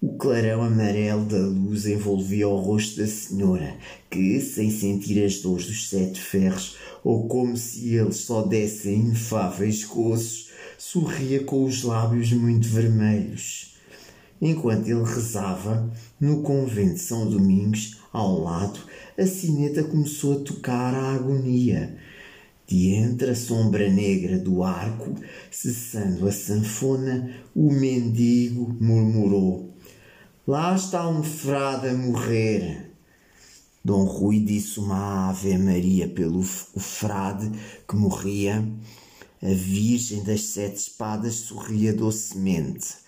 O 0.00 0.16
clarão 0.16 0.62
amarelo 0.62 1.26
da 1.26 1.46
luz 1.46 1.84
envolvia 1.84 2.48
o 2.48 2.56
rosto 2.56 3.00
da 3.00 3.06
senhora, 3.06 3.76
que, 4.10 4.40
sem 4.40 4.70
sentir 4.70 5.22
as 5.22 5.40
dores 5.40 5.66
dos 5.66 5.90
sete 5.90 6.18
ferros, 6.18 6.76
ou 7.02 7.28
como 7.28 7.54
se 7.54 7.94
eles 7.94 8.16
só 8.16 8.40
dessem 8.40 9.00
inefáveis 9.00 9.84
coços, 9.84 10.48
sorria 10.78 11.44
com 11.44 11.64
os 11.64 11.82
lábios 11.82 12.32
muito 12.32 12.66
vermelhos. 12.66 13.73
Enquanto 14.40 14.88
ele 14.88 15.04
rezava, 15.04 15.90
no 16.20 16.42
convento 16.42 16.94
de 16.94 17.00
São 17.00 17.28
Domingos, 17.28 17.98
ao 18.12 18.40
lado, 18.40 18.80
a 19.18 19.26
sineta 19.26 19.84
começou 19.84 20.40
a 20.40 20.44
tocar 20.44 20.94
a 20.94 21.14
agonia, 21.14 21.96
de 22.66 22.94
entre 22.94 23.30
a 23.30 23.34
sombra 23.34 23.90
negra 23.90 24.38
do 24.38 24.62
arco, 24.62 25.14
cessando 25.50 26.26
a 26.26 26.32
sanfona, 26.32 27.34
o 27.54 27.70
mendigo 27.70 28.76
murmurou: 28.80 29.74
Lá 30.46 30.74
está 30.74 31.08
um 31.08 31.22
frade 31.22 31.88
a 31.88 31.94
morrer. 31.94 32.92
Dom 33.84 34.04
Rui 34.04 34.40
disse 34.40 34.80
uma 34.80 35.28
Ave 35.28 35.58
Maria 35.58 36.08
pelo 36.08 36.40
o 36.40 36.80
frade 36.80 37.50
que 37.86 37.96
morria. 37.96 38.66
A 39.42 39.52
Virgem 39.52 40.24
das 40.24 40.40
Sete 40.40 40.76
Espadas 40.76 41.34
sorria 41.34 41.92
docemente. 41.92 43.03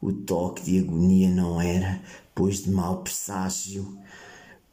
O 0.00 0.12
toque 0.12 0.62
de 0.62 0.78
agonia 0.78 1.28
não 1.30 1.60
era, 1.60 2.00
pois 2.34 2.64
de 2.64 2.70
mau 2.70 3.02
presságio. 3.02 3.98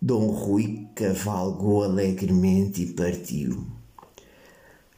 Dom 0.01 0.27
Rui 0.27 0.87
cavalgou 0.95 1.83
alegremente 1.83 2.83
e 2.83 2.93
partiu 2.93 3.65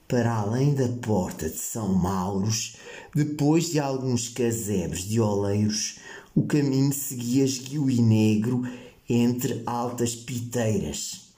para 0.07 0.35
além 0.35 0.73
da 0.73 0.87
porta 0.87 1.49
de 1.49 1.57
São 1.57 1.93
Mauros, 1.93 2.77
depois 3.13 3.71
de 3.71 3.79
alguns 3.79 4.29
casebres 4.29 5.03
de 5.03 5.19
oleiros, 5.19 5.97
o 6.35 6.43
caminho 6.43 6.93
seguia 6.93 7.43
esguio 7.43 7.89
e 7.89 8.01
negro 8.01 8.63
entre 9.09 9.63
altas 9.65 10.15
piteiras. 10.15 11.29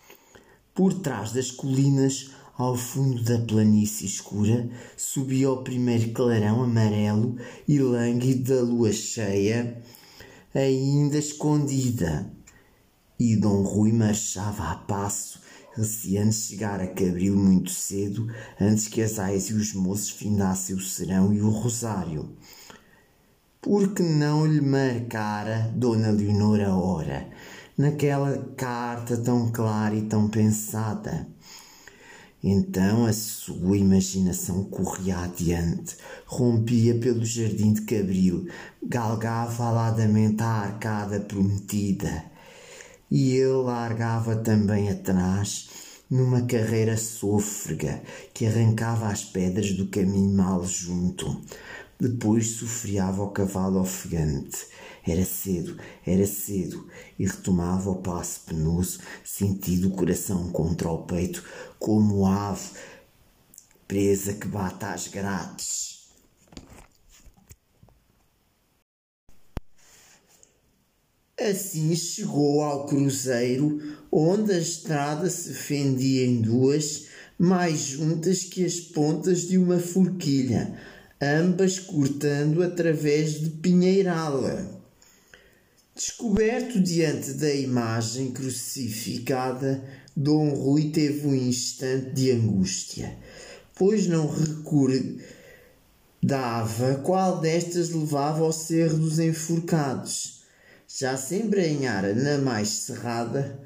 Por 0.74 0.94
trás 0.94 1.32
das 1.32 1.50
colinas, 1.50 2.32
ao 2.58 2.76
fundo 2.76 3.22
da 3.22 3.38
planície 3.38 4.08
escura, 4.08 4.68
subia 4.98 5.52
o 5.52 5.62
primeiro 5.64 6.12
clarão 6.12 6.64
amarelo 6.64 7.38
e 7.68 7.78
lânguido 7.78 8.56
da 8.56 8.62
lua 8.62 8.92
cheia, 8.92 9.80
ainda 10.56 11.20
escondida. 11.20 12.32
E 13.20 13.36
Dom 13.36 13.62
Rui 13.62 13.92
marchava 13.92 14.72
a 14.72 14.76
passo, 14.76 15.40
receando 15.76 16.34
chegar 16.34 16.82
a 16.82 16.88
Cabril 16.88 17.36
muito 17.36 17.70
cedo, 17.70 18.28
antes 18.60 18.88
que 18.88 19.02
as 19.04 19.20
ais 19.20 19.50
e 19.50 19.54
os 19.54 19.74
moços 19.74 20.10
findassem 20.10 20.76
o 20.76 20.82
serão 20.82 21.32
e 21.32 21.42
o 21.42 21.50
rosário. 21.50 22.36
Porque 23.62 24.02
não 24.02 24.48
lhe 24.48 24.62
marcara 24.62 25.72
Dona 25.76 26.10
Leonor 26.10 26.60
a 26.62 26.76
hora, 26.76 27.30
naquela 27.78 28.38
carta 28.56 29.16
tão 29.18 29.52
clara 29.52 29.96
e 29.96 30.04
tão 30.04 30.28
pensada? 30.28 31.28
Então 32.44 33.06
a 33.06 33.14
sua 33.14 33.78
imaginação 33.78 34.64
corria 34.66 35.18
adiante, 35.18 35.98
rompia 36.26 36.94
pelo 37.00 37.26
jardim 37.26 37.74
de 37.74 37.82
Cabril, 37.82 38.48
galgava 38.82 39.66
aladamente 39.66 40.44
a 40.44 40.48
arcada 40.48 41.20
prometida. 41.20 42.26
E 43.10 43.32
ele 43.32 43.64
largava 43.64 44.36
também 44.36 44.90
atrás, 44.90 45.70
numa 46.10 46.44
carreira 46.44 46.96
sôfrega 46.96 48.02
que 48.34 48.46
arrancava 48.46 49.08
as 49.08 49.24
pedras 49.24 49.72
do 49.72 49.88
caminho 49.88 50.36
mal 50.36 50.64
junto. 50.64 51.42
Depois 52.00 52.52
sofriava 52.52 53.24
o 53.24 53.32
cavalo 53.32 53.80
ofegante. 53.80 54.68
Era 55.08 55.24
cedo, 55.24 55.78
era 56.06 56.28
cedo, 56.28 56.86
e 57.18 57.26
retomava 57.26 57.90
o 57.90 58.02
passo 58.02 58.42
penoso, 58.42 59.00
sentindo 59.24 59.88
o 59.88 59.92
coração 59.92 60.52
contra 60.52 60.90
o 60.92 61.04
peito, 61.04 61.42
como 61.80 62.26
ave 62.26 62.72
presa 63.88 64.34
que 64.34 64.46
bate 64.46 64.84
às 64.84 65.08
grades. 65.08 66.10
Assim 71.40 71.96
chegou 71.96 72.62
ao 72.62 72.86
cruzeiro, 72.86 73.80
onde 74.12 74.52
a 74.52 74.60
estrada 74.60 75.30
se 75.30 75.54
fendia 75.54 76.26
em 76.26 76.42
duas, 76.42 77.06
mais 77.40 77.80
juntas 77.80 78.44
que 78.44 78.66
as 78.66 78.82
pontas 78.82 79.48
de 79.48 79.58
uma 79.58 79.80
forquilha, 79.80 80.78
ambas 81.22 81.80
cortando 81.80 82.62
através 82.62 83.40
de 83.40 83.52
pinheirala. 83.52 84.77
Descoberto 85.98 86.80
diante 86.80 87.34
da 87.34 87.52
imagem 87.52 88.30
crucificada, 88.30 89.84
Dom 90.16 90.54
Rui 90.54 90.92
teve 90.92 91.26
um 91.26 91.34
instante 91.34 92.12
de 92.12 92.30
angústia, 92.30 93.18
pois 93.74 94.06
não 94.06 94.28
recordava 94.28 95.08
qual 97.04 97.42
destas 97.42 97.90
levava 97.90 98.44
ao 98.44 98.54
cerro 98.54 99.00
dos 99.00 99.18
enforcados. 99.18 100.44
Já 100.88 101.18
se 101.18 101.38
embrenhara 101.38 102.14
na 102.14 102.38
mais 102.38 102.70
cerrada, 102.70 103.60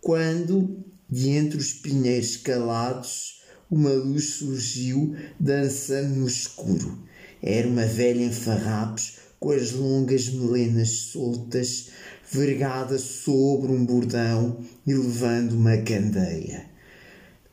quando, 0.00 0.84
de 1.08 1.28
entre 1.28 1.56
os 1.56 1.72
pinheiros 1.72 2.36
calados, 2.36 3.42
uma 3.70 3.92
luz 3.92 4.30
surgiu, 4.30 5.14
dançando 5.38 6.16
no 6.16 6.26
escuro. 6.26 7.06
Era 7.40 7.68
uma 7.68 7.86
velha 7.86 8.24
em 8.24 8.32
farrapos, 8.32 9.15
com 9.46 9.52
as 9.52 9.70
longas 9.70 10.28
melenas 10.28 10.88
soltas, 10.88 11.90
vergada 12.32 12.98
sobre 12.98 13.70
um 13.70 13.86
bordão 13.86 14.58
e 14.84 14.92
levando 14.92 15.52
uma 15.52 15.76
candeia. 15.76 16.64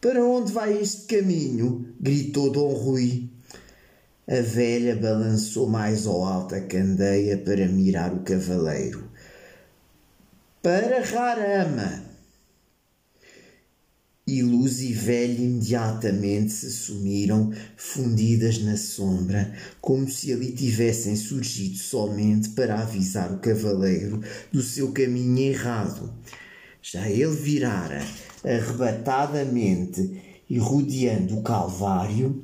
Para 0.02 0.26
onde 0.26 0.52
vai 0.52 0.76
este 0.76 1.04
caminho? 1.04 1.94
gritou 2.02 2.52
Dom 2.52 2.74
Rui. 2.74 3.30
A 4.28 4.42
velha 4.42 4.96
balançou 4.96 5.70
mais 5.70 6.08
ao 6.08 6.26
alto 6.26 6.56
a 6.56 6.62
candeia 6.62 7.38
para 7.38 7.68
mirar 7.68 8.12
o 8.12 8.22
cavaleiro. 8.22 9.08
Para 10.64 11.00
Rarama! 11.00 12.03
E 14.26 14.42
Luz 14.42 14.82
e 14.82 14.94
Velha 14.94 15.44
imediatamente 15.44 16.54
se 16.54 16.72
sumiram, 16.72 17.52
fundidas 17.76 18.58
na 18.58 18.78
sombra, 18.78 19.54
como 19.82 20.10
se 20.10 20.32
ali 20.32 20.54
tivessem 20.54 21.14
surgido 21.18 21.78
somente 21.78 22.48
para 22.52 22.80
avisar 22.80 23.34
o 23.34 23.40
cavaleiro 23.40 24.22
do 24.50 24.62
seu 24.62 24.94
caminho 24.94 25.40
errado. 25.40 26.14
Já 26.82 27.10
ele 27.10 27.36
virara 27.36 28.02
arrebatadamente 28.46 30.22
e 30.50 30.58
rodeando 30.58 31.40
o 31.40 31.44
Calvário, 31.44 32.42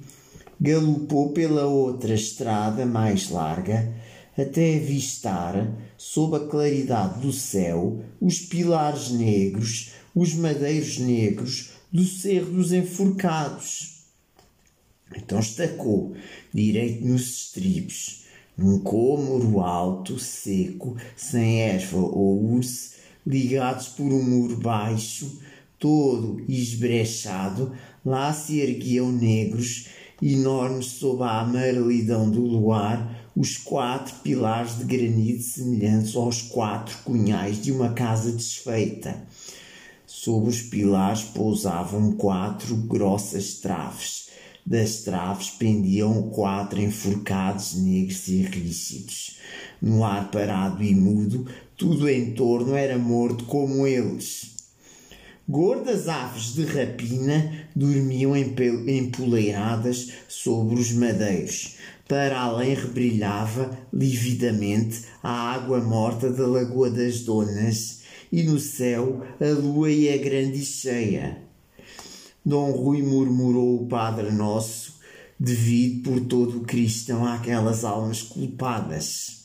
galopou 0.59 1.31
pela 1.31 1.65
outra 1.65 2.13
estrada 2.13 2.85
mais 2.85 3.29
larga, 3.29 3.89
até 4.37 4.75
avistar, 4.75 5.77
sob 5.97 6.35
a 6.35 6.39
claridade 6.41 7.21
do 7.21 7.31
céu, 7.31 8.03
os 8.19 8.39
pilares 8.39 9.11
negros, 9.11 9.91
os 10.15 10.33
madeiros 10.33 10.97
negros 10.97 11.68
do 11.91 12.03
cerro 12.03 12.51
dos 12.51 12.71
enforcados. 12.71 14.03
Então 15.15 15.39
estacou, 15.39 16.15
direito 16.53 17.05
nos 17.05 17.21
estribos, 17.21 18.25
num 18.55 18.79
cômoro 18.79 19.59
alto, 19.59 20.19
seco, 20.19 20.95
sem 21.15 21.61
erva 21.61 21.97
ou 21.97 22.53
urso, 22.53 22.91
ligados 23.25 23.87
por 23.87 24.05
um 24.05 24.21
muro 24.21 24.57
baixo, 24.57 25.39
todo 25.79 26.43
esbrechado, 26.47 27.73
lá 28.05 28.31
se 28.33 28.59
erguiam 28.59 29.11
negros, 29.11 29.87
enormes 30.21 30.85
sob 30.87 31.23
a 31.23 31.39
amarelidão 31.39 32.29
do 32.29 32.41
luar, 32.41 33.31
os 33.35 33.57
quatro 33.57 34.15
pilares 34.17 34.77
de 34.77 34.83
granito 34.83 35.41
semelhantes 35.41 36.15
aos 36.15 36.41
quatro 36.41 36.97
cunhais 37.03 37.61
de 37.61 37.71
uma 37.71 37.93
casa 37.93 38.31
desfeita. 38.31 39.25
Sob 40.29 40.47
os 40.47 40.61
pilares 40.61 41.23
pousavam 41.23 42.11
quatro 42.11 42.75
grossas 42.75 43.55
traves. 43.55 44.29
Das 44.63 44.97
traves 44.97 45.49
pendiam 45.49 46.29
quatro 46.29 46.79
enforcados 46.79 47.73
negros 47.73 48.27
e 48.27 48.43
rígidos. 48.43 49.37
No 49.81 50.03
ar 50.03 50.29
parado 50.29 50.83
e 50.83 50.93
mudo, 50.93 51.47
tudo 51.75 52.07
em 52.07 52.35
torno 52.35 52.75
era 52.75 52.95
morto 52.95 53.45
como 53.45 53.87
eles. 53.87 54.51
Gordas 55.47 56.07
aves 56.07 56.53
de 56.53 56.63
rapina 56.63 57.67
dormiam 57.75 58.35
empoleiradas 58.37 60.09
sobre 60.27 60.79
os 60.79 60.91
madeiros. 60.91 61.77
Para 62.07 62.39
além 62.39 62.75
rebrilhava 62.75 63.75
lividamente 63.91 65.05
a 65.23 65.31
água 65.31 65.81
morta 65.81 66.29
da 66.29 66.45
Lagoa 66.45 66.91
das 66.91 67.21
Donas 67.21 67.98
e 68.31 68.43
no 68.43 68.59
céu 68.59 69.25
a 69.39 69.49
lua 69.59 69.91
ia 69.91 70.17
grande 70.17 70.59
e 70.59 70.65
cheia. 70.65 71.41
Dom 72.45 72.71
Rui 72.71 73.01
murmurou 73.01 73.81
o 73.81 73.87
Padre 73.87 74.31
Nosso, 74.31 74.99
devido 75.39 76.03
por 76.03 76.19
todo 76.21 76.57
o 76.57 76.65
cristão 76.65 77.25
àquelas 77.25 77.83
almas 77.83 78.21
culpadas. 78.21 79.39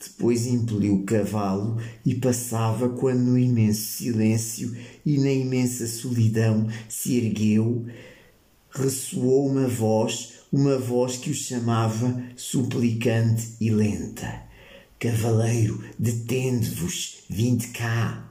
Depois 0.00 0.46
impeliu 0.46 0.94
o 0.94 1.04
cavalo 1.04 1.76
e 2.06 2.14
passava 2.14 2.88
quando 2.88 3.20
no 3.20 3.38
imenso 3.38 3.98
silêncio 3.98 4.76
e 5.04 5.18
na 5.18 5.30
imensa 5.30 5.86
solidão 5.86 6.68
se 6.88 7.16
ergueu, 7.16 7.84
ressoou 8.70 9.48
uma 9.48 9.66
voz, 9.66 10.34
uma 10.52 10.78
voz 10.78 11.16
que 11.16 11.30
o 11.30 11.34
chamava 11.34 12.22
suplicante 12.36 13.54
e 13.60 13.70
lenta. 13.70 14.47
Cavaleiro, 14.98 15.84
detende-vos, 15.98 17.18
vinde 17.30 17.68
cá. 17.68 18.28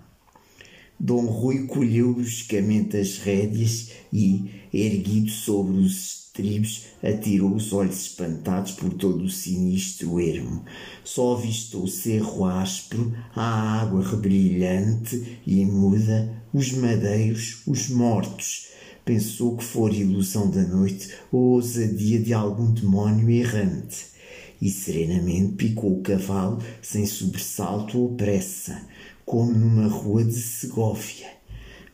Dom 1.00 1.26
Rui 1.26 1.66
colheu 1.68 2.14
bruscamente 2.14 2.98
as 2.98 3.20
rédeas 3.20 3.92
e, 4.12 4.52
erguido 4.74 5.30
sobre 5.30 5.78
os 5.78 6.28
Tribes 6.38 6.84
atirou 7.02 7.56
os 7.56 7.74
olhos 7.74 8.02
espantados 8.02 8.74
por 8.74 8.94
todo 8.94 9.24
o 9.24 9.30
sinistro 9.30 10.20
ermo. 10.20 10.64
Só 11.04 11.36
avistou 11.36 11.86
o 11.86 11.88
cerro 11.88 12.46
áspero, 12.46 13.12
a 13.36 13.82
água 13.82 14.08
rebrilhante 14.08 15.40
e 15.48 15.66
muda, 15.66 16.44
os 16.54 16.74
madeiros, 16.74 17.64
os 17.66 17.90
mortos. 17.90 18.68
Pensou 19.04 19.58
que 19.58 19.64
fora 19.64 19.96
ilusão 19.96 20.48
da 20.52 20.62
noite 20.62 21.10
ou 21.32 21.54
ousadia 21.54 22.20
de 22.20 22.34
algum 22.36 22.72
demónio 22.72 23.32
errante. 23.32 24.17
E 24.62 24.70
serenamente 24.70 25.54
picou 25.54 26.00
o 26.00 26.02
cavalo, 26.02 26.62
sem 26.82 27.06
sobressalto 27.06 28.00
ou 28.00 28.16
pressa, 28.16 28.82
como 29.26 29.52
numa 29.52 29.88
rua 29.88 30.24
de 30.24 30.42
Segóvia 30.42 31.38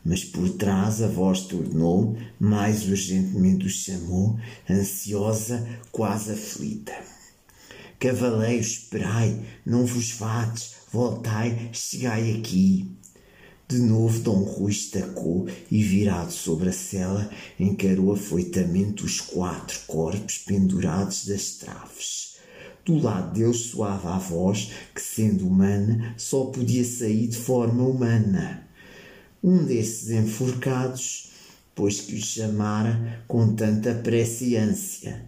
mas 0.06 0.24
por 0.24 0.50
trás 0.50 1.02
a 1.02 1.08
voz 1.08 1.42
tornou, 1.42 2.18
mais 2.40 2.88
urgentemente 2.88 3.66
o 3.66 3.70
chamou, 3.70 4.38
ansiosa, 4.70 5.66
quase 5.92 6.34
aflita. 6.34 6.94
Cavaleiros, 8.00 8.68
esperai, 8.68 9.40
não 9.66 9.86
vos 9.86 10.12
vades, 10.12 10.74
voltai, 10.92 11.70
chegai 11.72 12.38
aqui. 12.38 12.92
De 13.66 13.80
novo, 13.80 14.20
Dom 14.20 14.44
Rui 14.44 14.72
estacou 14.72 15.48
e, 15.72 15.82
virado 15.82 16.34
sobre 16.34 16.70
a 16.70 16.74
cela, 16.74 17.32
encarou 17.58 18.12
afoitamente 18.12 19.06
os 19.06 19.22
quatro 19.22 19.80
corpos 19.88 20.38
pendurados 20.40 21.26
das 21.26 21.52
traves. 21.52 22.33
Do 22.86 23.02
lado 23.02 23.34
deles 23.34 23.58
soava 23.58 24.16
a 24.16 24.18
voz 24.18 24.72
que, 24.94 25.02
sendo 25.02 25.48
humana, 25.48 26.14
só 26.18 26.46
podia 26.46 26.84
sair 26.84 27.28
de 27.28 27.38
forma 27.38 27.84
humana. 27.84 28.68
Um 29.42 29.64
desses 29.64 30.10
enforcados, 30.12 31.32
pois 31.74 32.02
que 32.02 32.16
o 32.16 32.22
chamara 32.22 33.24
com 33.28 33.56
tanta 33.56 33.94
presciência. 33.96 35.26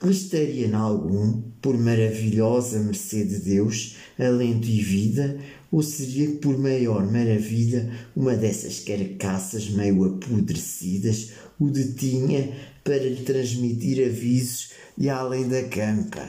Restaria-lhe 0.00 0.74
algum, 0.74 1.40
por 1.60 1.76
maravilhosa 1.76 2.80
mercê 2.80 3.24
de 3.24 3.38
Deus, 3.38 3.96
alento 4.18 4.66
e 4.66 4.80
vida, 4.80 5.38
ou 5.70 5.82
seria 5.82 6.26
que 6.28 6.36
por 6.36 6.56
maior 6.58 7.04
maravilha 7.10 7.90
uma 8.14 8.34
dessas 8.34 8.80
carcaças 8.80 9.68
meio 9.70 10.04
apodrecidas 10.04 11.32
o 11.58 11.68
detinha 11.68 12.52
para 12.88 13.04
lhe 13.04 13.22
transmitir 13.22 14.02
avisos 14.02 14.70
de 14.96 15.10
além 15.10 15.46
da 15.46 15.62
campa? 15.64 16.26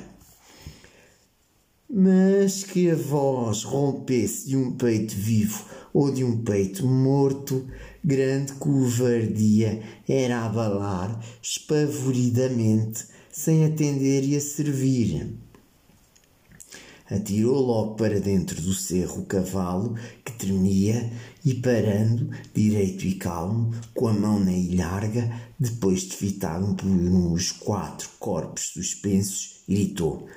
Mas 1.89 2.65
que 2.65 2.91
a 2.91 2.95
voz 2.95 3.63
rompesse 3.63 4.49
de 4.49 4.57
um 4.57 4.73
peito 4.73 5.15
vivo 5.15 5.63
ou 5.93 6.11
de 6.11 6.21
um 6.21 6.43
peito 6.43 6.85
morto, 6.85 7.65
grande 8.03 8.51
covardia 8.53 9.81
era 10.05 10.45
abalar 10.45 11.17
espavoridamente 11.41 13.05
sem 13.31 13.63
atender 13.63 14.25
e 14.25 14.35
a 14.35 14.41
servir. 14.41 15.33
Atirou 17.09 17.59
logo 17.59 17.95
para 17.95 18.19
dentro 18.19 18.61
do 18.61 18.73
cerro 18.73 19.21
o 19.21 19.25
cavalo 19.25 19.95
que 20.25 20.33
tremia 20.33 21.09
e, 21.43 21.53
parando, 21.53 22.29
direito 22.53 23.05
e 23.05 23.15
calmo, 23.15 23.73
com 23.93 24.07
a 24.07 24.13
mão 24.13 24.39
na 24.39 24.51
ilharga, 24.51 25.31
depois 25.59 26.01
de 26.01 26.15
fitar 26.15 26.61
um 26.61 26.73
por 26.73 26.87
um 26.87 27.31
os 27.33 27.51
quatro 27.51 28.09
corpos 28.19 28.71
suspensos, 28.73 29.63
gritou: 29.67 30.27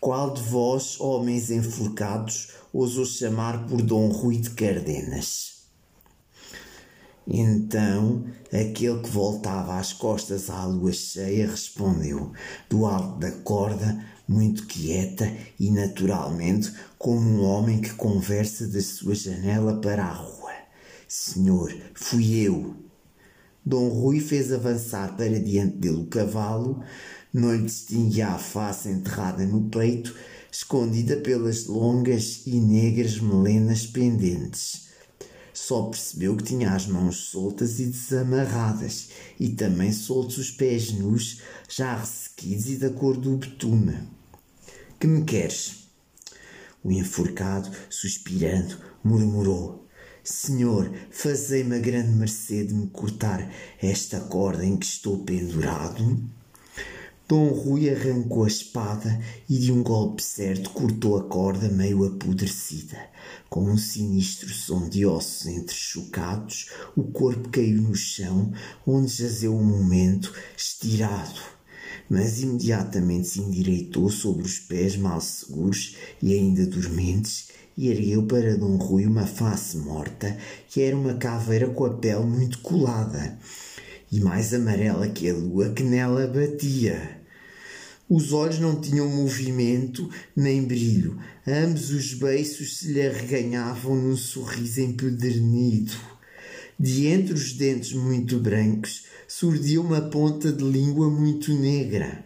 Qual 0.00 0.32
de 0.32 0.42
vós, 0.42 1.00
homens 1.00 1.50
enforcados, 1.50 2.48
ousou 2.72 3.04
chamar 3.04 3.66
por 3.66 3.82
Dom 3.82 4.08
Rui 4.08 4.36
de 4.36 4.50
Cardenas? 4.50 5.60
Então 7.32 8.24
aquele 8.46 8.98
que 9.00 9.10
voltava 9.10 9.78
as 9.78 9.92
costas 9.92 10.50
à 10.50 10.64
lua 10.64 10.92
cheia 10.92 11.46
respondeu, 11.46 12.32
do 12.68 12.86
alto 12.86 13.20
da 13.20 13.30
corda, 13.30 14.04
muito 14.26 14.66
quieta 14.66 15.32
e 15.58 15.70
naturalmente, 15.70 16.72
como 17.00 17.18
um 17.18 17.42
homem 17.42 17.80
que 17.80 17.94
conversa 17.94 18.68
da 18.68 18.82
sua 18.82 19.14
janela 19.14 19.80
para 19.80 20.04
a 20.04 20.12
rua: 20.12 20.52
Senhor, 21.08 21.74
fui 21.94 22.36
eu. 22.36 22.76
Dom 23.64 23.88
Rui 23.88 24.20
fez 24.20 24.52
avançar 24.52 25.16
para 25.16 25.40
diante 25.40 25.78
dele 25.78 26.02
o 26.02 26.06
cavalo, 26.06 26.84
não 27.32 27.54
lhe 27.56 27.64
distinguia 27.64 28.28
a 28.28 28.38
face 28.38 28.90
enterrada 28.90 29.46
no 29.46 29.70
peito, 29.70 30.14
escondida 30.52 31.16
pelas 31.16 31.66
longas 31.66 32.42
e 32.46 32.60
negras 32.60 33.18
melenas 33.18 33.86
pendentes 33.86 34.90
só 35.52 35.82
percebeu 35.82 36.36
que 36.36 36.44
tinha 36.44 36.72
as 36.72 36.86
mãos 36.86 37.28
soltas 37.30 37.78
e 37.80 37.86
desamarradas, 37.86 39.10
e 39.38 39.50
também 39.50 39.92
soltos 39.92 40.38
os 40.38 40.50
pés 40.50 40.90
nus, 40.92 41.42
já 41.68 41.96
ressequidos 41.96 42.68
e 42.70 42.76
da 42.76 42.90
cor 42.90 43.16
do 43.16 43.36
betume. 43.36 43.98
Que 44.98 45.06
me 45.06 45.22
queres? 45.22 45.79
O 46.82 46.90
enforcado, 46.90 47.70
suspirando, 47.90 48.78
murmurou: 49.04 49.86
Senhor, 50.24 50.90
fazei-me 51.10 51.76
a 51.76 51.78
grande 51.78 52.10
mercê 52.10 52.64
de 52.64 52.74
me 52.74 52.86
cortar 52.88 53.50
esta 53.80 54.20
corda 54.20 54.64
em 54.64 54.76
que 54.76 54.86
estou 54.86 55.24
pendurado. 55.24 56.18
Dom 57.30 57.48
Rui 57.50 57.88
arrancou 57.88 58.42
a 58.42 58.48
espada 58.48 59.20
e 59.48 59.56
de 59.56 59.70
um 59.70 59.84
golpe 59.84 60.20
certo 60.20 60.70
cortou 60.70 61.16
a 61.16 61.22
corda 61.22 61.68
meio 61.68 62.04
apodrecida. 62.04 62.98
Com 63.48 63.70
um 63.70 63.78
sinistro 63.78 64.48
som 64.48 64.88
de 64.88 65.06
ossos 65.06 65.46
entrechocados, 65.46 66.70
o 66.96 67.04
corpo 67.04 67.48
caiu 67.50 67.82
no 67.82 67.94
chão, 67.94 68.52
onde 68.84 69.12
jazeu 69.12 69.54
um 69.54 69.62
momento, 69.62 70.34
estirado. 70.56 71.40
Mas 72.10 72.42
imediatamente 72.42 73.28
se 73.28 73.40
endireitou 73.40 74.10
sobre 74.10 74.42
os 74.42 74.58
pés 74.58 74.96
mal 74.96 75.20
seguros 75.20 75.96
e 76.20 76.34
ainda 76.34 76.66
dormentes 76.66 77.50
e 77.78 77.88
ergueu 77.88 78.24
para 78.24 78.56
Dom 78.56 78.76
Rui 78.76 79.06
uma 79.06 79.24
face 79.24 79.76
morta, 79.76 80.36
que 80.68 80.82
era 80.82 80.96
uma 80.96 81.14
caveira 81.14 81.68
com 81.68 81.84
a 81.84 81.94
pele 81.94 82.24
muito 82.24 82.58
colada 82.58 83.38
e 84.10 84.18
mais 84.18 84.52
amarela 84.52 85.08
que 85.08 85.30
a 85.30 85.34
lua 85.34 85.70
que 85.70 85.84
nela 85.84 86.26
batia. 86.26 87.20
Os 88.08 88.32
olhos 88.32 88.58
não 88.58 88.80
tinham 88.80 89.08
movimento 89.08 90.10
nem 90.34 90.64
brilho, 90.64 91.16
ambos 91.46 91.90
os 91.90 92.12
beiços 92.14 92.78
se 92.78 92.92
lhe 92.92 93.06
arreganhavam 93.06 93.94
num 93.94 94.16
sorriso 94.16 94.80
empedernido. 94.80 95.92
De 96.76 97.06
entre 97.06 97.34
os 97.34 97.52
dentes 97.52 97.92
muito 97.92 98.40
brancos 98.40 99.04
surdia 99.40 99.80
uma 99.80 100.02
ponta 100.02 100.52
de 100.52 100.62
língua 100.62 101.08
muito 101.08 101.50
negra. 101.54 102.22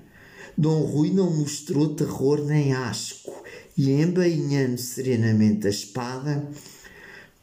Dom 0.58 0.80
Rui 0.80 1.12
não 1.12 1.32
mostrou 1.32 1.94
terror 1.94 2.44
nem 2.44 2.72
asco, 2.72 3.32
e 3.78 3.92
embainhando 3.92 4.78
serenamente 4.78 5.68
a 5.68 5.70
espada, 5.70 6.50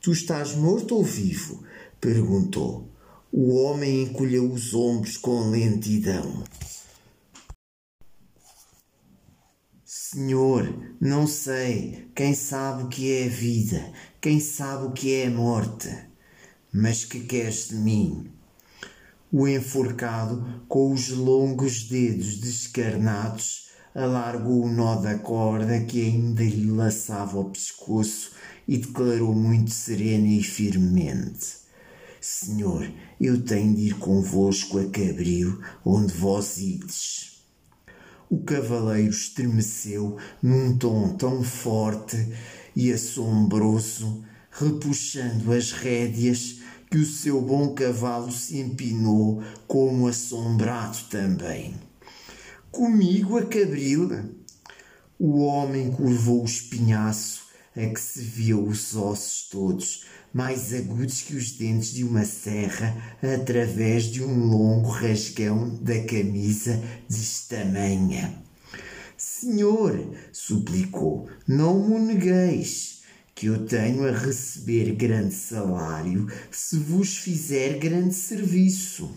Tu 0.01 0.11
estás 0.11 0.55
morto 0.55 0.95
ou 0.95 1.03
vivo? 1.05 1.63
perguntou. 2.01 2.91
O 3.31 3.53
homem 3.53 4.03
encolheu 4.03 4.51
os 4.51 4.73
ombros 4.73 5.15
com 5.15 5.49
lentidão. 5.49 6.43
Senhor, 9.85 10.67
não 10.99 11.25
sei. 11.25 12.11
Quem 12.13 12.33
sabe 12.33 12.83
o 12.83 12.89
que 12.89 13.09
é 13.09 13.25
a 13.27 13.29
vida? 13.29 13.93
Quem 14.19 14.41
sabe 14.41 14.87
o 14.87 14.91
que 14.91 15.13
é 15.13 15.27
a 15.27 15.31
morte? 15.31 15.87
Mas 16.73 17.05
que 17.05 17.21
queres 17.21 17.69
de 17.69 17.75
mim? 17.75 18.40
O 19.33 19.47
enforcado, 19.47 20.61
com 20.67 20.91
os 20.91 21.09
longos 21.09 21.83
dedos 21.83 22.37
descarnados, 22.37 23.69
alargou 23.95 24.65
o 24.65 24.69
nó 24.69 24.95
da 24.95 25.17
corda 25.17 25.79
que 25.79 26.01
ainda 26.01 26.43
lhe 26.43 26.69
laçava 26.69 27.39
o 27.39 27.49
pescoço 27.49 28.31
e 28.67 28.77
declarou 28.77 29.33
muito 29.33 29.71
serena 29.71 30.27
e 30.27 30.43
firmemente: 30.43 31.61
Senhor, 32.19 32.91
eu 33.21 33.41
tenho 33.41 33.73
de 33.73 33.87
ir 33.87 33.93
convosco 33.99 34.77
a 34.79 34.83
Cabril, 34.89 35.61
onde 35.85 36.13
vós 36.13 36.57
ides. 36.57 37.41
O 38.29 38.39
cavaleiro 38.43 39.11
estremeceu 39.11 40.17
num 40.43 40.77
tom 40.77 41.15
tão 41.15 41.41
forte 41.41 42.17
e 42.75 42.91
assombroso, 42.91 44.25
repuxando 44.51 45.53
as 45.53 45.71
rédeas, 45.71 46.60
que 46.91 46.97
o 46.97 47.05
seu 47.05 47.39
bom 47.39 47.73
cavalo 47.73 48.29
se 48.33 48.59
empinou, 48.59 49.41
como 49.65 50.09
assombrado 50.09 50.97
também. 51.09 51.73
Comigo 52.69 53.37
a 53.37 53.45
cabril? 53.45 54.35
O 55.17 55.39
homem 55.39 55.89
curvou 55.89 56.41
o 56.41 56.45
espinhaço, 56.45 57.43
a 57.77 57.85
que 57.85 57.99
se 57.99 58.19
viu 58.19 58.67
os 58.67 58.93
ossos 58.93 59.47
todos, 59.49 60.05
mais 60.33 60.73
agudos 60.73 61.21
que 61.21 61.33
os 61.33 61.51
dentes 61.51 61.93
de 61.93 62.03
uma 62.03 62.25
serra, 62.25 63.17
através 63.23 64.03
de 64.03 64.21
um 64.21 64.47
longo 64.47 64.89
rasgão 64.89 65.69
da 65.81 66.03
camisa 66.03 66.77
destamanha. 67.07 68.43
Senhor, 69.15 70.13
suplicou, 70.33 71.29
não 71.47 71.87
me 71.87 71.99
negueis, 71.99 72.90
que 73.41 73.47
eu 73.47 73.65
tenho 73.65 74.07
a 74.07 74.11
receber 74.11 74.93
grande 74.93 75.33
salário 75.33 76.27
se 76.51 76.77
vos 76.77 77.17
fizer 77.17 77.79
grande 77.79 78.13
serviço. 78.13 79.09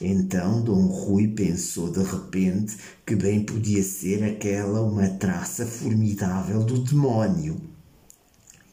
Então 0.00 0.62
Dom 0.62 0.86
Rui 0.86 1.26
pensou 1.26 1.90
de 1.90 2.00
repente 2.00 2.76
que 3.04 3.16
bem 3.16 3.44
podia 3.44 3.82
ser 3.82 4.22
aquela 4.22 4.82
uma 4.82 5.08
traça 5.08 5.66
formidável 5.66 6.62
do 6.62 6.78
demónio 6.78 7.60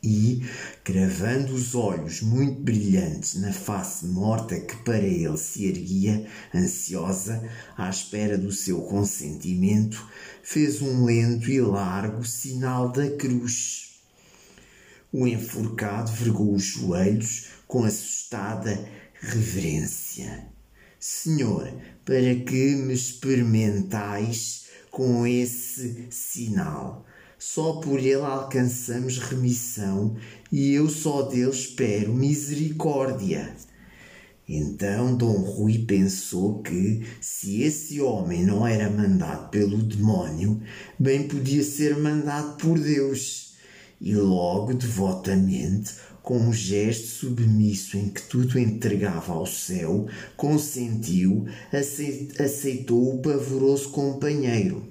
e, 0.04 0.46
cravando 0.84 1.56
os 1.56 1.74
olhos 1.74 2.22
muito 2.22 2.62
brilhantes 2.62 3.34
na 3.34 3.52
face 3.52 4.06
morta 4.06 4.60
que 4.60 4.76
para 4.84 5.00
ele 5.00 5.38
se 5.40 5.66
erguia, 5.66 6.28
ansiosa, 6.54 7.44
à 7.76 7.90
espera 7.90 8.38
do 8.38 8.52
seu 8.52 8.80
consentimento, 8.82 10.08
fez 10.44 10.84
um 10.84 11.04
lento 11.04 11.50
e 11.50 11.60
largo 11.60 12.24
sinal 12.24 12.92
da 12.92 13.10
cruz. 13.10 13.89
O 15.12 15.26
enforcado 15.26 16.12
vergou 16.12 16.54
os 16.54 16.64
joelhos 16.64 17.48
com 17.68 17.84
assustada 17.84 18.80
reverência. 19.14 20.48
Senhor, 21.00 21.72
para 22.06 22.36
que 22.36 22.76
me 22.76 22.94
experimentais 22.94 24.66
com 24.92 25.26
esse 25.26 26.08
sinal? 26.12 27.06
Só 27.40 27.80
por 27.80 28.00
ele 28.00 28.16
alcançamos 28.16 29.18
remissão 29.18 30.16
e 30.52 30.74
eu 30.74 30.90
só 30.90 31.24
dele 31.24 31.50
espero 31.50 32.14
misericórdia. 32.14 33.56
Então 34.48 35.16
Dom 35.16 35.38
Rui 35.38 35.86
pensou 35.88 36.62
que, 36.62 37.06
se 37.22 37.62
esse 37.62 38.02
homem 38.02 38.44
não 38.44 38.68
era 38.68 38.90
mandado 38.90 39.50
pelo 39.50 39.78
demónio, 39.78 40.62
bem 41.00 41.28
podia 41.28 41.64
ser 41.64 41.98
mandado 41.98 42.58
por 42.58 42.78
Deus. 42.78 43.49
E 44.00 44.16
logo, 44.16 44.74
devotamente, 44.74 45.94
com 46.22 46.38
um 46.38 46.54
gesto 46.54 47.08
submisso 47.08 47.98
em 47.98 48.10
que 48.10 48.22
tudo 48.22 48.58
entregava 48.58 49.34
ao 49.34 49.46
céu, 49.46 50.08
consentiu, 50.38 51.46
aceitou 52.40 53.16
o 53.16 53.22
pavoroso 53.22 53.90
companheiro. 53.90 54.88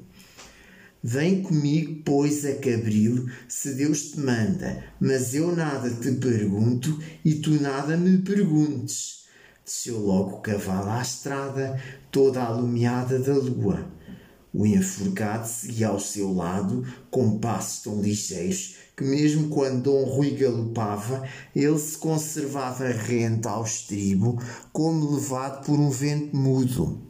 Vem 1.03 1.43
comigo, 1.43 2.03
pois, 2.05 2.45
a 2.45 2.55
Cabril, 2.57 3.31
se 3.49 3.75
Deus 3.75 4.11
te 4.11 4.21
manda, 4.21 4.85
mas 5.01 5.35
eu 5.35 5.55
nada 5.55 5.89
te 5.91 6.13
pergunto 6.13 7.01
e 7.25 7.37
tu 7.37 7.53
nada 7.61 7.97
me 7.97 8.19
perguntes 8.19 9.19
desceu 9.69 9.99
logo 9.99 10.37
o 10.37 10.41
cavalo 10.41 10.89
à 10.89 11.03
estrada, 11.03 11.79
toda 12.11 12.43
alumiada 12.43 13.19
da 13.19 13.35
lua. 13.35 13.87
O 14.53 14.65
enforcado 14.65 15.47
seguia 15.47 15.89
ao 15.89 16.01
seu 16.01 16.33
lado, 16.33 16.87
com 17.11 17.39
passos 17.39 17.83
tão 17.83 18.01
ligeiros 18.01 18.77
que, 18.99 19.05
mesmo 19.05 19.49
quando 19.49 19.85
Dom 19.85 20.03
Rui 20.07 20.33
galopava, 20.33 21.23
ele 21.55 21.79
se 21.79 21.97
conservava 21.97 22.89
rente 22.89 23.47
ao 23.47 23.63
estribo, 23.63 24.43
como 24.73 25.15
levado 25.15 25.65
por 25.65 25.79
um 25.79 25.89
vento 25.89 26.37
mudo. 26.37 27.01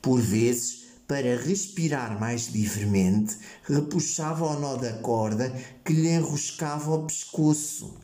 Por 0.00 0.20
vezes, 0.20 0.84
para 1.08 1.36
respirar 1.36 2.20
mais 2.20 2.46
livremente, 2.46 3.36
repuxava 3.64 4.46
o 4.46 4.60
nó 4.60 4.76
da 4.76 4.92
corda 4.98 5.52
que 5.84 5.92
lhe 5.92 6.10
enroscava 6.10 6.94
o 6.94 7.06
pescoço. 7.06 7.96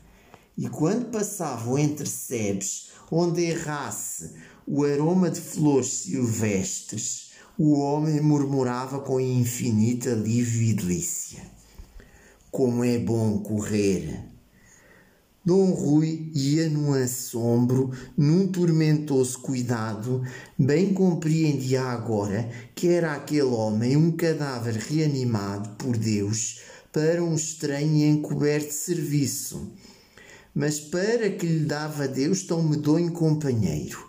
E 0.57 0.67
quando 0.67 1.09
passavam 1.09 1.77
entre 1.77 2.09
sebes, 2.09 2.89
onde 3.09 3.41
errasse 3.41 4.33
o 4.67 4.83
aroma 4.83 5.29
de 5.29 5.39
flores 5.39 5.87
silvestres, 5.87 7.31
o 7.57 7.79
homem 7.79 8.19
murmurava 8.19 8.99
com 8.99 9.17
e 10.59 10.73
delícia. 10.73 11.56
Como 12.49 12.83
é 12.83 12.97
bom 12.97 13.39
correr! 13.39 14.23
Dom 15.45 15.71
Rui 15.71 16.31
ia 16.33 16.69
num 16.69 16.93
assombro, 16.93 17.91
num 18.17 18.47
tormentoso 18.47 19.39
cuidado, 19.39 20.23
bem 20.57 20.93
compreendia 20.93 21.83
agora 21.83 22.49
que 22.73 22.87
era 22.87 23.13
aquele 23.13 23.43
homem 23.43 23.95
um 23.95 24.11
cadáver 24.11 24.75
reanimado 24.75 25.69
por 25.77 25.95
Deus 25.97 26.61
para 26.91 27.23
um 27.23 27.35
estranho 27.35 27.95
e 27.95 28.09
encoberto 28.09 28.73
serviço. 28.73 29.71
Mas 30.55 30.79
para 30.79 31.29
que 31.29 31.45
lhe 31.45 31.65
dava 31.65 32.07
Deus 32.07 32.43
tão 32.43 32.63
medonho 32.63 33.11
companheiro, 33.11 33.99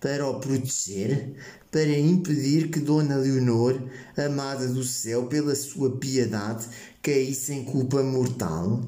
para 0.00 0.28
o 0.28 0.38
proteger, 0.38 1.34
para 1.70 1.98
impedir 1.98 2.70
que 2.70 2.78
Dona 2.78 3.16
Leonor, 3.16 3.82
amada 4.16 4.68
do 4.68 4.84
céu 4.84 5.26
pela 5.26 5.54
sua 5.54 5.96
piedade, 5.96 6.68
caísse 7.04 7.52
em 7.52 7.64
culpa 7.64 8.02
mortal? 8.02 8.82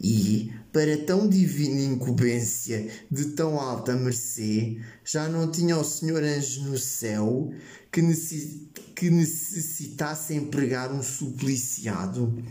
E, 0.00 0.52
para 0.72 0.96
tão 1.04 1.28
divina 1.28 1.80
incumbência 1.80 2.88
de 3.10 3.26
tão 3.26 3.60
alta 3.60 3.94
mercê, 3.94 4.78
já 5.04 5.28
não 5.28 5.50
tinha 5.50 5.76
o 5.76 5.84
Senhor 5.84 6.22
anjo 6.22 6.62
no 6.62 6.78
céu 6.78 7.52
que, 7.90 9.10
necessitasse 9.10 10.34
empregar 10.34 10.92
um 10.92 11.02
supliciado? 11.02 12.42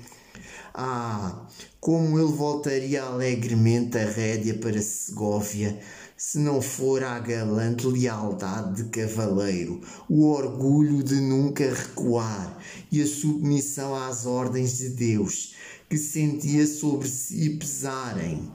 Ah, 0.74 1.48
como 1.80 2.20
ele 2.20 2.32
voltaria 2.32 3.04
alegremente 3.04 3.98
a 3.98 4.06
rédea 4.06 4.54
para 4.54 4.82
Segóvia, 4.82 5.78
se 6.24 6.38
não 6.38 6.62
for 6.62 7.04
a 7.04 7.18
galante 7.18 7.88
lealdade 7.88 8.84
de 8.84 8.90
cavaleiro, 8.90 9.82
o 10.08 10.28
orgulho 10.28 11.02
de 11.02 11.16
nunca 11.16 11.68
recuar 11.74 12.60
e 12.92 13.02
a 13.02 13.08
submissão 13.08 13.96
às 13.96 14.28
ordens 14.28 14.78
de 14.78 14.90
Deus, 14.90 15.56
que 15.90 15.98
sentia 15.98 16.68
sobre 16.68 17.08
si 17.08 17.50
pesarem. 17.58 18.52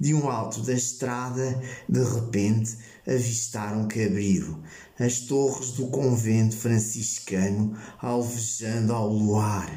De 0.00 0.12
um 0.12 0.28
alto 0.28 0.60
da 0.62 0.72
estrada, 0.72 1.62
de 1.88 2.02
repente, 2.02 2.78
avistaram 3.06 3.86
Cabrilo, 3.86 4.60
as 4.98 5.20
torres 5.20 5.70
do 5.70 5.86
convento 5.86 6.56
franciscano 6.56 7.78
alvejando 8.02 8.92
ao 8.92 9.08
luar, 9.08 9.70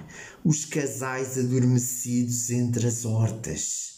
os 0.44 0.66
casais 0.66 1.38
adormecidos 1.38 2.50
entre 2.50 2.88
as 2.88 3.06
hortas. 3.06 3.97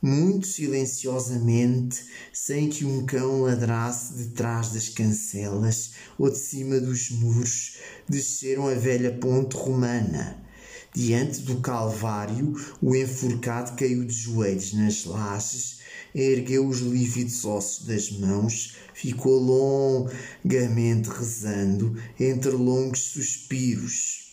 Muito 0.00 0.46
silenciosamente, 0.46 2.04
sem 2.32 2.68
que 2.68 2.84
um 2.84 3.04
cão 3.04 3.42
ladrasse 3.42 4.14
de 4.14 4.28
trás 4.28 4.70
das 4.70 4.88
cancelas 4.88 5.92
ou 6.16 6.30
de 6.30 6.38
cima 6.38 6.80
dos 6.80 7.10
muros, 7.10 7.78
desceram 8.08 8.68
a 8.68 8.74
velha 8.74 9.12
ponte 9.12 9.56
romana 9.56 10.48
Diante 10.94 11.42
do 11.42 11.60
Calvário, 11.60 12.54
o 12.80 12.96
enforcado 12.96 13.76
caiu 13.76 14.04
de 14.04 14.12
joelhos 14.12 14.72
nas 14.72 15.04
lajes, 15.04 15.78
ergueu 16.14 16.66
os 16.66 16.78
lívidos 16.78 17.44
ossos 17.44 17.86
das 17.86 18.10
mãos, 18.10 18.74
ficou 18.94 19.38
longamente 19.38 21.08
rezando, 21.10 21.94
entre 22.18 22.50
longos 22.50 23.00
suspiros. 23.00 24.27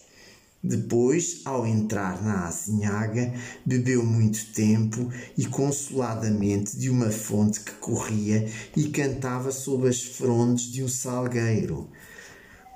Depois, 0.68 1.42
ao 1.46 1.68
entrar 1.68 2.24
na 2.24 2.48
azinhaga, 2.48 3.32
bebeu 3.64 4.04
muito 4.04 4.52
tempo 4.52 5.12
e 5.38 5.46
consoladamente 5.46 6.76
de 6.76 6.90
uma 6.90 7.12
fonte 7.12 7.60
que 7.60 7.74
corria 7.74 8.50
e 8.76 8.86
cantava 8.90 9.52
sob 9.52 9.88
as 9.88 10.02
frondes 10.02 10.72
de 10.72 10.84
um 10.84 10.88
salgueiro. 10.88 11.88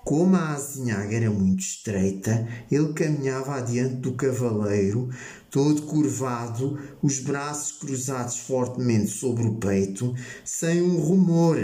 Como 0.05 0.35
a 0.35 0.53
azinhaga 0.53 1.15
era 1.15 1.31
muito 1.31 1.61
estreita, 1.61 2.47
ele 2.69 2.93
caminhava 2.93 3.55
adiante 3.55 3.95
do 3.95 4.13
cavaleiro, 4.13 5.09
todo 5.49 5.81
curvado, 5.81 6.79
os 7.01 7.17
braços 7.17 7.71
cruzados 7.79 8.37
fortemente 8.37 9.07
sobre 9.07 9.47
o 9.47 9.55
peito, 9.55 10.13
sem 10.45 10.79
um 10.79 10.99
rumor. 10.99 11.57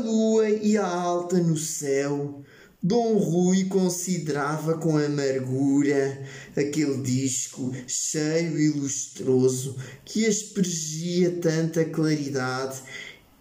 A 0.00 0.02
lua 0.02 0.48
ia 0.48 0.82
alta 0.82 1.36
no 1.38 1.58
céu. 1.58 2.42
Dom 2.82 3.18
Rui 3.18 3.66
considerava 3.66 4.78
com 4.78 4.96
amargura 4.96 6.26
aquele 6.56 7.02
disco 7.02 7.70
cheio 7.86 8.58
e 8.58 8.70
lustroso 8.70 9.76
que 10.02 10.24
aspergia 10.24 11.32
tanta 11.32 11.84
claridade 11.84 12.80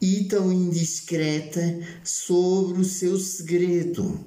e 0.01 0.25
tão 0.25 0.51
indiscreta 0.51 1.79
sobre 2.03 2.81
o 2.81 2.83
seu 2.83 3.17
segredo. 3.17 4.19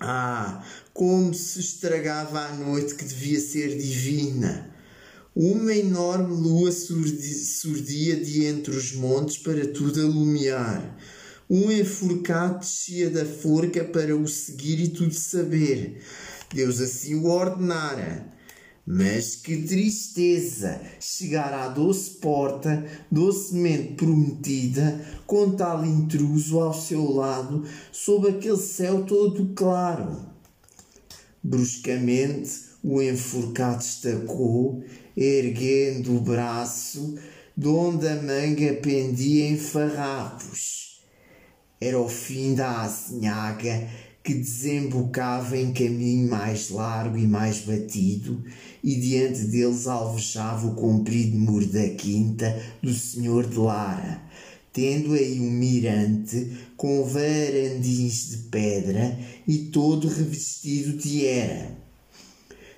Ah, 0.00 0.64
como 0.94 1.34
se 1.34 1.60
estragava 1.60 2.46
a 2.46 2.54
noite 2.54 2.94
que 2.94 3.04
devia 3.04 3.40
ser 3.40 3.76
divina! 3.76 4.74
Uma 5.34 5.74
enorme 5.74 6.34
lua 6.34 6.72
surdia 6.72 8.16
de 8.16 8.46
entre 8.46 8.74
os 8.74 8.92
montes 8.92 9.36
para 9.36 9.66
tudo 9.66 10.00
alumiar. 10.00 10.96
Um 11.48 11.70
enforcado 11.70 12.58
descia 12.58 13.08
da 13.08 13.24
forca 13.24 13.84
para 13.84 14.16
o 14.16 14.26
seguir 14.26 14.80
e 14.80 14.88
tudo 14.88 15.14
saber. 15.14 16.02
Deus 16.52 16.80
assim 16.80 17.14
o 17.14 17.26
ordenara. 17.26 18.34
Mas 18.84 19.36
que 19.36 19.62
tristeza 19.62 20.80
chegar 21.00 21.52
à 21.52 21.68
doce 21.68 22.10
porta, 22.18 22.84
docemente 23.10 23.94
prometida, 23.94 25.04
com 25.24 25.52
tal 25.52 25.84
intruso 25.84 26.60
ao 26.60 26.74
seu 26.74 27.10
lado, 27.12 27.64
sob 27.92 28.28
aquele 28.28 28.56
céu 28.56 29.04
todo 29.04 29.52
claro. 29.54 30.26
Bruscamente 31.42 32.50
o 32.82 33.00
enforcado 33.00 33.78
destacou, 33.78 34.84
erguendo 35.16 36.16
o 36.16 36.20
braço, 36.20 37.16
de 37.56 37.68
onde 37.68 38.06
a 38.06 38.20
manga 38.22 38.74
pendia 38.74 39.48
em 39.48 39.56
farrapos. 39.56 40.85
Era 41.80 42.00
o 42.00 42.08
fim 42.08 42.54
da 42.54 42.82
azinhaga 42.82 43.88
que 44.26 44.34
desembocava 44.34 45.56
em 45.56 45.72
caminho 45.72 46.28
mais 46.28 46.70
largo 46.70 47.16
e 47.16 47.26
mais 47.28 47.60
batido, 47.60 48.42
e 48.82 48.96
diante 48.96 49.44
deles 49.44 49.86
alvejava 49.86 50.66
o 50.66 50.74
comprido 50.74 51.38
muro 51.38 51.66
da 51.66 51.88
quinta 51.90 52.60
do 52.82 52.92
senhor 52.92 53.46
de 53.46 53.56
Lara, 53.56 54.20
tendo 54.72 55.12
aí 55.12 55.38
um 55.38 55.50
mirante 55.50 56.50
com 56.76 57.04
varandins 57.04 58.30
de 58.30 58.36
pedra 58.48 59.16
e 59.46 59.58
todo 59.66 60.08
revestido 60.08 60.96
de 60.96 61.24
era. 61.24 61.76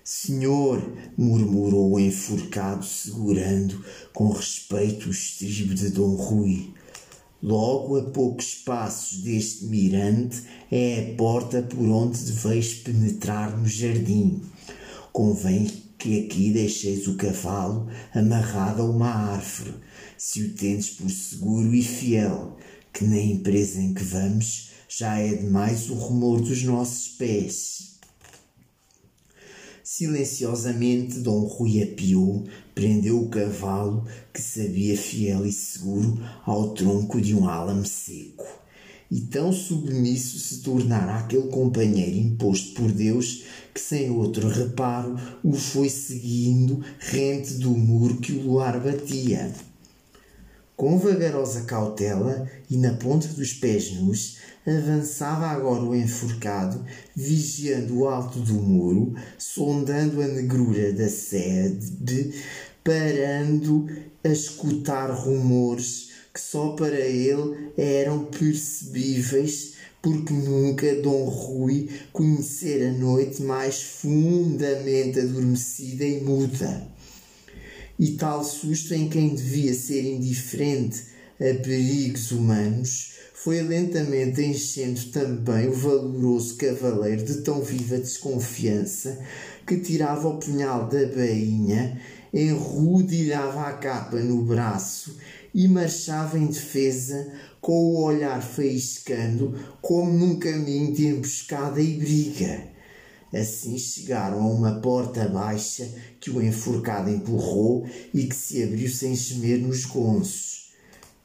Senhor, 0.05 0.82
murmurou 1.16 1.92
o 1.92 2.01
enforcado, 2.01 2.84
segurando 2.84 3.82
com 4.12 4.30
respeito 4.30 5.09
o 5.09 5.11
estribo 5.11 5.74
de 5.74 5.88
Dom 5.90 6.14
Rui, 6.14 6.74
Logo 7.41 7.97
a 7.97 8.03
poucos 8.03 8.55
passos 8.55 9.18
deste 9.18 9.66
mirante 9.66 10.43
é 10.72 11.12
a 11.12 11.16
porta 11.16 11.62
por 11.62 11.89
onde 11.89 12.18
deveis 12.18 12.74
penetrar 12.74 13.57
no 13.57 13.68
jardim. 13.68 14.43
Convém 15.12 15.70
que 15.97 16.24
aqui 16.24 16.51
deixeis 16.51 17.07
o 17.07 17.14
cavalo 17.16 17.89
amarrado 18.12 18.82
a 18.82 18.84
uma 18.86 19.09
árvore, 19.09 19.74
se 20.16 20.43
o 20.43 20.55
tendes 20.55 20.91
por 20.91 21.09
seguro 21.09 21.72
e 21.72 21.82
fiel, 21.82 22.57
que 22.93 23.05
na 23.05 23.20
empresa 23.20 23.80
em 23.80 23.95
que 23.95 24.03
vamos 24.03 24.70
já 24.89 25.18
é 25.18 25.32
demais 25.34 25.91
o 25.91 25.95
rumor 25.95 26.41
dos 26.41 26.64
nossos 26.64 27.09
pés. 27.09 27.99
Silenciosamente, 29.84 31.20
Dom 31.20 31.45
Rui 31.45 31.82
apiou, 31.82 32.45
prendeu 32.79 33.20
o 33.20 33.29
cavalo, 33.29 34.07
que 34.33 34.41
sabia 34.41 34.97
fiel 34.97 35.45
e 35.45 35.51
seguro, 35.51 36.16
ao 36.47 36.74
tronco 36.74 37.20
de 37.20 37.35
um 37.35 37.49
álamo 37.49 37.85
seco. 37.85 38.47
E 39.11 39.20
tão 39.20 39.53
submisso 39.53 40.39
se 40.39 40.61
tornara 40.61 41.16
aquele 41.16 41.49
companheiro 41.49 42.16
imposto 42.16 42.74
por 42.74 42.93
Deus, 42.93 43.43
que 43.74 43.81
sem 43.81 44.11
outro 44.11 44.47
reparo 44.47 45.16
o 45.43 45.55
foi 45.55 45.89
seguindo 45.89 46.81
rente 47.01 47.55
do 47.55 47.70
muro 47.70 48.18
que 48.18 48.31
o 48.31 48.43
luar 48.43 48.79
batia. 48.79 49.53
Com 50.76 50.97
vagarosa 50.97 51.62
cautela 51.62 52.49
e 52.70 52.76
na 52.76 52.93
ponta 52.95 53.26
dos 53.26 53.53
pés 53.53 53.91
nus, 53.95 54.37
avançava 54.64 55.47
agora 55.47 55.83
o 55.83 55.95
enforcado, 55.95 56.85
vigiando 57.16 57.99
o 57.99 58.09
alto 58.09 58.39
do 58.39 58.55
muro, 58.55 59.14
sondando 59.37 60.22
a 60.22 60.29
negrura 60.29 60.93
da 60.93 61.09
sede, 61.09 62.33
parando 62.89 63.86
a 64.24 64.28
escutar 64.28 65.11
rumores 65.11 66.09
que 66.32 66.41
só 66.41 66.70
para 66.70 66.99
ele 66.99 67.70
eram 67.76 68.24
percebíveis, 68.24 69.74
porque 70.01 70.32
nunca 70.32 70.95
Dom 71.03 71.24
Rui 71.24 71.91
conhecera 72.14 72.89
a 72.89 72.93
noite 72.93 73.43
mais 73.43 73.82
fundamente 73.82 75.20
adormecida 75.20 76.03
e 76.03 76.22
muda. 76.22 76.89
E 77.99 78.12
tal 78.12 78.43
susto 78.43 78.95
em 78.95 79.11
quem 79.11 79.34
devia 79.34 79.74
ser 79.74 80.05
indiferente 80.05 81.03
a 81.39 81.62
perigos 81.62 82.30
humanos 82.30 83.12
foi 83.34 83.61
lentamente 83.61 84.41
enchendo 84.41 85.05
também 85.12 85.68
o 85.68 85.72
valoroso 85.72 86.57
cavaleiro 86.57 87.22
de 87.22 87.43
tão 87.43 87.61
viva 87.61 87.99
desconfiança 87.99 89.18
que 89.66 89.76
tirava 89.76 90.28
o 90.28 90.39
punhal 90.39 90.89
da 90.89 91.07
bainha, 91.07 92.01
enrodilhava 92.33 93.68
a 93.68 93.72
capa 93.72 94.16
no 94.16 94.45
braço 94.45 95.16
e 95.55 95.66
marchava 95.66 96.39
em 96.39 96.47
defesa 96.47 97.33
com 97.61 97.72
o 97.72 98.03
olhar 98.03 98.43
faiscando 98.43 99.55
como 99.81 100.12
num 100.12 100.39
caminho 100.39 100.93
de 100.93 101.07
emboscada 101.07 101.81
e 101.81 101.97
briga. 101.97 102.62
Assim 103.35 103.76
chegaram 103.76 104.43
a 104.43 104.49
uma 104.49 104.81
porta 104.81 105.29
baixa 105.29 105.89
que 106.18 106.31
o 106.31 106.43
enforcado 106.43 107.11
empurrou 107.11 107.87
e 108.14 108.24
que 108.24 108.35
se 108.35 108.62
abriu 108.62 108.89
sem 108.89 109.14
gemer 109.14 109.59
nos 109.59 109.85
gonços 109.85 110.59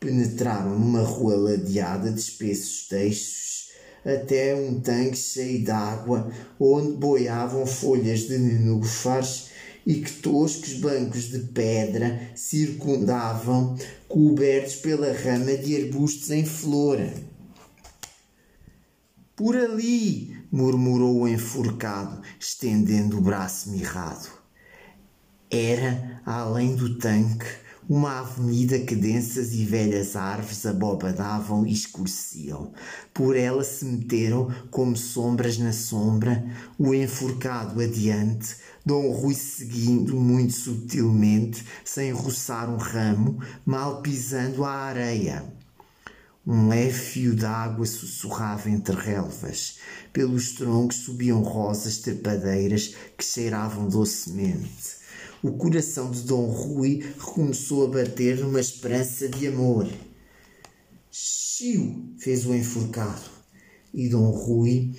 penetraram 0.03 0.77
numa 0.77 1.01
rua 1.01 1.35
ladeada 1.35 2.11
de 2.11 2.19
espessos 2.19 2.87
teixos 2.89 3.69
até 4.05 4.53
um 4.53 4.81
tanque 4.81 5.15
cheio 5.15 5.63
de 5.63 5.71
água 5.71 6.29
onde 6.59 6.97
boiavam 6.97 7.65
folhas 7.65 8.27
de 8.27 8.37
nenúfares 8.37 9.47
e 9.85 9.95
que 9.95 10.11
toscos 10.11 10.73
bancos 10.73 11.23
de 11.29 11.39
pedra 11.39 12.31
circundavam, 12.35 13.77
cobertos 14.07 14.75
pela 14.75 15.11
rama 15.11 15.57
de 15.57 15.75
arbustos 15.75 16.31
em 16.31 16.45
flor. 16.45 16.99
Por 19.35 19.55
ali, 19.57 20.37
murmurou 20.51 21.21
o 21.21 21.27
enforcado, 21.27 22.21
estendendo 22.39 23.17
o 23.17 23.21
braço 23.21 23.71
mirrado. 23.71 24.29
Era, 25.49 26.21
além 26.25 26.75
do 26.75 26.97
tanque, 26.97 27.45
uma 27.89 28.19
avenida 28.19 28.79
que 28.79 28.95
densas 28.95 29.53
e 29.53 29.65
velhas 29.65 30.15
árvores 30.15 30.65
abobadavam 30.65 31.65
e 31.65 31.73
escureciam. 31.73 32.71
Por 33.13 33.35
ela 33.35 33.63
se 33.63 33.85
meteram, 33.85 34.53
como 34.71 34.95
sombras 34.95 35.57
na 35.57 35.73
sombra, 35.73 36.43
o 36.77 36.93
enforcado 36.93 37.81
adiante, 37.81 38.55
Dom 38.85 39.11
Rui 39.11 39.33
seguindo 39.33 40.15
muito 40.15 40.53
subtilmente, 40.53 41.63
sem 41.85 42.11
roçar 42.11 42.69
um 42.69 42.77
ramo, 42.77 43.39
mal 43.65 44.01
pisando 44.01 44.63
a 44.63 44.71
areia. 44.71 45.43
Um 46.45 46.67
leve 46.67 46.91
fio 46.91 47.35
d'água 47.35 47.85
sussurrava 47.85 48.69
entre 48.69 48.95
relvas. 48.95 49.77
Pelos 50.11 50.51
troncos 50.51 50.97
subiam 50.97 51.41
rosas 51.41 51.99
trepadeiras 51.99 52.95
que 53.17 53.23
cheiravam 53.23 53.87
docemente 53.87 55.03
o 55.43 55.51
coração 55.51 56.09
de 56.09 56.21
Dom 56.21 56.45
Rui 56.45 57.03
recomeçou 57.19 57.85
a 57.85 57.89
bater 57.89 58.39
numa 58.39 58.61
esperança 58.61 59.27
de 59.27 59.47
amor. 59.47 59.91
Chiu! 61.11 62.15
fez 62.17 62.45
o 62.45 62.55
enforcado. 62.55 63.29
E 63.93 64.07
Dom 64.07 64.31
Rui 64.31 64.95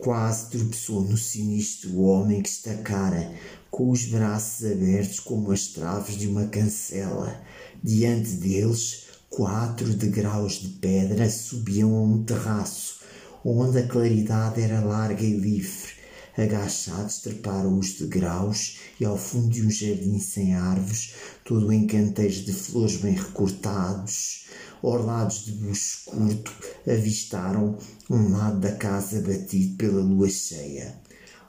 quase 0.00 0.50
tropeçou 0.50 1.02
no 1.02 1.16
sinistro 1.16 2.00
homem 2.00 2.42
que 2.42 2.48
estacara, 2.48 3.32
com 3.70 3.90
os 3.90 4.06
braços 4.06 4.70
abertos 4.70 5.20
como 5.20 5.52
as 5.52 5.68
traves 5.68 6.16
de 6.16 6.26
uma 6.26 6.46
cancela. 6.46 7.40
Diante 7.82 8.32
deles, 8.32 9.04
quatro 9.28 9.94
degraus 9.94 10.54
de 10.54 10.68
pedra 10.68 11.28
subiam 11.30 11.94
a 11.94 12.02
um 12.02 12.22
terraço, 12.24 13.00
onde 13.44 13.78
a 13.78 13.86
claridade 13.86 14.60
era 14.60 14.80
larga 14.80 15.22
e 15.22 15.36
livre 15.36 16.00
Agachados 16.36 17.18
treparam 17.18 17.78
os 17.78 17.94
degraus 17.94 18.78
e 18.98 19.04
ao 19.04 19.18
fundo 19.18 19.48
de 19.48 19.66
um 19.66 19.70
jardim 19.70 20.18
sem 20.18 20.54
árvores, 20.54 21.14
todo 21.44 21.70
em 21.72 21.86
canteiros 21.86 22.44
de 22.46 22.52
flores 22.52 22.96
bem 22.96 23.14
recortados, 23.14 24.46
orlados 24.82 25.44
de 25.44 25.52
bucho 25.52 26.04
curto, 26.06 26.52
avistaram 26.86 27.76
um 28.08 28.32
lado 28.32 28.60
da 28.60 28.72
casa 28.72 29.20
batido 29.20 29.76
pela 29.76 30.00
lua 30.00 30.28
cheia. 30.28 31.00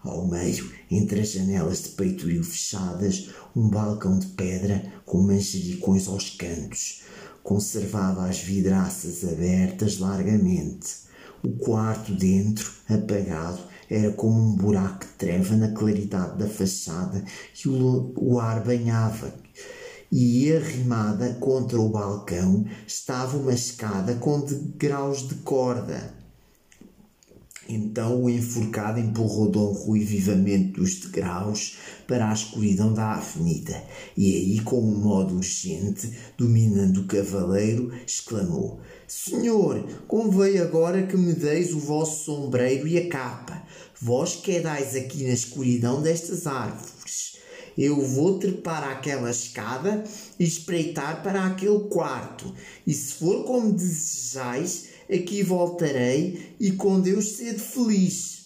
Ao 0.04 0.28
meio, 0.28 0.72
entre 0.90 1.22
as 1.22 1.32
janelas 1.32 1.84
de 1.84 1.90
peitoril 1.90 2.44
fechadas, 2.44 3.30
um 3.56 3.70
balcão 3.70 4.18
de 4.18 4.28
pedra 4.28 4.92
com 5.06 5.22
manjericões 5.22 6.08
aos 6.08 6.32
cantos. 6.32 7.04
Conservava 7.44 8.28
as 8.28 8.40
vidraças 8.40 9.24
abertas 9.24 10.00
largamente. 10.00 11.02
O 11.44 11.52
quarto 11.52 12.14
dentro, 12.14 12.72
apagado, 12.90 13.60
era 13.90 14.12
como 14.14 14.40
um 14.40 14.56
buraco 14.56 15.06
de 15.06 15.12
treva 15.14 15.56
na 15.56 15.72
claridade 15.72 16.38
da 16.38 16.48
fachada 16.48 17.24
que 17.54 17.70
o, 17.70 18.14
o 18.18 18.40
ar 18.40 18.64
banhava. 18.64 19.34
E 20.12 20.52
arrimada 20.52 21.36
contra 21.40 21.80
o 21.80 21.88
balcão 21.88 22.66
estava 22.86 23.38
uma 23.38 23.54
escada 23.54 24.16
com 24.16 24.42
degraus 24.42 25.28
de 25.28 25.36
corda. 25.36 26.14
Então 27.70 28.24
o 28.24 28.30
enforcado 28.30 29.00
empurrou 29.00 29.50
Dom 29.50 29.72
Rui 29.72 30.04
vivamente 30.04 30.74
dos 30.74 30.96
degraus 30.96 31.78
para 32.06 32.30
a 32.30 32.34
escuridão 32.34 32.94
da 32.94 33.14
avenida, 33.14 33.82
e 34.18 34.36
aí, 34.36 34.60
com 34.62 34.82
um 34.82 35.00
modo 35.00 35.36
urgente, 35.36 36.12
dominando 36.38 37.02
o 37.02 37.06
cavaleiro, 37.06 37.94
exclamou: 38.06 38.82
Senhor, 39.08 39.82
convém 40.08 40.60
agora 40.60 41.08
que 41.08 41.16
me 41.16 41.34
deis 41.34 41.74
o 41.74 41.80
vosso 41.80 42.26
sombreiro 42.26 42.86
e 42.88 42.98
a 42.98 43.08
capa. 43.08 43.64
Vós 44.02 44.36
quedais 44.36 44.96
aqui 44.96 45.24
na 45.24 45.34
escuridão 45.34 46.02
destas 46.02 46.48
árvores. 46.48 47.01
Eu 47.78 48.02
vou 48.02 48.38
trepar 48.38 48.84
àquela 48.84 49.32
escada 49.32 50.04
e 50.40 50.44
espreitar 50.44 51.24
para 51.24 51.46
aquele 51.46 51.80
quarto, 51.90 52.54
e 52.86 52.94
se 52.94 53.14
for 53.14 53.44
como 53.46 53.72
desejais, 53.72 54.90
aqui 55.12 55.44
voltarei 55.44 56.56
e 56.60 56.72
com 56.72 57.00
Deus 57.00 57.34
sede 57.34 57.60
feliz. 57.60 58.42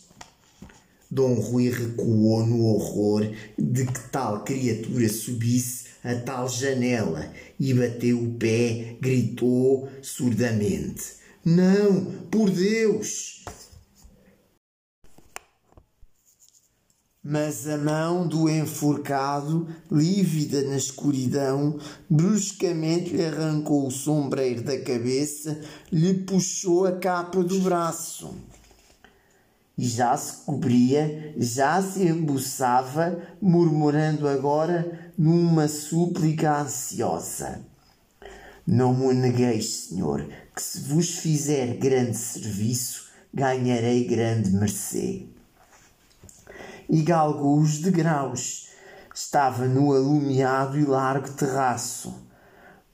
Dom 1.10 1.36
Rui 1.36 1.70
recuou 1.70 2.46
no 2.46 2.66
horror 2.66 3.32
de 3.58 3.86
que 3.86 4.10
tal 4.10 4.44
criatura 4.44 5.08
subisse 5.08 5.86
a 6.04 6.16
tal 6.16 6.48
janela 6.48 7.32
e 7.60 7.74
bateu 7.74 8.22
o 8.22 8.34
pé, 8.34 8.98
gritou 9.00 9.90
surdamente: 10.02 11.04
Não, 11.44 12.06
por 12.30 12.50
Deus! 12.50 13.44
Mas 17.28 17.68
a 17.68 17.76
mão 17.76 18.28
do 18.28 18.48
enforcado, 18.48 19.68
lívida 19.92 20.62
na 20.62 20.78
escuridão, 20.78 21.80
bruscamente 22.08 23.16
lhe 23.16 23.26
arrancou 23.26 23.88
o 23.88 23.92
sombreiro 23.92 24.62
da 24.62 24.80
cabeça, 24.80 25.60
lhe 25.92 26.14
puxou 26.14 26.86
a 26.86 26.92
capa 26.92 27.44
do 27.44 27.62
braço. 27.62 28.36
E 29.76 29.88
já 29.88 30.16
se 30.16 30.46
cobria, 30.46 31.34
já 31.36 31.82
se 31.82 32.04
embuçava, 32.08 33.20
murmurando 33.42 34.28
agora 34.28 35.12
numa 35.18 35.68
súplica 35.68 36.62
ansiosa. 36.62 37.60
Não 38.68 38.94
me 38.94 39.12
negueis, 39.16 39.88
Senhor, 39.90 40.30
que 40.56 40.62
se 40.62 40.80
vos 40.82 41.10
fizer 41.10 41.78
grande 41.78 42.18
serviço, 42.18 43.06
ganharei 43.34 44.04
grande 44.04 44.52
mercê. 44.52 45.35
E 46.90 47.02
galgou 47.02 47.60
os 47.60 47.80
degraus. 47.80 48.70
Estava 49.14 49.66
no 49.66 49.94
alumiado 49.94 50.78
e 50.78 50.86
largo 50.86 51.30
terraço. 51.32 52.14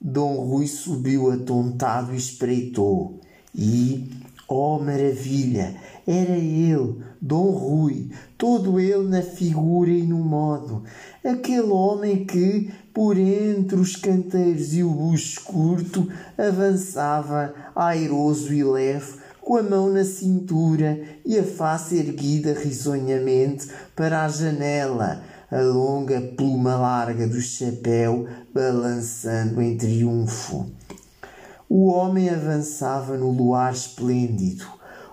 Dom 0.00 0.34
Rui 0.36 0.66
subiu 0.66 1.30
atontado 1.30 2.12
e 2.12 2.16
espreitou. 2.16 3.20
E, 3.54 4.10
oh 4.48 4.78
maravilha, 4.78 5.76
era 6.06 6.36
ele, 6.36 7.04
Dom 7.20 7.50
Rui, 7.50 8.10
todo 8.36 8.80
ele 8.80 9.08
na 9.08 9.22
figura 9.22 9.90
e 9.90 10.02
no 10.02 10.18
modo, 10.18 10.82
aquele 11.24 11.70
homem 11.70 12.24
que, 12.24 12.72
por 12.92 13.16
entre 13.16 13.78
os 13.78 13.94
canteiros 13.94 14.74
e 14.74 14.82
o 14.82 14.90
bucho 14.90 15.44
curto, 15.44 16.08
avançava 16.36 17.54
airoso 17.76 18.52
e 18.52 18.64
leve, 18.64 19.21
com 19.42 19.56
a 19.56 19.62
mão 19.62 19.90
na 19.92 20.04
cintura 20.04 21.02
e 21.24 21.38
a 21.38 21.42
face 21.42 21.98
erguida 21.98 22.54
risonhamente 22.54 23.68
para 23.94 24.24
a 24.24 24.28
janela, 24.28 25.22
a 25.50 25.60
longa 25.60 26.20
pluma 26.36 26.76
larga 26.76 27.26
do 27.26 27.40
chapéu 27.40 28.26
balançando 28.54 29.60
em 29.60 29.76
triunfo. 29.76 30.70
O 31.68 31.86
homem 31.86 32.30
avançava 32.30 33.16
no 33.16 33.30
luar 33.30 33.72
esplêndido. 33.72 34.64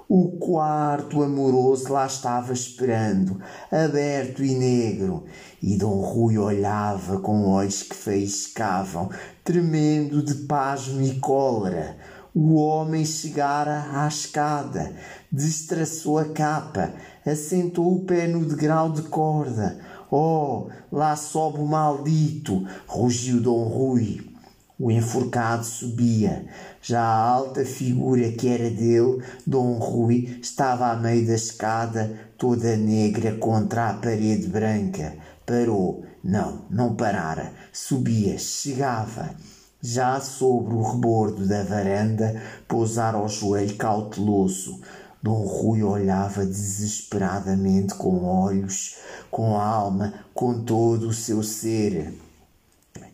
O 0.08 0.38
quarto 0.40 1.22
amoroso 1.22 1.94
lá 1.94 2.06
estava 2.06 2.52
esperando, 2.52 3.40
aberto 3.72 4.44
e 4.44 4.56
negro, 4.56 5.26
e 5.62 5.78
Dom 5.78 6.02
Rui 6.02 6.36
olhava 6.38 7.20
com 7.20 7.48
olhos 7.48 7.84
que 7.84 7.96
faiscavam, 7.96 9.10
tremendo 9.44 10.24
de 10.24 10.34
pasmo 10.34 11.02
e 11.02 11.20
cólera. 11.20 11.96
O 12.34 12.54
homem 12.56 13.04
chegara 13.04 13.88
à 13.92 14.08
escada, 14.08 14.94
destraçou 15.32 16.20
a 16.20 16.26
capa, 16.26 16.94
assentou 17.26 17.96
o 17.96 18.06
pé 18.06 18.28
no 18.28 18.46
degrau 18.46 18.92
de 18.92 19.02
corda. 19.04 19.80
Oh, 20.12 20.68
lá 20.92 21.16
sobe 21.16 21.60
o 21.60 21.66
maldito! 21.66 22.68
rugiu 22.88 23.42
Dom 23.42 23.64
Rui. 23.64 24.30
O 24.78 24.92
enforcado 24.92 25.66
subia. 25.66 26.46
Já 26.82 27.02
a 27.02 27.30
alta 27.30 27.66
figura 27.66 28.32
que 28.32 28.48
era 28.48 28.70
dele, 28.70 29.24
Dom 29.46 29.80
Rui, 29.80 30.40
estava 30.42 30.92
à 30.92 30.96
meio 30.96 31.26
da 31.26 31.34
escada, 31.34 32.12
toda 32.38 32.78
negra 32.78 33.36
contra 33.38 33.90
a 33.90 33.94
parede 33.94 34.48
branca. 34.48 35.16
Parou. 35.46 36.06
Não, 36.24 36.66
não 36.70 36.96
parara. 36.96 37.52
Subia, 37.74 38.38
chegava. 38.38 39.36
Já 39.82 40.20
sobre 40.20 40.74
o 40.74 40.82
rebordo 40.82 41.48
da 41.48 41.64
varanda, 41.64 42.42
pousara 42.68 43.18
ao 43.18 43.30
joelho 43.30 43.78
cauteloso. 43.78 44.82
Dom 45.24 45.46
Rui 45.46 45.84
olhava 45.84 46.46
desesperadamente 46.46 47.94
com 47.96 48.26
olhos, 48.26 48.98
com 49.32 49.56
alma, 49.56 50.14
com 50.34 50.64
todo 50.64 51.08
o 51.08 51.14
seu 51.14 51.42
ser. 51.42 52.14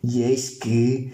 E 0.04 0.24
eis 0.24 0.50
que, 0.50 1.14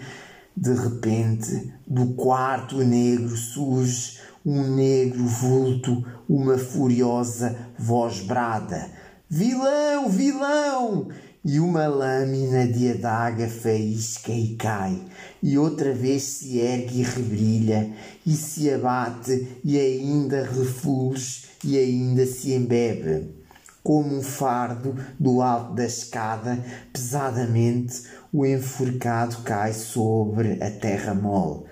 de 0.56 0.72
repente, 0.72 1.72
do 1.86 2.14
quarto 2.14 2.78
negro 2.78 3.36
surge 3.36 4.20
um 4.44 4.74
negro 4.74 5.24
vulto, 5.26 6.04
uma 6.28 6.56
furiosa 6.56 7.56
voz 7.78 8.20
brada: 8.20 8.90
Vilão, 9.28 10.08
vilão! 10.08 11.08
E 11.44 11.58
uma 11.58 11.88
lâmina 11.88 12.68
de 12.68 12.92
adaga 12.92 13.48
faísca 13.48 14.30
e 14.30 14.54
cai, 14.54 15.02
e 15.42 15.58
outra 15.58 15.92
vez 15.92 16.22
se 16.22 16.60
ergue 16.60 17.00
e 17.00 17.02
rebrilha, 17.02 17.92
e 18.24 18.30
se 18.30 18.70
abate, 18.70 19.48
e 19.64 19.76
ainda 19.76 20.44
refulge, 20.44 21.46
e 21.64 21.76
ainda 21.76 22.24
se 22.26 22.52
embebe. 22.52 23.34
Como 23.82 24.16
um 24.16 24.22
fardo 24.22 24.94
do 25.18 25.42
alto 25.42 25.74
da 25.74 25.84
escada, 25.84 26.64
pesadamente 26.92 28.04
o 28.32 28.46
enforcado 28.46 29.38
cai 29.38 29.72
sobre 29.72 30.62
a 30.62 30.70
terra 30.70 31.12
mole. 31.12 31.64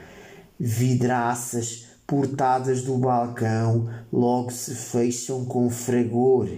Vidraças 0.59 1.87
portadas 2.09 2.83
do 2.83 2.99
balcão 2.99 3.89
logo 4.13 4.51
se 4.51 4.75
fecham 4.75 5.45
com 5.45 5.71
fragor, 5.71 6.49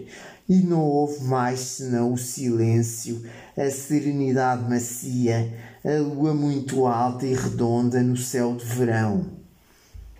e 0.48 0.56
não 0.56 0.81
houve 0.81 1.24
mais 1.24 1.60
senão 1.60 2.12
o 2.12 2.19
silêncio, 2.19 3.24
a 3.56 3.70
serenidade 3.70 4.69
macia, 4.69 5.52
a 5.85 5.98
lua 6.01 6.35
muito 6.35 6.86
alta 6.86 7.27
e 7.27 7.35
redonda 7.35 8.02
no 8.02 8.16
céu 8.16 8.55
de 8.56 8.64
verão. 8.64 9.27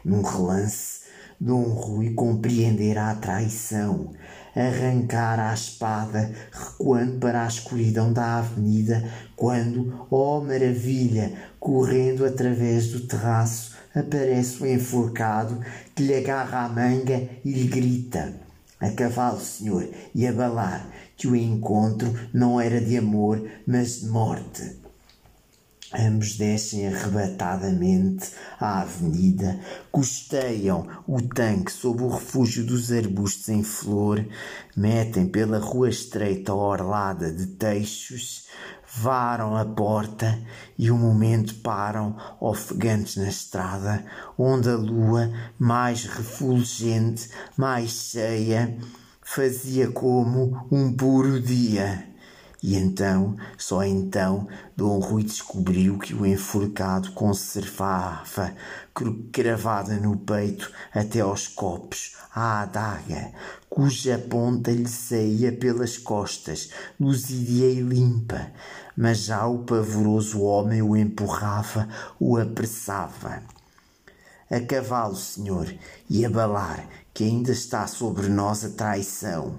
Num 0.05 0.23
relance, 0.23 1.03
Dom 1.41 1.63
Rui 1.63 2.15
compreenderá 2.15 3.11
a 3.11 3.15
traição, 3.17 4.13
arrancar 4.55 5.41
a 5.41 5.53
espada, 5.53 6.31
recuando 6.53 7.19
para 7.19 7.45
a 7.45 7.49
escuridão 7.49 8.13
da 8.13 8.39
avenida, 8.39 9.05
quando, 9.35 10.07
ó 10.11 10.39
oh 10.39 10.45
maravilha, 10.45 11.33
correndo 11.59 12.25
através 12.25 12.89
do 12.89 13.01
terraço, 13.01 13.73
aparece 13.95 14.63
o 14.63 14.67
enforcado 14.67 15.61
que 15.95 16.05
lhe 16.05 16.15
agarra 16.15 16.65
a 16.65 16.69
manga 16.69 17.29
e 17.45 17.53
lhe 17.53 17.67
grita: 17.67 18.33
A 18.83 18.91
cavalo, 18.91 19.41
senhor, 19.41 19.89
e 20.13 20.27
abalar, 20.27 20.85
que 21.17 21.29
o 21.29 21.37
encontro 21.37 22.13
não 22.35 22.61
era 22.61 22.81
de 22.81 22.99
amor, 22.99 23.41
mas 23.65 24.01
de 24.01 24.09
morte. 24.09 24.83
Ambos 25.95 26.37
descem 26.37 26.89
arrebatadamente 26.89 28.31
à 28.59 28.81
avenida, 28.81 29.61
custeiam 29.93 30.89
o 31.07 31.23
tanque 31.23 31.71
sob 31.71 32.03
o 32.03 32.09
refúgio 32.09 32.67
dos 32.67 32.91
arbustos 32.91 33.49
em 33.51 33.63
flor, 33.63 34.27
metem 34.77 35.29
pela 35.29 35.59
rua 35.59 35.89
estreita 35.89 36.53
orlada 36.53 37.31
de 37.31 37.47
teixos, 37.47 38.42
varam 38.95 39.57
a 39.57 39.65
porta 39.65 40.39
e 40.79 40.91
um 40.91 40.99
momento 40.99 41.55
param 41.57 42.17
ofegantes 42.41 43.17
na 43.17 43.29
estrada, 43.29 44.05
onde 44.37 44.69
a 44.69 44.77
lua, 44.77 45.33
mais 45.59 46.05
refulgente, 46.05 47.31
mais 47.57 47.91
cheia, 47.91 48.77
fazia 49.23 49.91
como 49.91 50.67
um 50.71 50.93
puro 50.93 51.41
dia. 51.41 52.07
E 52.63 52.77
então, 52.77 53.37
só 53.59 53.83
então, 53.83 54.47
Dom 54.77 55.01
Rui 55.01 55.25
descobriu 55.25 55.99
que 55.99 56.15
o 56.15 56.25
enforcado 56.25 57.11
conservava, 57.11 58.55
cravada 59.33 59.97
no 59.97 60.17
peito 60.17 60.71
até 60.95 61.21
aos 61.21 61.49
copos, 61.49 62.15
a 62.33 62.63
adaga, 62.63 63.33
cuja 63.69 64.17
ponta 64.17 64.71
lhe 64.71 64.87
saía 64.87 65.51
pelas 65.51 65.99
costas, 65.99 66.71
luzida 67.01 67.67
e 67.67 67.81
limpa, 67.81 68.53
mas 68.97 69.19
já 69.25 69.47
o 69.47 69.61
pavoroso 69.61 70.41
homem 70.43 70.83
o 70.83 70.97
empurrava, 70.97 71.89
o 72.19 72.37
apressava. 72.37 73.43
A 74.51 74.61
cavalo, 74.61 75.17
senhor, 75.17 75.73
e 76.09 76.25
abalar, 76.25 76.87
que 77.15 77.25
ainda 77.25 77.53
está 77.53 77.87
sobre 77.87 78.29
nós 78.29 78.65
a 78.65 78.71
traição 78.71 79.59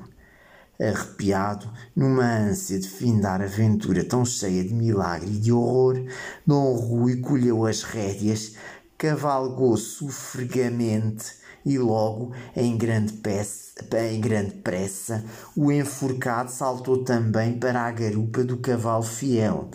Arrepiado, 0.81 1.71
numa 1.95 2.25
ânsia 2.25 2.79
de 2.79 2.89
findar 2.89 3.41
a 3.41 3.45
aventura 3.45 4.03
tão 4.03 4.25
cheia 4.25 4.63
de 4.63 4.73
milagre 4.73 5.29
e 5.29 5.39
de 5.39 5.51
horror, 5.51 6.03
Dom 6.45 6.73
Rui 6.73 7.17
colheu 7.17 7.65
as 7.65 7.83
rédeas, 7.83 8.55
cavalgou 8.97 9.77
sofregamente 9.77 11.42
e 11.65 11.77
logo, 11.77 12.33
em 12.55 12.77
grande, 12.77 13.13
peça, 13.13 13.73
em 14.11 14.19
grande 14.19 14.51
pressa, 14.51 15.23
o 15.55 15.71
enforcado 15.71 16.51
saltou 16.51 17.03
também 17.03 17.57
para 17.57 17.81
a 17.81 17.91
garupa 17.91 18.43
do 18.43 18.57
cavalo 18.57 19.03
fiel. 19.03 19.69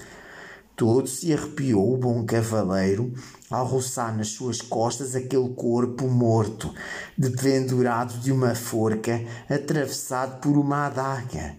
Todo 0.76 1.08
se 1.08 1.32
arrepiou 1.32 1.94
o 1.94 1.96
bom 1.96 2.24
cavaleiro 2.24 3.12
ao 3.50 3.66
roçar 3.66 4.16
nas 4.16 4.28
suas 4.28 4.60
costas 4.60 5.16
aquele 5.16 5.48
corpo 5.48 6.06
morto, 6.06 6.72
dependurado 7.16 8.18
de 8.18 8.30
uma 8.30 8.54
forca, 8.54 9.20
atravessado 9.50 10.40
por 10.40 10.56
uma 10.56 10.86
adaga. 10.86 11.56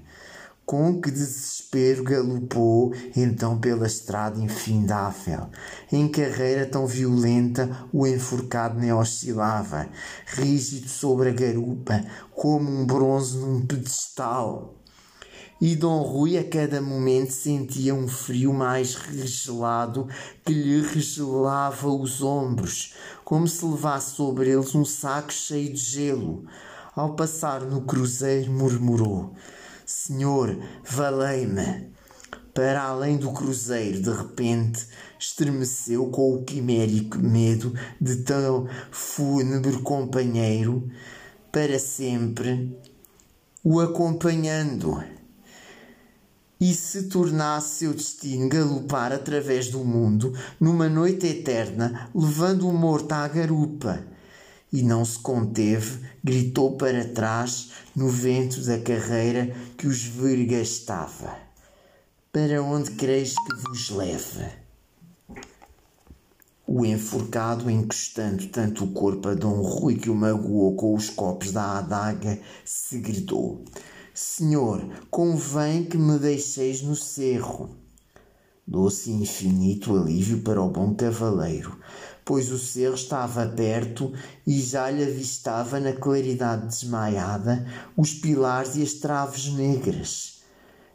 Com 0.70 1.02
que 1.02 1.10
desespero 1.10 2.04
galopou 2.04 2.94
então 3.18 3.58
pela 3.58 3.88
estrada 3.88 4.40
infindável. 4.40 5.48
Em 5.92 6.08
carreira 6.08 6.64
tão 6.64 6.86
violenta, 6.86 7.88
o 7.92 8.06
enforcado 8.06 8.80
nem 8.80 8.94
oscilava, 8.94 9.90
rígido 10.28 10.88
sobre 10.88 11.30
a 11.30 11.34
garupa, 11.34 12.06
como 12.36 12.70
um 12.70 12.86
bronze 12.86 13.36
num 13.40 13.66
pedestal 13.66 14.76
e 15.60 15.76
Dom 15.76 16.04
Rui 16.04 16.38
a 16.38 16.44
cada 16.48 16.80
momento 16.80 17.32
sentia 17.32 17.96
um 17.96 18.08
frio 18.08 18.54
mais 18.54 18.94
regelado 18.94 20.08
que 20.46 20.54
lhe 20.54 20.82
regelava 20.84 21.90
os 21.90 22.22
ombros, 22.22 22.94
como 23.26 23.48
se 23.48 23.66
levasse 23.66 24.16
sobre 24.16 24.52
eles 24.52 24.76
um 24.76 24.86
saco 24.86 25.34
cheio 25.34 25.74
de 25.74 25.80
gelo. 25.80 26.46
Ao 26.96 27.16
passar 27.16 27.62
no 27.62 27.82
cruzeiro, 27.82 28.52
murmurou: 28.52 29.34
Senhor, 29.92 30.56
valei-me. 30.86 31.90
para 32.54 32.84
além 32.84 33.18
do 33.18 33.32
cruzeiro, 33.32 34.00
de 34.00 34.12
repente 34.12 34.86
estremeceu 35.18 36.06
com 36.12 36.36
o 36.36 36.44
quimérico 36.44 37.18
medo 37.18 37.74
de 38.00 38.18
tão 38.18 38.70
fúnebre 38.92 39.82
companheiro, 39.82 40.88
para 41.52 41.80
sempre 41.80 42.78
o 43.64 43.80
acompanhando. 43.80 45.04
E 46.62 46.72
se 46.76 47.10
tornasse 47.10 47.80
seu 47.80 47.92
destino 47.92 48.48
galopar 48.48 49.12
através 49.12 49.70
do 49.70 49.80
mundo 49.80 50.38
numa 50.60 50.88
noite 50.88 51.26
eterna, 51.26 52.12
levando 52.14 52.70
o 52.70 52.74
morto 52.74 53.12
à 53.14 53.28
garupa. 53.28 54.06
E 54.72 54.84
não 54.84 55.04
se 55.04 55.18
conteve, 55.20 56.06
gritou 56.24 56.78
para 56.78 57.06
trás 57.06 57.72
no 57.96 58.08
vento 58.08 58.64
da 58.64 58.80
carreira 58.80 59.56
que 59.78 59.88
os 59.88 60.04
vergastava. 60.04 61.36
Para 62.32 62.62
onde 62.62 62.92
quereis 62.92 63.34
que 63.34 63.56
vos 63.68 63.90
leve? 63.90 64.46
O 66.68 66.86
enforcado, 66.86 67.68
encostando 67.72 68.46
tanto 68.50 68.84
o 68.84 68.92
corpo 68.92 69.30
a 69.30 69.34
Dom 69.34 69.60
Rui 69.60 69.96
que 69.96 70.12
o 70.12 70.14
magoou 70.14 70.76
com 70.76 70.94
os 70.94 71.10
copos 71.10 71.52
da 71.52 71.80
adaga, 71.80 72.40
se 72.64 73.00
gritou: 73.00 73.66
Senhor, 74.14 74.88
convém 75.10 75.84
que 75.84 75.98
me 75.98 76.20
deixeis 76.20 76.84
no 76.84 76.96
cerro. 76.96 77.76
Doce 78.68 79.12
infinito 79.12 79.98
alívio 79.98 80.42
para 80.42 80.62
o 80.62 80.70
bom 80.70 80.94
cavaleiro, 80.94 81.76
pois 82.30 82.52
o 82.52 82.60
cerro 82.60 82.94
estava 82.94 83.48
perto 83.48 84.14
e 84.46 84.62
já 84.62 84.92
lhe 84.92 85.02
avistava 85.02 85.80
na 85.80 85.94
claridade 85.94 86.68
desmaiada 86.68 87.66
os 87.98 88.14
pilares 88.14 88.76
e 88.76 88.84
as 88.84 88.94
traves 88.94 89.52
negras. 89.52 90.44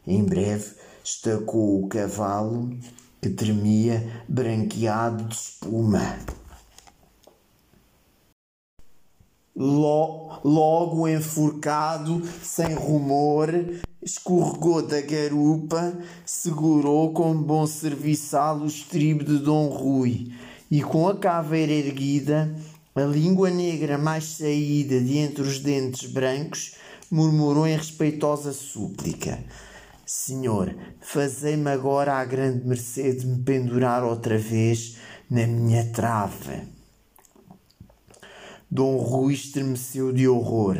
Em 0.07 0.23
breve 0.23 0.75
estacou 1.03 1.83
o 1.83 1.89
cavalo 1.89 2.69
que 3.21 3.27
tremia 3.27 4.23
branqueado 4.29 5.25
de 5.25 5.35
espuma. 5.35 6.19
Logo 9.57 11.05
enforcado, 11.09 12.21
sem 12.41 12.73
rumor, 12.75 13.49
escorregou 14.01 14.87
da 14.87 15.01
garupa, 15.01 15.97
segurou 16.25 17.11
com 17.11 17.35
bom 17.35 17.67
serviçal 17.67 18.59
o 18.59 18.67
estribo 18.67 19.25
de 19.25 19.37
Dom 19.37 19.67
Rui 19.67 20.31
e 20.75 20.83
com 20.83 21.07
a 21.07 21.15
caveira 21.15 21.71
erguida, 21.71 22.53
a 22.93 23.03
língua 23.03 23.49
negra 23.49 23.97
mais 23.97 24.25
saída 24.25 24.99
de 24.99 25.19
entre 25.19 25.41
os 25.41 25.57
dentes 25.57 26.11
brancos, 26.11 26.75
murmurou 27.09 27.65
em 27.65 27.77
respeitosa 27.77 28.51
súplica. 28.51 29.41
Senhor, 30.05 30.75
fazei-me 30.99 31.69
agora 31.71 32.15
a 32.15 32.25
grande 32.25 32.67
mercê 32.67 33.13
de 33.13 33.25
me 33.25 33.41
pendurar 33.41 34.03
outra 34.03 34.37
vez 34.37 34.97
na 35.31 35.47
minha 35.47 35.85
trave. 35.93 36.63
Dom 38.69 38.97
Rui 38.97 39.33
estremeceu 39.33 40.11
de 40.11 40.27
horror. 40.27 40.75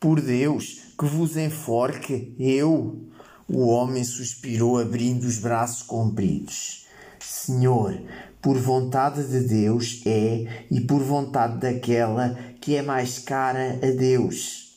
Por 0.00 0.20
Deus, 0.20 0.92
que 0.98 1.06
vos 1.06 1.36
enforque, 1.36 2.34
eu? 2.36 3.00
O 3.46 3.68
homem 3.68 4.02
suspirou, 4.02 4.76
abrindo 4.76 5.22
os 5.22 5.38
braços 5.38 5.84
compridos. 5.84 6.88
Senhor, 7.20 8.00
por 8.40 8.56
vontade 8.56 9.24
de 9.24 9.40
Deus 9.40 10.02
é, 10.06 10.64
e 10.70 10.80
por 10.80 11.02
vontade 11.02 11.58
daquela 11.58 12.36
que 12.60 12.76
é 12.76 12.82
mais 12.82 13.18
cara 13.18 13.78
a 13.82 13.90
Deus. 13.90 14.68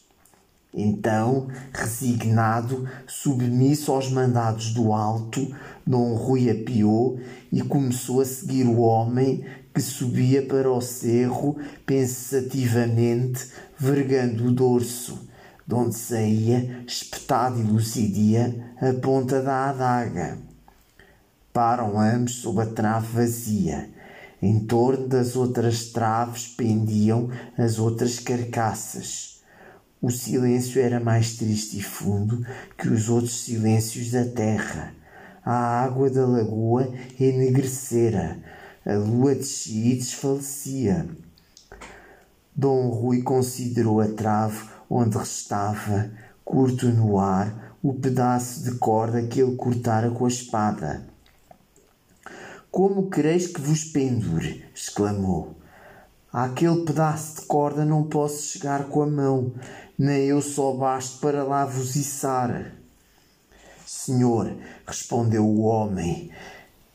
Então, 0.74 1.48
resignado, 1.74 2.88
submisso 3.06 3.92
aos 3.92 4.10
mandados 4.10 4.74
do 4.74 4.94
alto, 4.94 5.54
Dom 5.86 6.16
Rui 6.16 6.50
apiou 6.50 7.20
e 7.52 7.62
começou 7.62 8.22
a 8.22 8.26
seguir 8.26 8.66
o 8.66 8.80
homem 8.80 9.44
que 9.74 9.82
subia 9.82 10.42
para 10.46 10.72
o 10.72 10.80
cerro 10.80 11.58
pensativamente, 11.86 13.48
vergando 13.78 14.46
o 14.46 14.52
dorso, 14.52 15.20
de 15.68 15.76
onde 15.76 15.96
saía, 15.96 16.84
espetado 16.88 17.60
e 17.60 17.64
lucidia, 17.64 18.74
a 18.82 18.94
ponta 18.94 19.42
da 19.42 19.70
adaga. 19.70 20.51
Param 21.54 22.00
ambos 22.00 22.36
sob 22.36 22.62
a 22.62 22.66
trave 22.66 23.08
vazia. 23.08 23.90
Em 24.42 24.60
torno 24.60 25.08
das 25.08 25.36
outras 25.36 25.86
traves 25.86 26.48
pendiam 26.48 27.30
as 27.58 27.78
outras 27.78 28.20
carcaças 28.20 29.32
o 30.02 30.10
silêncio 30.10 30.82
era 30.82 31.00
mais 31.00 31.38
triste 31.38 31.78
e 31.78 31.84
fundo 31.84 32.44
que 32.76 32.88
os 32.88 33.08
outros 33.08 33.44
silêncios 33.44 34.10
da 34.10 34.26
terra. 34.26 34.96
A 35.46 35.84
água 35.84 36.10
da 36.10 36.26
lagoa 36.26 36.92
enegrecera, 37.20 38.40
a 38.84 38.94
lua 38.96 39.36
descia 39.36 39.94
e 39.94 39.98
desfalecia. 39.98 41.08
Dom 42.56 42.90
Rui 42.90 43.22
considerou 43.22 44.02
a 44.02 44.08
trave 44.08 44.68
onde 44.90 45.18
restava, 45.18 46.10
curto 46.44 46.88
no 46.88 47.20
ar, 47.20 47.78
o 47.84 47.94
pedaço 47.94 48.64
de 48.64 48.72
corda 48.80 49.22
que 49.22 49.40
ele 49.40 49.56
cortara 49.56 50.10
com 50.10 50.26
a 50.26 50.30
espada. 50.30 51.11
Como 52.72 53.10
quereis 53.10 53.48
que 53.48 53.60
vos 53.60 53.84
pendure? 53.84 54.64
exclamou. 54.74 55.58
Àquele 56.32 56.86
pedaço 56.86 57.42
de 57.42 57.46
corda 57.46 57.84
não 57.84 58.04
posso 58.04 58.44
chegar 58.44 58.86
com 58.86 59.02
a 59.02 59.08
mão, 59.08 59.52
nem 60.00 60.28
eu 60.28 60.42
só 60.42 60.72
basto 60.72 61.20
para 61.20 61.44
lá 61.44 61.66
vos 61.66 61.98
içar. 61.98 62.72
Senhor, 63.86 64.56
respondeu 64.88 65.46
o 65.46 65.64
homem, 65.64 66.32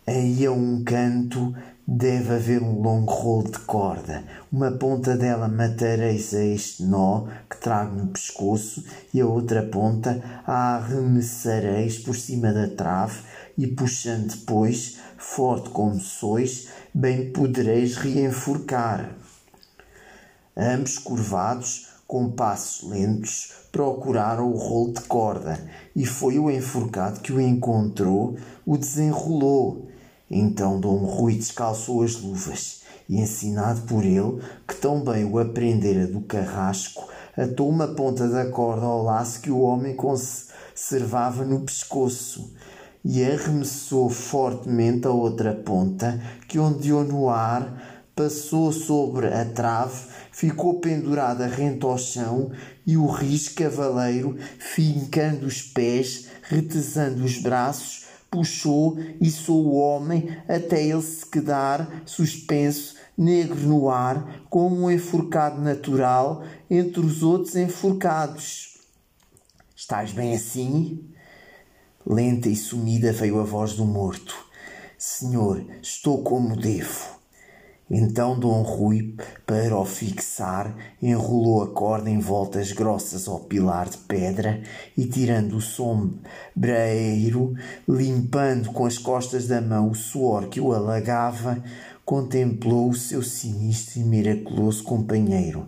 aí 0.07 0.47
a 0.47 0.51
um 0.51 0.83
canto 0.83 1.55
deve 1.87 2.35
haver 2.35 2.63
um 2.63 2.81
longo 2.81 3.13
rolo 3.13 3.51
de 3.51 3.59
corda. 3.59 4.25
Uma 4.51 4.73
ponta 4.73 5.15
dela 5.15 5.47
matareis 5.47 6.33
a 6.33 6.43
este 6.43 6.85
nó 6.85 7.27
que 7.51 7.59
trago 7.59 7.95
no 7.95 8.07
pescoço 8.09 8.83
e 9.13 9.21
a 9.21 9.27
outra 9.27 9.63
ponta 9.63 10.43
a 10.47 10.77
arremessareis 10.77 11.99
por 11.99 12.17
cima 12.17 12.51
da 12.51 12.67
trave 12.67 13.21
e 13.59 13.67
puxando 13.67 14.29
depois, 14.29 14.99
forte 15.19 15.71
como 15.71 15.99
sois, 15.99 16.69
bem 16.95 17.31
podereis 17.31 17.97
reenforcar. 17.97 19.11
Ambos 20.57 20.99
curvados, 20.99 21.89
com 22.07 22.31
passos 22.31 22.89
lentos, 22.89 23.53
procuraram 23.73 24.51
o 24.51 24.57
rolo 24.57 24.93
de 24.95 25.03
corda 25.03 25.61
e 25.95 26.07
foi 26.07 26.39
o 26.39 26.51
enforcado 26.51 27.21
que 27.21 27.33
o 27.33 27.41
encontrou, 27.41 28.37
o 28.65 28.79
desenrolou. 28.79 29.87
Então 30.31 30.81
Dom 30.81 31.05
Rui 31.05 31.35
descalçou 31.35 32.03
as 32.03 32.21
luvas 32.21 32.83
e, 33.09 33.21
ensinado 33.21 33.83
por 33.83 34.05
ele, 34.05 34.41
que 34.67 34.75
tão 34.77 35.03
bem 35.03 35.25
o 35.25 35.39
aprendera 35.39 36.07
do 36.07 36.21
carrasco, 36.23 37.07
atou 37.37 37.69
uma 37.69 37.89
ponta 37.89 38.27
da 38.29 38.47
corda 38.47 38.87
ao 38.87 39.03
laço 39.03 39.41
que 39.41 39.51
o 39.51 39.61
homem 39.61 39.95
conservava 39.95 41.45
no 41.45 41.61
pescoço 41.61 42.51
e 43.09 43.25
arremessou 43.25 44.11
fortemente 44.11 45.07
a 45.07 45.11
outra 45.11 45.55
ponta, 45.55 46.21
que 46.49 46.59
ondeou 46.59 47.05
no 47.05 47.31
ar, 47.31 48.03
passou 48.17 48.73
sobre 48.73 49.29
a 49.29 49.45
trave 49.45 50.17
ficou 50.37 50.81
pendurada 50.81 51.47
rente 51.47 51.87
ao 51.87 51.97
chão 51.97 52.53
e 52.87 52.95
o 52.95 53.07
rijo 53.07 53.55
cavaleiro, 53.55 54.37
fincando 54.59 55.47
os 55.47 55.63
pés, 55.63 56.27
retesando 56.43 57.25
os 57.25 57.39
braços, 57.39 58.05
puxou 58.31 58.99
e 59.19 59.31
sou 59.31 59.65
o 59.65 59.77
homem 59.77 60.37
até 60.47 60.85
ele 60.85 61.01
se 61.01 61.25
quedar 61.25 62.03
suspenso, 62.05 62.97
negro 63.17 63.59
no 63.61 63.89
ar, 63.89 64.43
como 64.51 64.85
um 64.85 64.91
enforcado 64.91 65.59
natural 65.63 66.45
entre 66.69 67.01
os 67.01 67.23
outros 67.23 67.57
enforcados. 67.57 68.77
Estás 69.75 70.13
bem 70.13 70.35
assim? 70.35 71.16
Lenta 72.09 72.49
e 72.49 72.55
sumida 72.55 73.13
veio 73.13 73.41
a 73.41 73.43
voz 73.43 73.73
do 73.73 73.85
morto. 73.85 74.33
Senhor, 74.97 75.67
estou 75.83 76.23
como 76.23 76.55
devo. 76.55 77.17
Então 77.91 78.39
Dom 78.39 78.63
Rui, 78.63 79.17
para 79.45 79.77
o 79.77 79.85
fixar, 79.85 80.73
enrolou 81.03 81.65
a 81.65 81.69
corda 81.73 82.09
em 82.09 82.21
voltas 82.21 82.71
grossas 82.71 83.27
ao 83.27 83.41
pilar 83.41 83.89
de 83.89 83.99
pedra 83.99 84.63
e, 84.97 85.05
tirando 85.07 85.57
o 85.57 85.61
sombreiro, 85.61 87.55
limpando 87.89 88.71
com 88.71 88.87
as 88.87 88.99
costas 88.99 89.49
da 89.49 89.61
mão 89.61 89.91
o 89.91 89.95
suor 89.95 90.49
que 90.49 90.61
o 90.61 90.73
alagava, 90.73 91.61
contemplou 92.05 92.91
o 92.91 92.95
seu 92.95 93.21
sinistro 93.21 93.99
e 93.99 94.05
miraculoso 94.05 94.85
companheiro. 94.85 95.67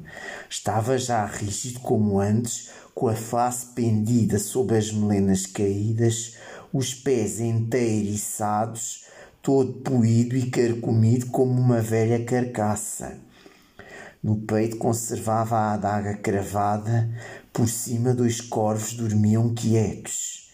Estava 0.49 0.97
já 0.97 1.27
rígido 1.27 1.81
como 1.81 2.21
antes, 2.21 2.71
com 2.99 3.07
a 3.07 3.15
face 3.15 3.67
pendida 3.77 4.41
sob 4.41 4.77
as 4.77 4.91
melenas 4.91 5.47
caídas, 5.47 6.37
os 6.73 6.93
pés 6.93 7.39
enteiriçados, 7.39 9.05
todo 9.41 9.75
poído 9.75 10.37
e 10.37 10.51
carcomido 10.51 11.27
como 11.27 11.53
uma 11.53 11.81
velha 11.81 12.25
carcaça. 12.25 13.17
No 14.21 14.39
peito 14.39 14.79
conservava 14.79 15.57
a 15.57 15.75
adaga 15.75 16.17
cravada, 16.17 17.09
por 17.53 17.69
cima 17.69 18.13
dois 18.13 18.41
corvos 18.41 18.95
dormiam 18.95 19.55
quietos. 19.55 20.51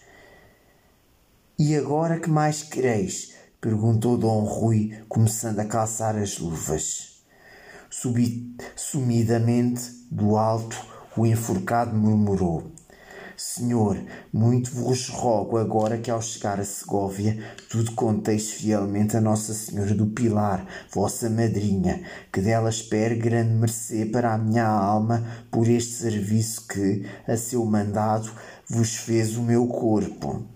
E 1.59 1.75
agora 1.75 2.21
que 2.21 2.29
mais 2.29 2.63
quereis? 2.63 3.33
perguntou 3.59 4.19
Dom 4.19 4.45
Rui, 4.45 4.93
começando 5.09 5.61
a 5.61 5.65
calçar 5.65 6.15
as 6.15 6.39
luvas. 6.39 7.25
Subi, 7.89 8.55
sumidamente, 8.77 9.81
do 10.11 10.37
alto, 10.37 10.94
o 11.17 11.27
enforcado 11.27 11.97
murmurou: 11.97 12.73
Senhor, 13.37 14.01
muito 14.33 14.71
vos 14.71 15.09
rogo 15.09 15.59
agora 15.59 15.99
que 15.99 16.11
ao 16.11 16.23
chegar 16.23 16.61
a 16.61 16.65
Segóvia, 16.65 17.37
tudo 17.69 17.93
conteis 17.93 18.53
fielmente 18.53 19.17
a 19.17 19.21
Nossa 19.21 19.53
Senhora 19.53 19.93
do 19.93 20.07
Pilar, 20.07 20.65
vossa 20.93 21.29
madrinha, 21.29 22.03
que 22.33 22.41
dela 22.41 22.71
espere 22.71 23.17
grande 23.17 23.55
mercê 23.55 24.07
para 24.07 24.33
a 24.33 24.39
minha 24.39 24.67
alma 24.67 25.25
por 25.51 25.69
este 25.69 25.95
serviço 25.95 26.67
que, 26.69 27.05
a 27.27 27.37
seu 27.37 27.65
mandado, 27.65 28.31
vos 28.69 28.95
fez 28.95 29.37
o 29.37 29.43
meu 29.43 29.67
corpo. 29.67 30.54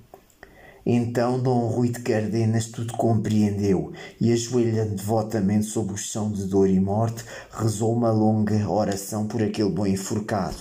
Então 0.91 1.39
Dom 1.39 1.67
Rui 1.67 1.91
de 1.91 2.01
Cardenas 2.01 2.65
tudo 2.65 2.95
compreendeu 2.95 3.93
e, 4.19 4.33
ajoelhando 4.33 4.95
devotamente 4.95 5.67
sobre 5.67 5.93
o 5.93 5.99
chão 5.99 6.33
de 6.33 6.47
dor 6.47 6.67
e 6.67 6.81
morte, 6.81 7.27
rezou 7.53 7.93
uma 7.93 8.11
longa 8.11 8.67
oração 8.67 9.27
por 9.29 9.43
aquele 9.43 9.69
bom 9.69 9.87
enforcado. 9.87 10.57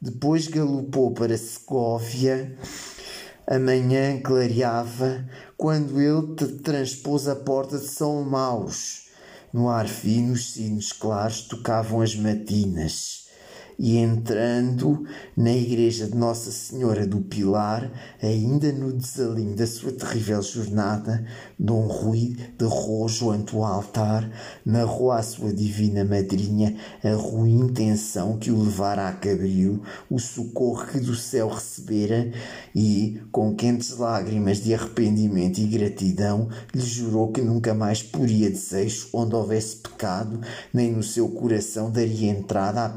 Depois 0.00 0.48
galopou 0.48 1.12
para 1.12 1.36
Segóvia. 1.36 2.56
A 3.46 3.58
manhã 3.58 4.18
clareava 4.22 5.28
quando 5.58 6.00
ele 6.00 6.58
transpôs 6.62 7.28
a 7.28 7.36
porta 7.36 7.76
de 7.76 7.86
São 7.86 8.24
Maus. 8.24 9.10
No 9.52 9.68
ar 9.68 9.86
fino, 9.86 10.32
os 10.32 10.54
sinos 10.54 10.90
claros 10.90 11.42
tocavam 11.42 12.00
as 12.00 12.16
matinas 12.16 13.19
e 13.82 13.96
entrando 13.96 15.06
na 15.34 15.52
igreja 15.52 16.06
de 16.06 16.14
Nossa 16.14 16.50
Senhora 16.50 17.06
do 17.06 17.22
Pilar, 17.22 17.90
ainda 18.22 18.70
no 18.72 18.92
desalinho 18.92 19.56
da 19.56 19.66
sua 19.66 19.90
terrível 19.90 20.42
jornada, 20.42 21.24
Dom 21.58 21.86
Rui 21.86 22.36
derrou 22.58 23.08
ante 23.32 23.56
o 23.56 23.64
altar, 23.64 24.30
narrou 24.66 25.10
à 25.10 25.22
sua 25.22 25.50
divina 25.50 26.04
madrinha 26.04 26.76
a 27.02 27.14
ruim 27.14 27.60
intenção 27.60 28.36
que 28.36 28.50
o 28.50 28.62
levara 28.62 29.08
a 29.08 29.12
Cabril, 29.12 29.82
o 30.10 30.18
socorro 30.18 30.86
que 30.86 31.00
do 31.00 31.14
céu 31.14 31.48
recebera 31.48 32.30
e, 32.74 33.22
com 33.32 33.54
quentes 33.54 33.96
lágrimas 33.96 34.62
de 34.62 34.74
arrependimento 34.74 35.56
e 35.58 35.66
gratidão, 35.66 36.50
lhe 36.74 36.84
jurou 36.84 37.32
que 37.32 37.40
nunca 37.40 37.72
mais 37.72 38.02
poria 38.02 38.50
desejo 38.50 39.08
onde 39.14 39.34
houvesse 39.34 39.76
pecado, 39.76 40.38
nem 40.70 40.92
no 40.92 41.02
seu 41.02 41.30
coração 41.30 41.90
daria 41.90 42.30
entrada 42.30 42.84
a 42.84 42.90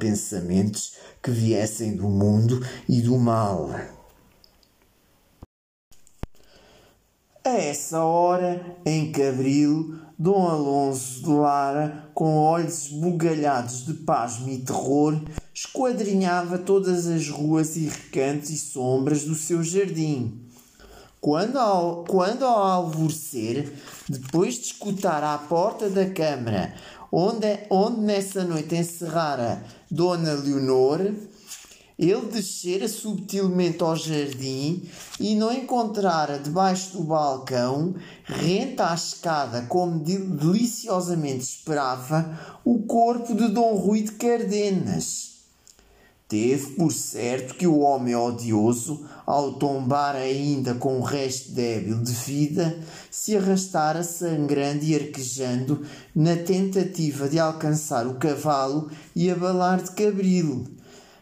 que 1.22 1.32
viessem 1.32 1.96
do 1.96 2.10
mundo 2.10 2.66
e 2.88 3.02
do 3.02 3.18
mal. 3.18 3.70
A 7.46 7.50
essa 7.50 8.02
hora, 8.02 8.78
em 8.86 9.12
Cabril, 9.12 10.00
Dom 10.18 10.48
Alonso 10.48 11.22
de 11.24 11.30
Lara, 11.30 12.10
com 12.14 12.38
olhos 12.38 12.86
esbugalhados 12.86 13.86
de 13.86 13.94
pasmo 13.96 14.48
e 14.48 14.60
terror, 14.60 15.20
esquadrinhava 15.54 16.58
todas 16.58 17.06
as 17.08 17.28
ruas 17.28 17.76
e 17.76 17.90
recantos 17.90 18.50
e 18.50 18.58
sombras 18.58 19.26
do 19.26 19.36
seu 19.36 19.62
jardim. 19.62 20.40
Quando 21.20 21.58
ao, 21.58 22.06
quando 22.06 22.46
ao 22.46 22.64
alvorecer, 22.64 23.74
depois 24.08 24.56
de 24.56 24.68
escutar 24.68 25.24
à 25.24 25.38
porta 25.38 25.90
da 25.90 26.10
câmara 26.10 26.74
onde, 27.16 27.60
onde 27.70 28.02
nessa 28.02 28.44
noite 28.44 28.76
encerrara 28.76 29.64
Dona 29.90 30.34
Leonor, 30.34 31.14
ele 32.00 32.26
descera 32.26 32.88
subtilmente 32.88 33.84
ao 33.84 33.96
jardim 33.96 34.82
e 35.20 35.36
não 35.36 35.54
encontrara 35.54 36.40
debaixo 36.40 36.98
do 36.98 37.04
balcão, 37.04 37.94
renta 38.24 38.90
à 38.90 38.96
escada 38.96 39.62
como 39.70 40.00
deliciosamente 40.00 41.44
esperava, 41.44 42.58
o 42.66 42.80
corpo 42.80 43.36
de 43.36 43.48
Dom 43.50 43.76
Rui 43.76 44.02
de 44.02 44.14
Cardenas. 44.14 45.34
Teve 46.28 46.72
por 46.72 46.92
certo 46.92 47.54
que 47.54 47.68
o 47.68 47.78
homem 47.82 48.16
odioso, 48.16 49.08
ao 49.26 49.54
tombar 49.54 50.16
ainda 50.16 50.74
com 50.76 51.00
o 51.00 51.04
resto 51.04 51.52
débil 51.52 52.02
de 52.02 52.12
vida, 52.12 52.78
se 53.10 53.38
arrastara 53.38 54.04
sangrando 54.04 54.84
e 54.84 54.96
arquejando 54.96 55.86
na 56.16 56.36
tentativa 56.36 57.30
de 57.30 57.40
alcançar 57.40 58.06
o 58.08 58.16
cavalo 58.16 58.90
e 59.16 59.30
abalar 59.30 59.82
de 59.82 59.92
cabril. 59.92 60.66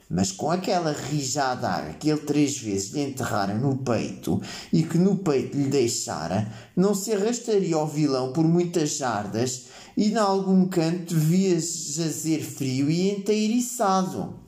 Mas 0.10 0.30
com 0.30 0.52
aquela 0.52 0.92
rija 0.92 1.56
d'água 1.56 1.94
que 1.94 2.10
ele 2.10 2.20
três 2.20 2.58
vezes 2.58 2.92
lhe 2.92 3.02
enterrara 3.02 3.54
no 3.54 3.78
peito 3.78 4.42
e 4.74 4.84
que 4.84 4.98
no 4.98 5.16
peito 5.16 5.58
lhe 5.58 5.70
deixara, 5.70 6.52
não 6.76 6.94
se 6.94 7.14
arrastaria 7.14 7.78
o 7.78 7.88
vilão 7.88 8.34
por 8.34 8.44
muitas 8.44 8.98
jardas 8.98 9.68
e, 9.96 10.12
em 10.12 10.18
algum 10.18 10.68
canto, 10.68 11.16
devia 11.16 11.58
jazer 11.58 12.44
frio 12.44 12.92
e 12.92 13.10
enteiriçado. 13.10 14.41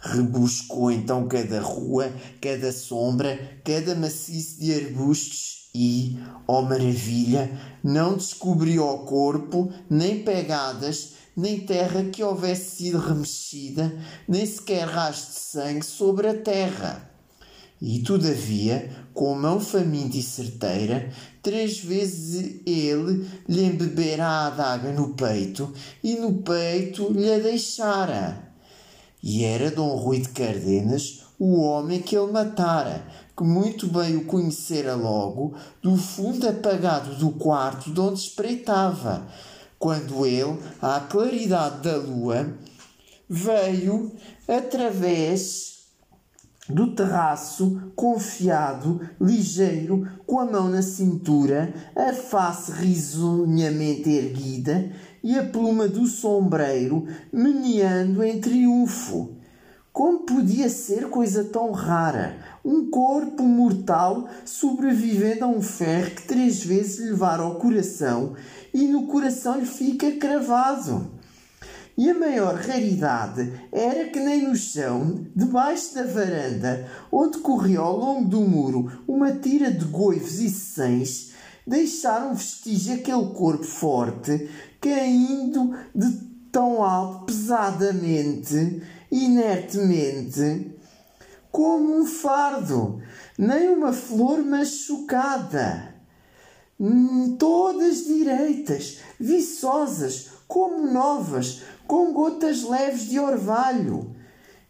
Rebuscou 0.00 0.90
então 0.90 1.28
cada 1.28 1.60
rua, 1.60 2.10
cada 2.40 2.72
sombra, 2.72 3.38
cada 3.62 3.94
maciço 3.94 4.58
de 4.58 4.72
arbustos 4.72 5.60
e, 5.74 6.18
ó 6.48 6.60
oh 6.60 6.62
maravilha, 6.62 7.50
não 7.84 8.16
descobriu 8.16 8.84
o 8.84 9.04
corpo, 9.04 9.72
nem 9.88 10.22
pegadas, 10.22 11.12
nem 11.36 11.60
terra 11.60 12.04
que 12.04 12.24
houvesse 12.24 12.76
sido 12.76 12.98
remexida, 12.98 13.92
nem 14.26 14.44
sequer 14.44 14.88
rastro 14.88 15.34
de 15.34 15.40
sangue 15.40 15.84
sobre 15.84 16.28
a 16.28 16.34
terra. 16.34 17.08
E, 17.80 18.00
todavia, 18.00 18.90
com 19.14 19.34
mão 19.34 19.60
faminta 19.60 20.16
e 20.16 20.22
certeira, 20.22 21.10
três 21.42 21.78
vezes 21.78 22.60
ele 22.66 23.26
lhe 23.48 23.64
embebera 23.64 24.26
a 24.26 24.46
adaga 24.48 24.92
no 24.92 25.14
peito, 25.14 25.72
e 26.02 26.16
no 26.16 26.42
peito 26.42 27.10
lhe 27.12 27.32
a 27.32 27.38
deixara. 27.38 28.49
E 29.22 29.44
era 29.44 29.70
Dom 29.70 29.94
Rui 29.96 30.20
de 30.20 30.30
Cardenas 30.30 31.24
o 31.38 31.60
homem 31.60 32.02
que 32.02 32.16
ele 32.16 32.30
matara, 32.30 33.02
que 33.34 33.42
muito 33.42 33.86
bem 33.86 34.16
o 34.16 34.26
conhecera 34.26 34.94
logo 34.94 35.54
do 35.82 35.96
fundo 35.96 36.46
apagado 36.46 37.14
do 37.14 37.30
quarto 37.30 37.90
de 37.90 37.98
onde 37.98 38.20
espreitava, 38.20 39.26
quando 39.78 40.26
ele, 40.26 40.58
à 40.82 41.00
claridade 41.00 41.82
da 41.82 41.96
lua, 41.96 42.54
veio 43.26 44.12
através 44.46 45.69
do 46.70 46.94
terraço, 46.94 47.92
confiado, 47.94 49.00
ligeiro, 49.20 50.06
com 50.26 50.38
a 50.38 50.44
mão 50.44 50.68
na 50.68 50.82
cintura, 50.82 51.72
a 51.96 52.12
face 52.12 52.72
risonhamente 52.72 54.08
erguida 54.08 54.90
e 55.22 55.38
a 55.38 55.44
pluma 55.44 55.88
do 55.88 56.06
sombreiro 56.06 57.06
meneando 57.32 58.22
em 58.22 58.40
triunfo. 58.40 59.36
Como 59.92 60.20
podia 60.20 60.68
ser 60.68 61.08
coisa 61.08 61.44
tão 61.44 61.72
rara? 61.72 62.36
Um 62.64 62.88
corpo 62.90 63.42
mortal 63.42 64.28
sobrevivendo 64.44 65.44
a 65.44 65.48
um 65.48 65.60
ferro 65.60 66.12
que 66.12 66.22
três 66.22 66.64
vezes 66.64 67.00
lhe 67.00 67.10
levara 67.10 67.42
ao 67.42 67.56
coração 67.56 68.34
e 68.72 68.86
no 68.86 69.08
coração 69.08 69.58
lhe 69.58 69.66
fica 69.66 70.12
cravado. 70.12 71.10
E 71.96 72.08
a 72.08 72.18
maior 72.18 72.54
raridade 72.54 73.52
era 73.72 74.06
que 74.08 74.20
nem 74.20 74.48
no 74.48 74.56
chão, 74.56 75.26
debaixo 75.34 75.94
da 75.94 76.04
varanda, 76.04 76.88
onde 77.10 77.38
corria 77.38 77.80
ao 77.80 77.96
longo 77.96 78.28
do 78.28 78.40
muro 78.40 79.02
uma 79.06 79.32
tira 79.32 79.70
de 79.70 79.84
goivos 79.84 80.38
e 80.40 80.48
sessões, 80.48 81.32
deixaram 81.66 82.34
vestígio 82.34 82.94
aquele 82.94 83.34
corpo 83.34 83.64
forte, 83.64 84.48
caindo 84.80 85.76
de 85.94 86.10
tão 86.50 86.82
alto 86.82 87.26
pesadamente, 87.26 88.82
inertemente, 89.10 90.74
como 91.50 92.00
um 92.00 92.06
fardo, 92.06 93.02
nem 93.36 93.68
uma 93.68 93.92
flor 93.92 94.42
machucada. 94.44 95.94
Hum, 96.78 97.36
todas 97.38 98.06
direitas, 98.06 98.98
viçosas, 99.18 100.30
como 100.48 100.90
novas, 100.90 101.62
com 101.90 102.12
gotas 102.12 102.62
leves 102.62 103.08
de 103.08 103.18
orvalho. 103.18 104.14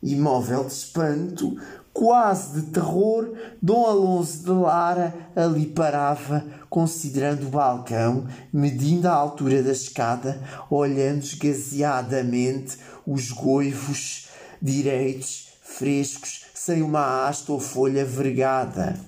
Imóvel 0.03 0.65
de 0.65 0.73
espanto, 0.73 1.55
quase 1.93 2.59
de 2.59 2.71
terror, 2.71 3.37
Dom 3.61 3.85
Alonso 3.85 4.43
de 4.43 4.51
Lara 4.51 5.15
ali 5.37 5.67
parava, 5.67 6.43
considerando 6.71 7.47
o 7.47 7.51
balcão, 7.51 8.27
medindo 8.51 9.07
a 9.07 9.13
altura 9.13 9.63
da 9.63 9.71
escada, 9.71 10.41
olhando 10.71 11.23
esgazeadamente 11.23 12.79
os 13.07 13.31
goivos 13.33 14.29
direitos, 14.63 15.49
frescos, 15.61 16.47
sem 16.55 16.81
uma 16.81 17.29
haste 17.29 17.53
ou 17.53 17.61
folha 17.61 18.03
vergada. 18.03 18.99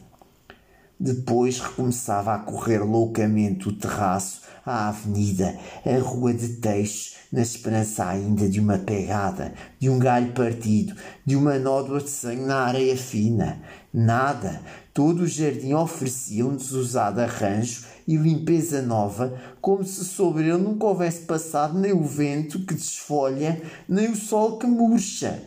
Depois 1.00 1.60
recomeçava 1.60 2.34
a 2.34 2.40
correr 2.40 2.80
loucamente 2.80 3.70
o 3.70 3.72
terraço, 3.72 4.42
a 4.66 4.88
avenida, 4.88 5.58
a 5.86 5.98
rua 5.98 6.34
de 6.34 6.56
Teixo, 6.60 7.21
na 7.32 7.40
esperança 7.40 8.06
ainda 8.06 8.48
de 8.48 8.60
uma 8.60 8.78
pegada, 8.78 9.54
de 9.78 9.88
um 9.88 9.98
galho 9.98 10.32
partido, 10.32 10.94
de 11.24 11.34
uma 11.34 11.58
nódoa 11.58 12.00
de 12.00 12.10
sangue 12.10 12.42
na 12.42 12.66
areia 12.66 12.96
fina. 12.96 13.58
Nada, 13.92 14.60
Todo 14.94 15.22
o 15.22 15.26
jardim 15.26 15.72
oferecia 15.72 16.44
um 16.44 16.54
desusado 16.54 17.18
arranjo 17.18 17.86
e 18.06 18.14
limpeza 18.14 18.82
nova, 18.82 19.40
como 19.58 19.82
se 19.84 20.04
sobre 20.04 20.42
ele 20.42 20.58
nunca 20.58 20.84
houvesse 20.84 21.22
passado 21.22 21.78
nem 21.78 21.94
o 21.94 22.04
vento 22.04 22.66
que 22.66 22.74
desfolha, 22.74 23.62
nem 23.88 24.10
o 24.10 24.16
sol 24.16 24.58
que 24.58 24.66
murcha. 24.66 25.42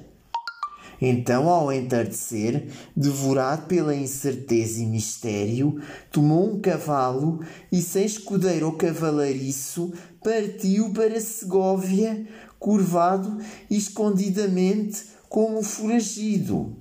Então, 0.99 1.48
ao 1.48 1.72
entardecer, 1.72 2.70
devorado 2.95 3.68
pela 3.68 3.94
incerteza 3.94 4.82
e 4.82 4.88
mistério, 4.88 5.80
tomou 6.12 6.56
um 6.56 6.60
cavalo 6.60 7.41
e, 7.72 7.82
sem 7.84 8.06
escudeiro 8.06 8.66
ou 8.66 8.72
cavalariço, 8.72 9.94
partiu 10.26 10.89
para 10.89 11.22
Segóvia, 11.22 12.27
curvado 12.57 13.38
e 13.69 13.77
escondidamente 13.77 15.03
como 15.30 15.61
foragido. 15.61 16.76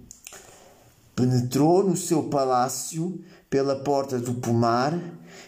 Penetrou 1.14 1.84
no 1.84 1.94
seu 1.94 2.22
palácio 2.22 3.22
pela 3.50 3.76
porta 3.76 4.18
do 4.18 4.36
pomar 4.36 4.98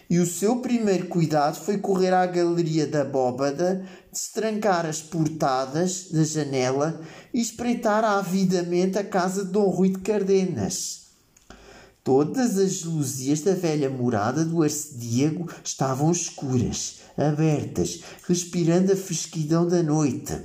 e 0.07 0.19
o 0.19 0.27
seu 0.27 0.57
primeiro 0.57 1.07
cuidado 1.07 1.55
foi 1.55 1.79
correr 1.79 2.13
à 2.13 2.23
galeria 2.27 2.85
da 2.85 3.01
abóbada, 3.01 3.83
destrancar 4.11 4.85
as 4.85 5.01
portadas 5.01 6.09
da 6.11 6.23
janela 6.23 7.01
e 7.33 7.41
espreitar 7.41 8.05
avidamente 8.05 8.99
a 8.99 9.03
casa 9.03 9.43
de 9.43 9.51
Dom 9.51 9.69
Rui 9.69 9.89
de 9.89 9.99
Cardenas. 9.99 11.07
Todas 12.03 12.57
as 12.59 12.83
luzias 12.83 13.41
da 13.41 13.53
velha 13.53 13.89
morada 13.89 14.45
do 14.45 14.61
arcediago 14.61 15.49
estavam 15.63 16.11
escuras, 16.11 16.96
abertas, 17.17 18.01
respirando 18.27 18.93
a 18.93 18.95
fresquidão 18.95 19.67
da 19.67 19.81
noite. 19.81 20.39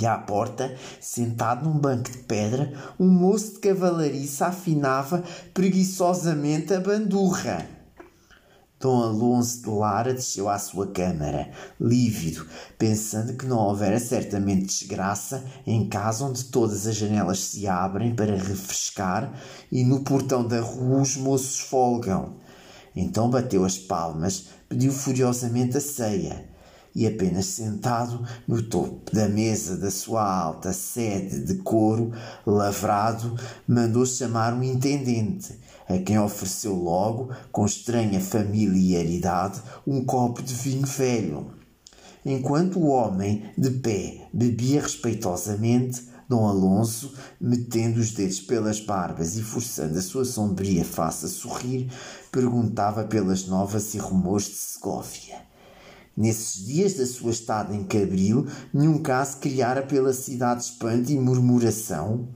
E 0.00 0.06
à 0.06 0.18
porta, 0.18 0.74
sentado 1.00 1.68
num 1.68 1.78
banco 1.78 2.10
de 2.10 2.18
pedra, 2.18 2.72
um 2.98 3.08
moço 3.08 3.54
de 3.54 3.58
cavalariça 3.60 4.46
afinava 4.46 5.22
preguiçosamente 5.52 6.72
a 6.72 6.80
bandurra. 6.80 7.68
Dom 8.80 9.02
Alonso 9.02 9.62
de 9.62 9.70
Lara 9.70 10.12
desceu 10.12 10.48
à 10.48 10.58
sua 10.58 10.88
câmara, 10.88 11.50
lívido, 11.80 12.46
pensando 12.76 13.34
que 13.34 13.46
não 13.46 13.56
houvera 13.56 13.98
certamente 13.98 14.66
desgraça 14.66 15.42
em 15.66 15.88
casa 15.88 16.24
onde 16.24 16.44
todas 16.44 16.86
as 16.86 16.94
janelas 16.94 17.38
se 17.38 17.66
abrem 17.66 18.14
para 18.14 18.36
refrescar 18.36 19.32
e 19.72 19.84
no 19.84 20.00
portão 20.00 20.46
da 20.46 20.60
rua 20.60 21.00
os 21.00 21.16
moços 21.16 21.60
folgam. 21.60 22.36
Então 22.94 23.30
bateu 23.30 23.64
as 23.64 23.78
palmas, 23.78 24.48
pediu 24.68 24.92
furiosamente 24.92 25.76
a 25.76 25.80
ceia 25.80 26.54
e 26.94 27.06
apenas 27.06 27.46
sentado 27.46 28.24
no 28.46 28.62
topo 28.62 29.12
da 29.12 29.28
mesa 29.28 29.76
da 29.76 29.90
sua 29.90 30.22
alta 30.22 30.72
sede 30.72 31.40
de 31.40 31.56
couro 31.56 32.12
lavrado, 32.46 33.34
mandou 33.66 34.06
chamar 34.06 34.54
um 34.54 34.62
intendente, 34.62 35.58
a 35.88 35.98
quem 35.98 36.18
ofereceu 36.18 36.74
logo, 36.74 37.30
com 37.50 37.66
estranha 37.66 38.20
familiaridade, 38.20 39.60
um 39.86 40.04
copo 40.04 40.42
de 40.42 40.54
vinho 40.54 40.86
velho. 40.86 41.52
Enquanto 42.24 42.78
o 42.78 42.86
homem, 42.86 43.50
de 43.58 43.70
pé, 43.70 44.28
bebia 44.32 44.80
respeitosamente, 44.80 46.13
Dom 46.28 46.46
Alonso, 46.46 47.12
metendo 47.40 48.00
os 48.00 48.12
dedos 48.12 48.40
pelas 48.40 48.80
barbas 48.80 49.36
e 49.36 49.42
forçando 49.42 49.98
a 49.98 50.02
sua 50.02 50.24
sombria 50.24 50.84
face 50.84 51.26
a 51.26 51.28
sorrir, 51.28 51.90
perguntava 52.32 53.04
pelas 53.04 53.46
novas 53.46 53.94
e 53.94 53.98
rumores 53.98 54.46
de 54.46 54.54
Segóvia. 54.54 55.42
Nesses 56.16 56.64
dias 56.64 56.94
da 56.94 57.06
sua 57.06 57.32
estada 57.32 57.74
em 57.74 57.84
Cabril, 57.84 58.46
nenhum 58.72 59.02
caso 59.02 59.38
criara 59.38 59.82
pela 59.82 60.12
cidade 60.12 60.62
espanto 60.62 61.10
e 61.10 61.18
murmuração. 61.18 62.28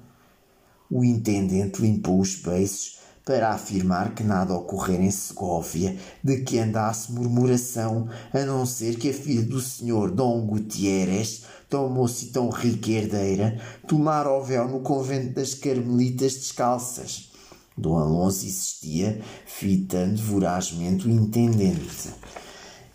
O 0.91 1.05
intendente 1.05 1.81
limpou 1.81 2.21
os 2.21 2.35
beiços 2.35 2.99
para 3.25 3.51
afirmar 3.51 4.15
que 4.15 4.25
nada 4.25 4.55
ocorrera 4.55 5.03
em 5.03 5.11
Segóvia 5.11 5.95
de 6.25 6.41
que 6.41 6.59
andasse 6.59 7.13
murmuração, 7.13 8.09
a 8.33 8.41
não 8.41 8.65
ser 8.65 8.97
que 8.97 9.11
a 9.11 9.13
filha 9.13 9.43
do 9.43 9.61
senhor 9.61 10.11
Dom 10.11 10.47
Gutierrez, 10.47 11.45
tão 11.69 11.89
moça 11.89 12.25
e 12.25 12.29
tão 12.29 12.51
rica 12.51 12.91
herdeira, 12.91 13.61
tomara 13.87 14.31
o 14.31 14.43
véu 14.43 14.69
no 14.69 14.81
convento 14.81 15.35
das 15.35 15.55
Carmelitas 15.55 16.35
descalças. 16.35 17.31
Dom 17.77 17.97
Alonso 17.97 18.45
insistia, 18.45 19.21
fitando 19.47 20.21
vorazmente 20.23 21.07
o 21.07 21.11
intendente 21.11 22.11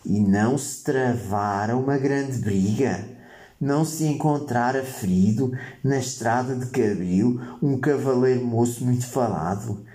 e 0.06 0.20
não 0.20 0.58
se 0.58 0.84
travara 0.84 1.78
uma 1.78 1.98
grande 1.98 2.38
briga. 2.40 3.08
Não 3.60 3.86
se 3.86 4.06
encontrara 4.06 4.84
ferido 4.84 5.58
na 5.82 5.98
estrada 5.98 6.56
de 6.56 6.66
Cabril 6.66 7.40
um 7.62 7.78
cavaleiro 7.78 8.45
moço 8.45 8.84
muito 8.84 9.08
falado. 9.08 9.86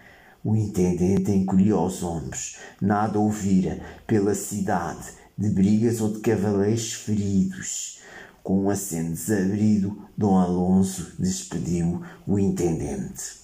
O 0.42 0.56
intendente 0.56 1.30
encolheu 1.30 1.82
os 1.82 2.02
ombros, 2.02 2.56
nada 2.80 3.18
ouvira 3.18 3.78
pela 4.06 4.34
cidade 4.34 5.08
de 5.36 5.50
brigas 5.50 6.00
ou 6.00 6.12
de 6.12 6.20
cavaleiros 6.20 6.94
feridos. 6.94 7.97
Com 8.48 8.62
um 8.62 8.70
aceno 8.70 9.10
desabrido, 9.10 9.98
Dom 10.16 10.38
Alonso 10.38 11.12
despediu 11.18 12.00
o 12.26 12.38
intendente. 12.38 13.42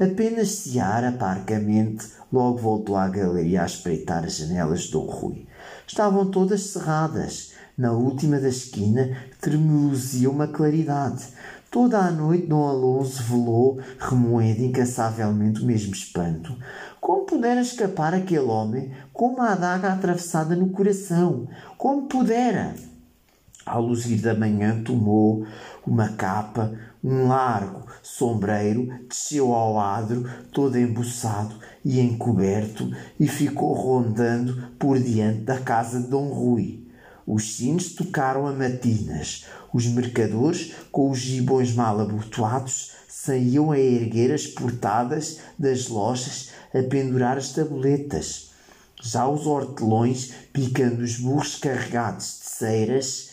Apenas 0.00 0.48
Seara, 0.48 1.12
parcamente, 1.12 2.08
logo 2.32 2.58
voltou 2.58 2.96
à 2.96 3.08
galeria 3.08 3.62
a 3.62 3.66
espreitar 3.66 4.24
as 4.24 4.36
janelas 4.38 4.88
do 4.88 4.98
Rui. 4.98 5.46
Estavam 5.86 6.28
todas 6.28 6.72
cerradas. 6.72 7.52
Na 7.78 7.92
última 7.92 8.40
da 8.40 8.48
esquina 8.48 9.16
tremuluzia 9.40 10.28
uma 10.28 10.48
claridade. 10.48 11.28
Toda 11.70 12.00
a 12.00 12.10
noite 12.10 12.48
Dom 12.48 12.66
Alonso 12.66 13.22
velou, 13.22 13.78
remoendo 13.96 14.64
incansavelmente 14.64 15.62
o 15.62 15.66
mesmo 15.66 15.94
espanto. 15.94 16.52
Como 17.00 17.26
pudera 17.26 17.60
escapar 17.60 18.12
aquele 18.12 18.40
homem 18.40 18.90
com 19.12 19.34
uma 19.34 19.52
adaga 19.52 19.92
atravessada 19.92 20.56
no 20.56 20.70
coração? 20.70 21.46
Como 21.78 22.08
pudera? 22.08 22.74
Ao 23.70 23.80
luzir 23.80 24.20
da 24.20 24.34
manhã 24.34 24.82
tomou 24.82 25.46
uma 25.86 26.08
capa, 26.08 26.76
um 27.04 27.28
largo 27.28 27.86
sombreiro, 28.02 28.88
desceu 29.08 29.54
ao 29.54 29.78
adro, 29.78 30.28
todo 30.50 30.76
embuçado 30.76 31.54
e 31.84 32.00
encoberto, 32.00 32.90
e 33.18 33.28
ficou 33.28 33.72
rondando 33.72 34.72
por 34.76 34.98
diante 34.98 35.42
da 35.42 35.60
casa 35.60 36.00
de 36.00 36.08
Dom 36.08 36.30
Rui. 36.30 36.84
Os 37.24 37.54
sinos 37.54 37.92
tocaram 37.92 38.44
a 38.44 38.52
matinas, 38.52 39.46
os 39.72 39.86
mercadores, 39.86 40.72
com 40.90 41.08
os 41.08 41.20
gibões 41.20 41.72
mal 41.72 42.00
abotoados, 42.00 42.90
saíam 43.08 43.70
a 43.70 43.78
erguer 43.78 44.32
as 44.32 44.48
portadas 44.48 45.38
das 45.56 45.86
lojas, 45.86 46.50
a 46.74 46.82
pendurar 46.82 47.38
as 47.38 47.52
tabuletas. 47.52 48.50
Já 49.00 49.28
os 49.28 49.46
hortelões, 49.46 50.32
picando 50.52 51.04
os 51.04 51.18
burros 51.18 51.54
carregados 51.54 52.40
de 52.40 52.50
ceiras, 52.50 53.29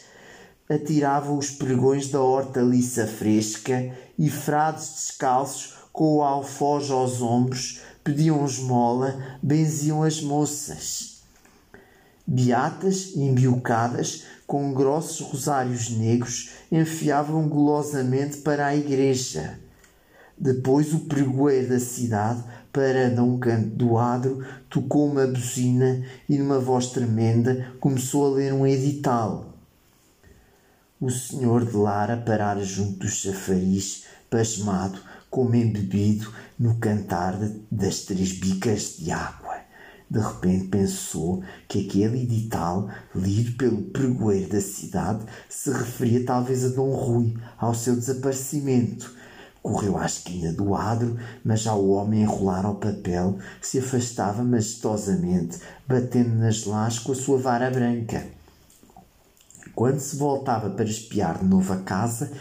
atiravam 0.70 1.38
os 1.38 1.52
pregões 1.52 2.10
da 2.10 2.22
hortaliça 2.22 3.08
fresca 3.08 3.92
e 4.18 4.30
frades 4.30 4.90
descalços 4.94 5.76
com 5.92 6.18
o 6.18 6.24
alfoge 6.24 6.92
aos 6.92 7.22
ombros 7.22 7.82
pediam 8.08 8.46
esmola, 8.46 9.38
benziam 9.44 10.02
as 10.02 10.22
moças. 10.22 11.24
Beatas 12.26 13.12
e 13.16 13.20
embiucadas, 13.20 14.24
com 14.46 14.74
grossos 14.74 15.20
rosários 15.20 15.90
negros, 15.90 16.52
enfiavam 16.72 17.50
golosamente 17.50 18.38
para 18.38 18.68
a 18.68 18.76
igreja. 18.78 19.60
Depois 20.38 20.94
o 20.94 21.00
pregoeiro 21.00 21.68
da 21.68 21.80
cidade, 21.82 22.42
parando 22.72 23.20
a 23.20 23.24
um 23.26 23.38
canto 23.38 23.76
do 23.76 23.98
adro, 23.98 24.46
tocou 24.70 25.06
uma 25.12 25.28
buzina 25.28 26.02
e, 26.30 26.38
numa 26.38 26.60
voz 26.60 26.88
tremenda, 26.88 27.74
começou 27.78 28.28
a 28.28 28.38
ler 28.38 28.54
um 28.54 28.66
edital. 28.66 29.57
O 31.00 31.12
senhor 31.12 31.64
de 31.64 31.78
Lara 31.78 32.18
parara 32.18 32.64
junto 32.64 32.98
do 32.98 33.08
chafariz, 33.08 34.06
pasmado, 34.32 35.00
como 35.30 35.54
embebido 35.54 36.34
no 36.58 36.80
cantar 36.80 37.38
das 37.70 38.00
três 38.00 38.32
bicas 38.32 38.96
de 38.98 39.12
água. 39.12 39.58
De 40.10 40.20
repente 40.20 40.70
pensou 40.70 41.44
que 41.68 41.86
aquele 41.86 42.24
edital, 42.24 42.90
lido 43.14 43.56
pelo 43.58 43.84
pregoeiro 43.84 44.50
da 44.50 44.60
cidade, 44.60 45.24
se 45.48 45.70
referia 45.70 46.26
talvez 46.26 46.66
a 46.66 46.70
Dom 46.70 46.92
Rui, 46.96 47.38
ao 47.60 47.76
seu 47.76 47.96
desaparecimento. 47.96 49.14
Correu 49.62 50.00
à 50.00 50.06
esquina 50.08 50.52
do 50.52 50.74
adro, 50.74 51.16
mas 51.46 51.62
já 51.62 51.76
o 51.76 51.90
homem 51.90 52.24
enrolara 52.24 52.70
o 52.70 52.76
papel, 52.76 53.38
se 53.62 53.78
afastava 53.78 54.44
majestosamente, 54.44 55.60
batendo 55.88 56.34
nas 56.40 56.66
lajes 56.66 56.98
com 56.98 57.12
a 57.12 57.16
sua 57.16 57.38
vara 57.38 57.70
branca. 57.70 58.37
Quando 59.78 60.00
se 60.00 60.16
voltava 60.16 60.72
para 60.72 60.86
espiar 60.86 61.38
de 61.38 61.46
novo 61.46 61.72
a 61.72 61.78
casa, 61.78 62.32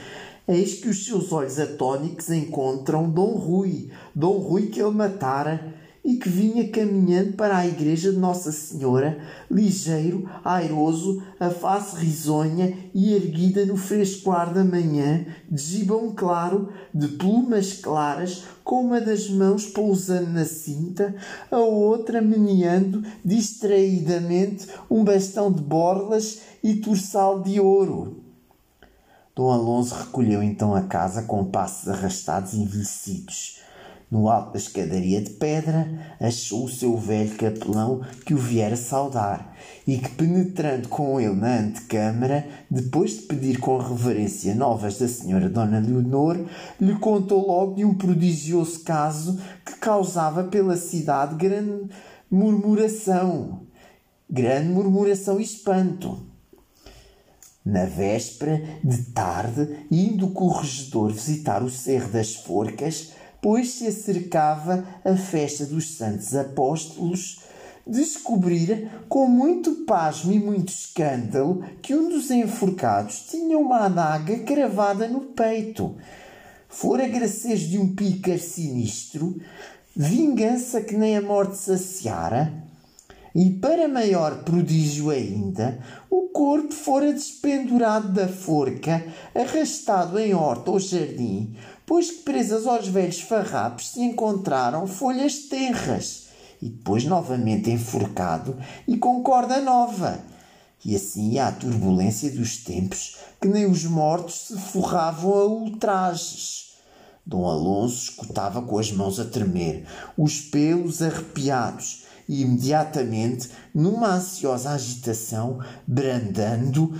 Eis 0.48 0.74
que 0.74 0.88
os 0.88 1.04
seus 1.04 1.32
olhos 1.32 1.58
atónicos 1.58 2.30
encontram 2.30 3.10
Dom 3.10 3.32
Rui, 3.32 3.90
Dom 4.14 4.38
Rui 4.38 4.68
que 4.68 4.80
ele 4.80 4.92
matara 4.92 5.74
e 6.06 6.18
que 6.18 6.28
vinha 6.28 6.68
caminhando 6.68 7.32
para 7.32 7.56
a 7.56 7.66
igreja 7.66 8.12
de 8.12 8.16
Nossa 8.16 8.52
Senhora, 8.52 9.18
ligeiro, 9.50 10.30
airoso, 10.44 11.20
a 11.40 11.50
face 11.50 11.96
risonha 11.96 12.78
e 12.94 13.12
erguida 13.12 13.66
no 13.66 13.76
fresco 13.76 14.30
ar 14.30 14.54
da 14.54 14.64
manhã, 14.64 15.26
de 15.50 15.60
gibão 15.60 16.14
claro, 16.14 16.68
de 16.94 17.08
plumas 17.08 17.72
claras, 17.72 18.44
com 18.62 18.84
uma 18.84 19.00
das 19.00 19.28
mãos 19.28 19.66
pousando 19.66 20.30
na 20.30 20.44
cinta, 20.44 21.12
a 21.50 21.58
outra 21.58 22.22
meneando 22.22 23.02
distraidamente 23.24 24.68
um 24.88 25.02
bastão 25.02 25.50
de 25.50 25.60
borlas 25.60 26.38
e 26.66 26.74
torçal 26.80 27.42
de 27.42 27.60
ouro. 27.60 28.24
Dom 29.36 29.52
Alonso 29.52 29.94
recolheu 29.94 30.42
então 30.42 30.74
a 30.74 30.82
casa 30.82 31.22
com 31.22 31.44
passos 31.44 31.88
arrastados 31.88 32.54
e 32.54 32.58
envelhecidos. 32.58 33.60
No 34.10 34.28
alto 34.28 34.52
da 34.52 34.58
escadaria 34.58 35.20
de 35.20 35.30
pedra, 35.30 35.88
achou 36.20 36.64
o 36.64 36.68
seu 36.68 36.96
velho 36.96 37.36
capelão 37.36 38.02
que 38.24 38.34
o 38.34 38.38
viera 38.38 38.76
saudar 38.76 39.54
e 39.86 39.98
que, 39.98 40.08
penetrando 40.10 40.88
com 40.88 41.20
ele 41.20 41.34
na 41.34 41.58
antecâmara, 41.58 42.44
depois 42.68 43.12
de 43.12 43.22
pedir 43.22 43.60
com 43.60 43.78
reverência 43.78 44.54
novas 44.54 44.98
da 44.98 45.06
senhora 45.06 45.48
Dona 45.48 45.78
Leonor, 45.78 46.36
lhe 46.80 46.94
contou 46.98 47.46
logo 47.46 47.74
de 47.74 47.84
um 47.84 47.94
prodigioso 47.94 48.80
caso 48.80 49.40
que 49.64 49.74
causava 49.74 50.44
pela 50.44 50.76
cidade 50.76 51.36
grande 51.36 51.88
murmuração, 52.28 53.62
grande 54.28 54.68
murmuração 54.68 55.38
e 55.38 55.44
espanto. 55.44 56.25
Na 57.66 57.84
véspera 57.84 58.62
de 58.84 59.02
tarde, 59.06 59.86
indo 59.90 60.26
o 60.26 60.30
corregedor 60.30 61.10
visitar 61.10 61.64
o 61.64 61.68
Cerro 61.68 62.12
das 62.12 62.36
Forcas, 62.36 63.10
pois 63.42 63.72
se 63.72 63.88
acercava 63.88 64.86
a 65.04 65.16
festa 65.16 65.66
dos 65.66 65.96
Santos 65.96 66.32
Apóstolos, 66.36 67.40
descobrira 67.84 68.88
com 69.08 69.26
muito 69.26 69.84
pasmo 69.84 70.32
e 70.32 70.38
muito 70.38 70.68
escândalo 70.68 71.64
que 71.82 71.92
um 71.92 72.08
dos 72.08 72.30
enforcados 72.30 73.26
tinha 73.28 73.58
uma 73.58 73.86
adaga 73.86 74.38
cravada 74.44 75.08
no 75.08 75.22
peito. 75.22 75.96
Fora 76.68 77.08
gracejo 77.08 77.68
de 77.68 77.78
um 77.78 77.96
pícar 77.96 78.38
sinistro, 78.38 79.40
vingança 79.96 80.80
que 80.80 80.96
nem 80.96 81.16
a 81.16 81.22
morte 81.22 81.56
saciara, 81.56 82.65
e 83.38 83.50
para 83.50 83.86
maior 83.86 84.44
prodígio 84.44 85.10
ainda, 85.10 85.78
o 86.08 86.30
corpo 86.30 86.72
fora 86.72 87.12
despendurado 87.12 88.08
da 88.08 88.26
forca, 88.26 89.04
arrastado 89.34 90.18
em 90.18 90.32
horta 90.32 90.70
ou 90.70 90.80
jardim, 90.80 91.54
pois 91.84 92.10
que 92.10 92.22
presas 92.22 92.66
aos 92.66 92.88
velhos 92.88 93.20
farrapos 93.20 93.90
se 93.90 94.00
encontraram 94.00 94.86
folhas 94.86 95.40
tenras, 95.50 96.28
e 96.62 96.70
depois 96.70 97.04
novamente 97.04 97.70
enforcado 97.70 98.56
e 98.88 98.96
com 98.96 99.22
corda 99.22 99.60
nova. 99.60 100.18
E 100.82 100.96
assim 100.96 101.38
há 101.38 101.48
a 101.48 101.52
turbulência 101.52 102.30
dos 102.30 102.64
tempos, 102.64 103.18
que 103.38 103.48
nem 103.48 103.66
os 103.66 103.84
mortos 103.84 104.46
se 104.46 104.56
forravam 104.56 105.34
a 105.34 105.44
ultrajes. 105.44 106.70
Dom 107.26 107.44
Alonso 107.44 108.12
escutava 108.12 108.62
com 108.62 108.78
as 108.78 108.90
mãos 108.90 109.20
a 109.20 109.26
tremer, 109.26 109.84
os 110.16 110.40
pelos 110.40 111.02
arrepiados, 111.02 112.05
e 112.28 112.42
imediatamente, 112.42 113.50
numa 113.74 114.14
ansiosa 114.14 114.70
agitação, 114.70 115.60
brandando, 115.86 116.94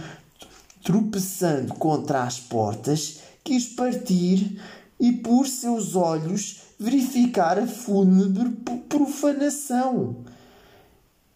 tropeçando 0.82 1.74
contra 1.74 2.22
as 2.22 2.38
portas, 2.38 3.20
quis 3.42 3.66
partir 3.66 4.60
e, 5.00 5.12
por 5.12 5.46
seus 5.46 5.96
olhos, 5.96 6.60
verificar 6.78 7.58
a 7.58 7.66
fúnebre 7.66 8.50
profanação. 8.88 10.16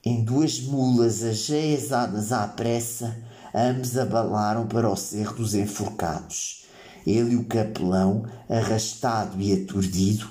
Em 0.05 0.25
duas 0.25 0.61
mulas 0.61 1.23
ajeezadas 1.23 2.33
à 2.33 2.47
pressa, 2.47 3.17
ambos 3.55 3.99
abalaram 3.99 4.67
para 4.67 4.89
o 4.89 4.97
cerro 4.97 5.37
dos 5.37 5.55
enforcados. 5.55 6.65
Ele 7.07 7.33
e 7.33 7.37
o 7.37 7.45
capelão, 7.45 8.25
arrastado 8.49 9.41
e 9.41 9.53
aturdido, 9.53 10.29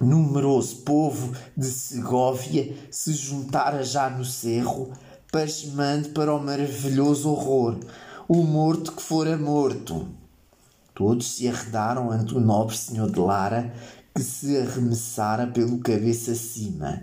numeroso 0.00 0.76
povo 0.78 1.34
de 1.56 1.66
Segóvia 1.66 2.74
se 2.90 3.12
juntara 3.12 3.82
já 3.82 4.10
no 4.10 4.24
cerro, 4.24 4.92
pasmando 5.30 6.10
para 6.10 6.34
o 6.34 6.42
maravilhoso 6.42 7.30
horror, 7.30 7.78
o 8.28 8.42
morto 8.42 8.92
que 8.92 9.02
fora 9.02 9.36
morto. 9.36 10.08
Todos 10.94 11.36
se 11.36 11.48
arredaram 11.48 12.10
ante 12.10 12.34
o 12.34 12.40
nobre 12.40 12.76
senhor 12.76 13.10
de 13.10 13.18
Lara, 13.18 13.72
que 14.14 14.22
se 14.22 14.56
arremessara 14.56 15.46
pelo 15.46 15.78
cabeça 15.78 16.32
acima. 16.32 17.02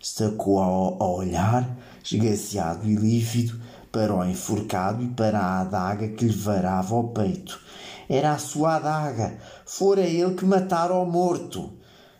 Estacou 0.00 0.60
a 0.60 1.06
olhar, 1.06 1.76
esgaceado 2.02 2.88
e 2.88 2.94
lívido, 2.94 3.60
para 3.90 4.14
o 4.14 4.24
enforcado 4.24 5.02
e 5.02 5.08
para 5.08 5.40
a 5.40 5.60
adaga 5.60 6.08
que 6.08 6.26
lhe 6.26 6.32
varava 6.32 6.94
ao 6.94 7.08
peito. 7.08 7.58
Era 8.08 8.32
a 8.32 8.38
sua 8.38 8.76
adaga, 8.76 9.38
fora 9.66 10.02
ele 10.02 10.34
que 10.34 10.44
matara 10.44 10.94
o 10.94 11.04
morto 11.04 11.77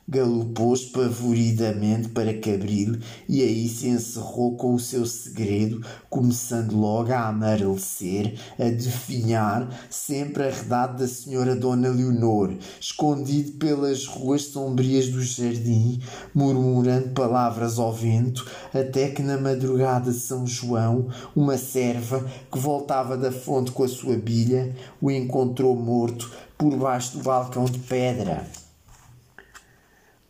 galopou 0.09 0.73
espavoridamente 0.73 2.09
para 2.09 2.33
Cabril 2.33 2.99
e 3.29 3.43
aí 3.43 3.69
se 3.69 3.89
encerrou 3.89 4.57
com 4.57 4.75
o 4.75 4.79
seu 4.81 5.05
segredo, 5.05 5.85
começando 6.09 6.75
logo 6.75 7.13
a 7.13 7.29
amarelecer, 7.29 8.35
a 8.59 8.71
definhar, 8.71 9.69
sempre 9.91 10.45
arredado 10.45 10.99
da 10.99 11.07
senhora 11.07 11.55
Dona 11.55 11.91
Leonor, 11.91 12.55
escondido 12.81 13.53
pelas 13.59 14.07
ruas 14.07 14.45
sombrias 14.45 15.09
do 15.09 15.23
jardim, 15.23 16.01
murmurando 16.35 17.11
palavras 17.11 17.79
ao 17.79 17.93
vento, 17.93 18.51
até 18.73 19.11
que 19.11 19.23
na 19.23 19.37
madrugada 19.37 20.11
de 20.11 20.19
São 20.19 20.47
João, 20.47 21.09
uma 21.37 21.59
serva 21.59 22.25
que 22.51 22.59
voltava 22.59 23.15
da 23.15 23.31
fonte 23.31 23.73
com 23.73 23.85
a 23.85 23.89
sua 23.89 24.17
bilha, 24.17 24.75
o 25.03 25.11
encontrou 25.11 25.77
morto 25.77 26.31
por 26.57 26.75
baixo 26.77 27.19
do 27.19 27.23
balcão 27.23 27.67
de 27.67 27.79
pedra 27.81 28.47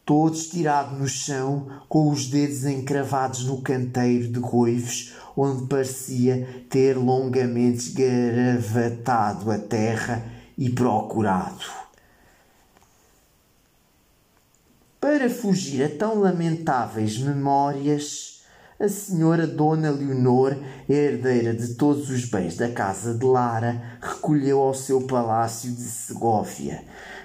todo 0.09 0.35
estirado 0.35 0.97
no 0.97 1.07
chão, 1.07 1.67
com 1.87 2.09
os 2.09 2.29
dedos 2.29 2.65
encravados 2.65 3.45
no 3.45 3.61
canteiro 3.61 4.29
de 4.29 4.41
goivos, 4.41 5.13
onde 5.37 5.67
parecia 5.67 6.65
ter 6.71 6.97
longamente 6.97 7.91
esgaravatado 7.91 9.51
a 9.51 9.59
terra 9.59 10.25
e 10.57 10.71
procurado. 10.71 11.63
Para 14.99 15.29
fugir 15.29 15.85
a 15.85 15.91
tão 15.91 16.19
lamentáveis 16.21 17.19
memórias, 17.19 18.41
a 18.81 18.89
senhora 18.89 19.47
Dona 19.47 19.91
Leonor, 19.91 20.57
herdeira 20.89 21.53
de 21.53 21.75
todos 21.75 22.09
os 22.09 22.25
bens 22.25 22.57
da 22.57 22.71
casa 22.71 23.13
de 23.13 23.27
Lara, 23.27 23.99
recolheu 24.01 24.61
ao 24.61 24.73
seu 24.73 25.03
palácio 25.03 25.71
de 25.71 25.83
Segóvia, 25.83 26.83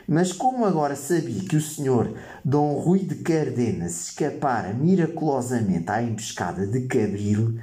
mas 0.07 0.31
como 0.31 0.65
agora 0.65 0.95
sabia 0.95 1.47
que 1.47 1.55
o 1.55 1.61
senhor 1.61 2.13
Dom 2.43 2.73
Rui 2.73 2.99
de 2.99 3.15
Cardenas 3.15 4.09
escapara 4.09 4.73
miraculosamente 4.73 5.89
à 5.89 6.01
emboscada 6.01 6.67
de 6.67 6.81
Cabril, 6.81 7.59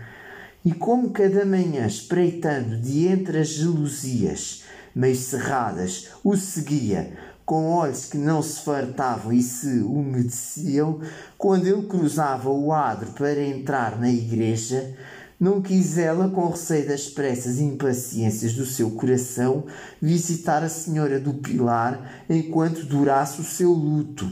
e 0.65 0.73
como 0.73 1.11
cada 1.11 1.45
manhã, 1.45 1.87
espreitando 1.87 2.77
de 2.77 3.07
entre 3.07 3.39
as 3.39 3.49
gelosias 3.49 4.65
meio 4.95 5.17
cerradas, 5.17 6.09
o 6.23 6.37
seguia, 6.37 7.13
com 7.45 7.71
olhos 7.73 8.07
que 8.07 8.19
não 8.19 8.43
se 8.43 8.61
fartavam 8.61 9.33
e 9.33 9.43
se 9.43 9.81
umedeciam, 9.81 11.01
quando 11.37 11.67
ele 11.67 11.87
cruzava 11.87 12.51
o 12.51 12.73
adro 12.73 13.11
para 13.13 13.43
entrar 13.43 13.99
na 13.99 14.11
igreja, 14.11 14.95
não 15.41 15.63
quis 15.63 15.97
ela, 15.97 16.29
com 16.29 16.51
receio 16.51 16.87
das 16.87 17.09
pressas 17.09 17.59
e 17.59 17.63
impaciências 17.63 18.53
do 18.53 18.67
seu 18.67 18.91
coração, 18.91 19.65
visitar 20.01 20.63
a 20.63 20.69
Senhora 20.69 21.19
do 21.19 21.33
Pilar 21.33 22.27
enquanto 22.29 22.85
durasse 22.85 23.41
o 23.41 23.45
seu 23.45 23.73
luto. 23.73 24.31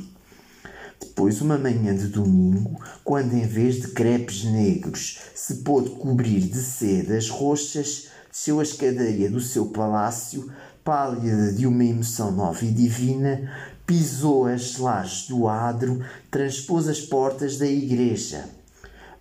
Depois, 1.00 1.40
uma 1.40 1.56
manhã 1.56 1.96
de 1.96 2.08
domingo, 2.08 2.78
quando 3.02 3.32
em 3.32 3.46
vez 3.46 3.76
de 3.76 3.88
crepes 3.88 4.44
negros 4.44 5.18
se 5.34 5.56
pôde 5.56 5.88
cobrir 5.90 6.40
de 6.40 6.58
sedas 6.58 7.30
roxas, 7.30 8.08
desceu 8.30 8.60
a 8.60 8.62
escadaria 8.62 9.30
do 9.30 9.40
seu 9.40 9.66
palácio, 9.66 10.52
pálida 10.84 11.52
de 11.54 11.66
uma 11.66 11.84
emoção 11.84 12.30
nova 12.30 12.62
e 12.62 12.70
divina, 12.70 13.50
pisou 13.86 14.46
as 14.46 14.76
lajes 14.76 15.26
do 15.26 15.48
adro, 15.48 16.04
transpôs 16.30 16.86
as 16.86 17.00
portas 17.00 17.56
da 17.56 17.66
igreja 17.66 18.57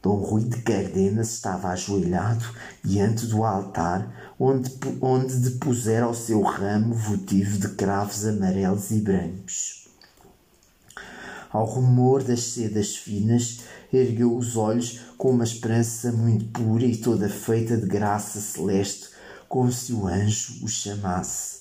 Dom 0.01 0.15
Rui 0.15 0.43
de 0.43 0.61
Cardenas 0.61 1.33
estava 1.33 1.69
ajoelhado 1.69 2.45
diante 2.83 3.25
do 3.25 3.43
altar, 3.43 4.33
onde, 4.39 4.71
onde 5.01 5.35
depusera 5.37 6.05
ao 6.05 6.13
seu 6.13 6.41
ramo 6.41 6.93
votivo 6.93 7.57
de 7.57 7.69
cravos 7.69 8.25
amarelos 8.25 8.91
e 8.91 9.01
brancos. 9.01 9.87
Ao 11.49 11.65
rumor 11.65 12.23
das 12.23 12.41
sedas 12.41 12.95
finas, 12.95 13.61
ergueu 13.91 14.35
os 14.35 14.55
olhos 14.55 14.99
com 15.17 15.31
uma 15.31 15.43
esperança 15.43 16.11
muito 16.11 16.45
pura 16.45 16.85
e 16.85 16.97
toda 16.97 17.29
feita 17.29 17.77
de 17.77 17.87
graça 17.87 18.39
celeste, 18.39 19.09
como 19.47 19.71
se 19.71 19.93
o 19.93 20.05
anjo 20.05 20.63
o 20.63 20.67
chamasse. 20.67 21.56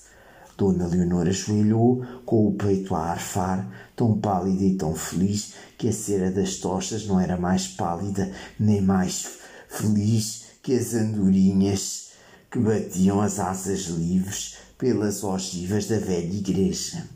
Dona 0.57 0.87
Leonor 0.87 1.27
ajoelhou, 1.27 2.03
com 2.25 2.47
o 2.47 2.53
peito 2.55 2.95
a 2.95 3.11
arfar, 3.11 3.69
tão 3.95 4.19
pálida 4.19 4.63
e 4.63 4.75
tão 4.75 4.95
feliz 4.95 5.53
que 5.77 5.87
a 5.87 5.93
cera 5.93 6.31
das 6.31 6.55
tochas 6.55 7.05
não 7.05 7.19
era 7.19 7.37
mais 7.37 7.67
pálida 7.67 8.31
nem 8.59 8.81
mais 8.81 9.37
feliz 9.69 10.45
que 10.63 10.73
as 10.73 10.95
andorinhas 10.95 12.07
que 12.49 12.57
batiam 12.57 13.21
as 13.21 13.39
asas 13.39 13.81
livres 13.81 14.55
pelas 14.77 15.23
ogivas 15.23 15.87
da 15.87 15.99
velha 15.99 16.33
igreja. 16.33 17.07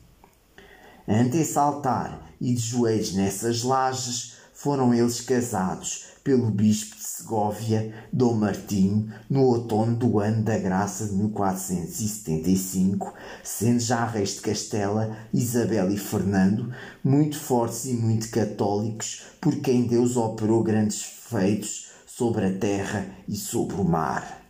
Ante 1.08 1.38
esse 1.38 1.58
altar 1.58 2.32
e 2.40 2.54
de 2.54 2.62
joelhos 2.62 3.14
nessas 3.14 3.64
lajes, 3.64 4.34
foram 4.54 4.94
eles 4.94 5.20
casados 5.22 6.06
pelo 6.24 6.52
bispo 6.52 6.96
Segóvia, 7.22 7.94
Dom 8.12 8.34
Martinho, 8.34 9.14
no 9.30 9.44
outono 9.44 9.96
do 9.96 10.20
ano 10.20 10.44
da 10.44 10.58
graça 10.58 11.06
de 11.06 11.14
1475, 11.14 13.14
sendo 13.44 13.80
já 13.80 14.04
reis 14.06 14.36
de 14.36 14.42
Castela, 14.42 15.16
Isabel 15.32 15.92
e 15.92 15.98
Fernando, 15.98 16.74
muito 17.04 17.38
fortes 17.38 17.86
e 17.86 17.94
muito 17.94 18.32
católicos, 18.32 19.22
por 19.40 19.56
quem 19.58 19.86
Deus 19.86 20.18
operou 20.18 20.64
grandes 20.64 21.04
feitos 21.04 21.92
sobre 22.08 22.48
a 22.48 22.58
terra 22.58 23.06
e 23.28 23.36
sobre 23.36 23.76
o 23.76 23.84
mar. 23.84 24.41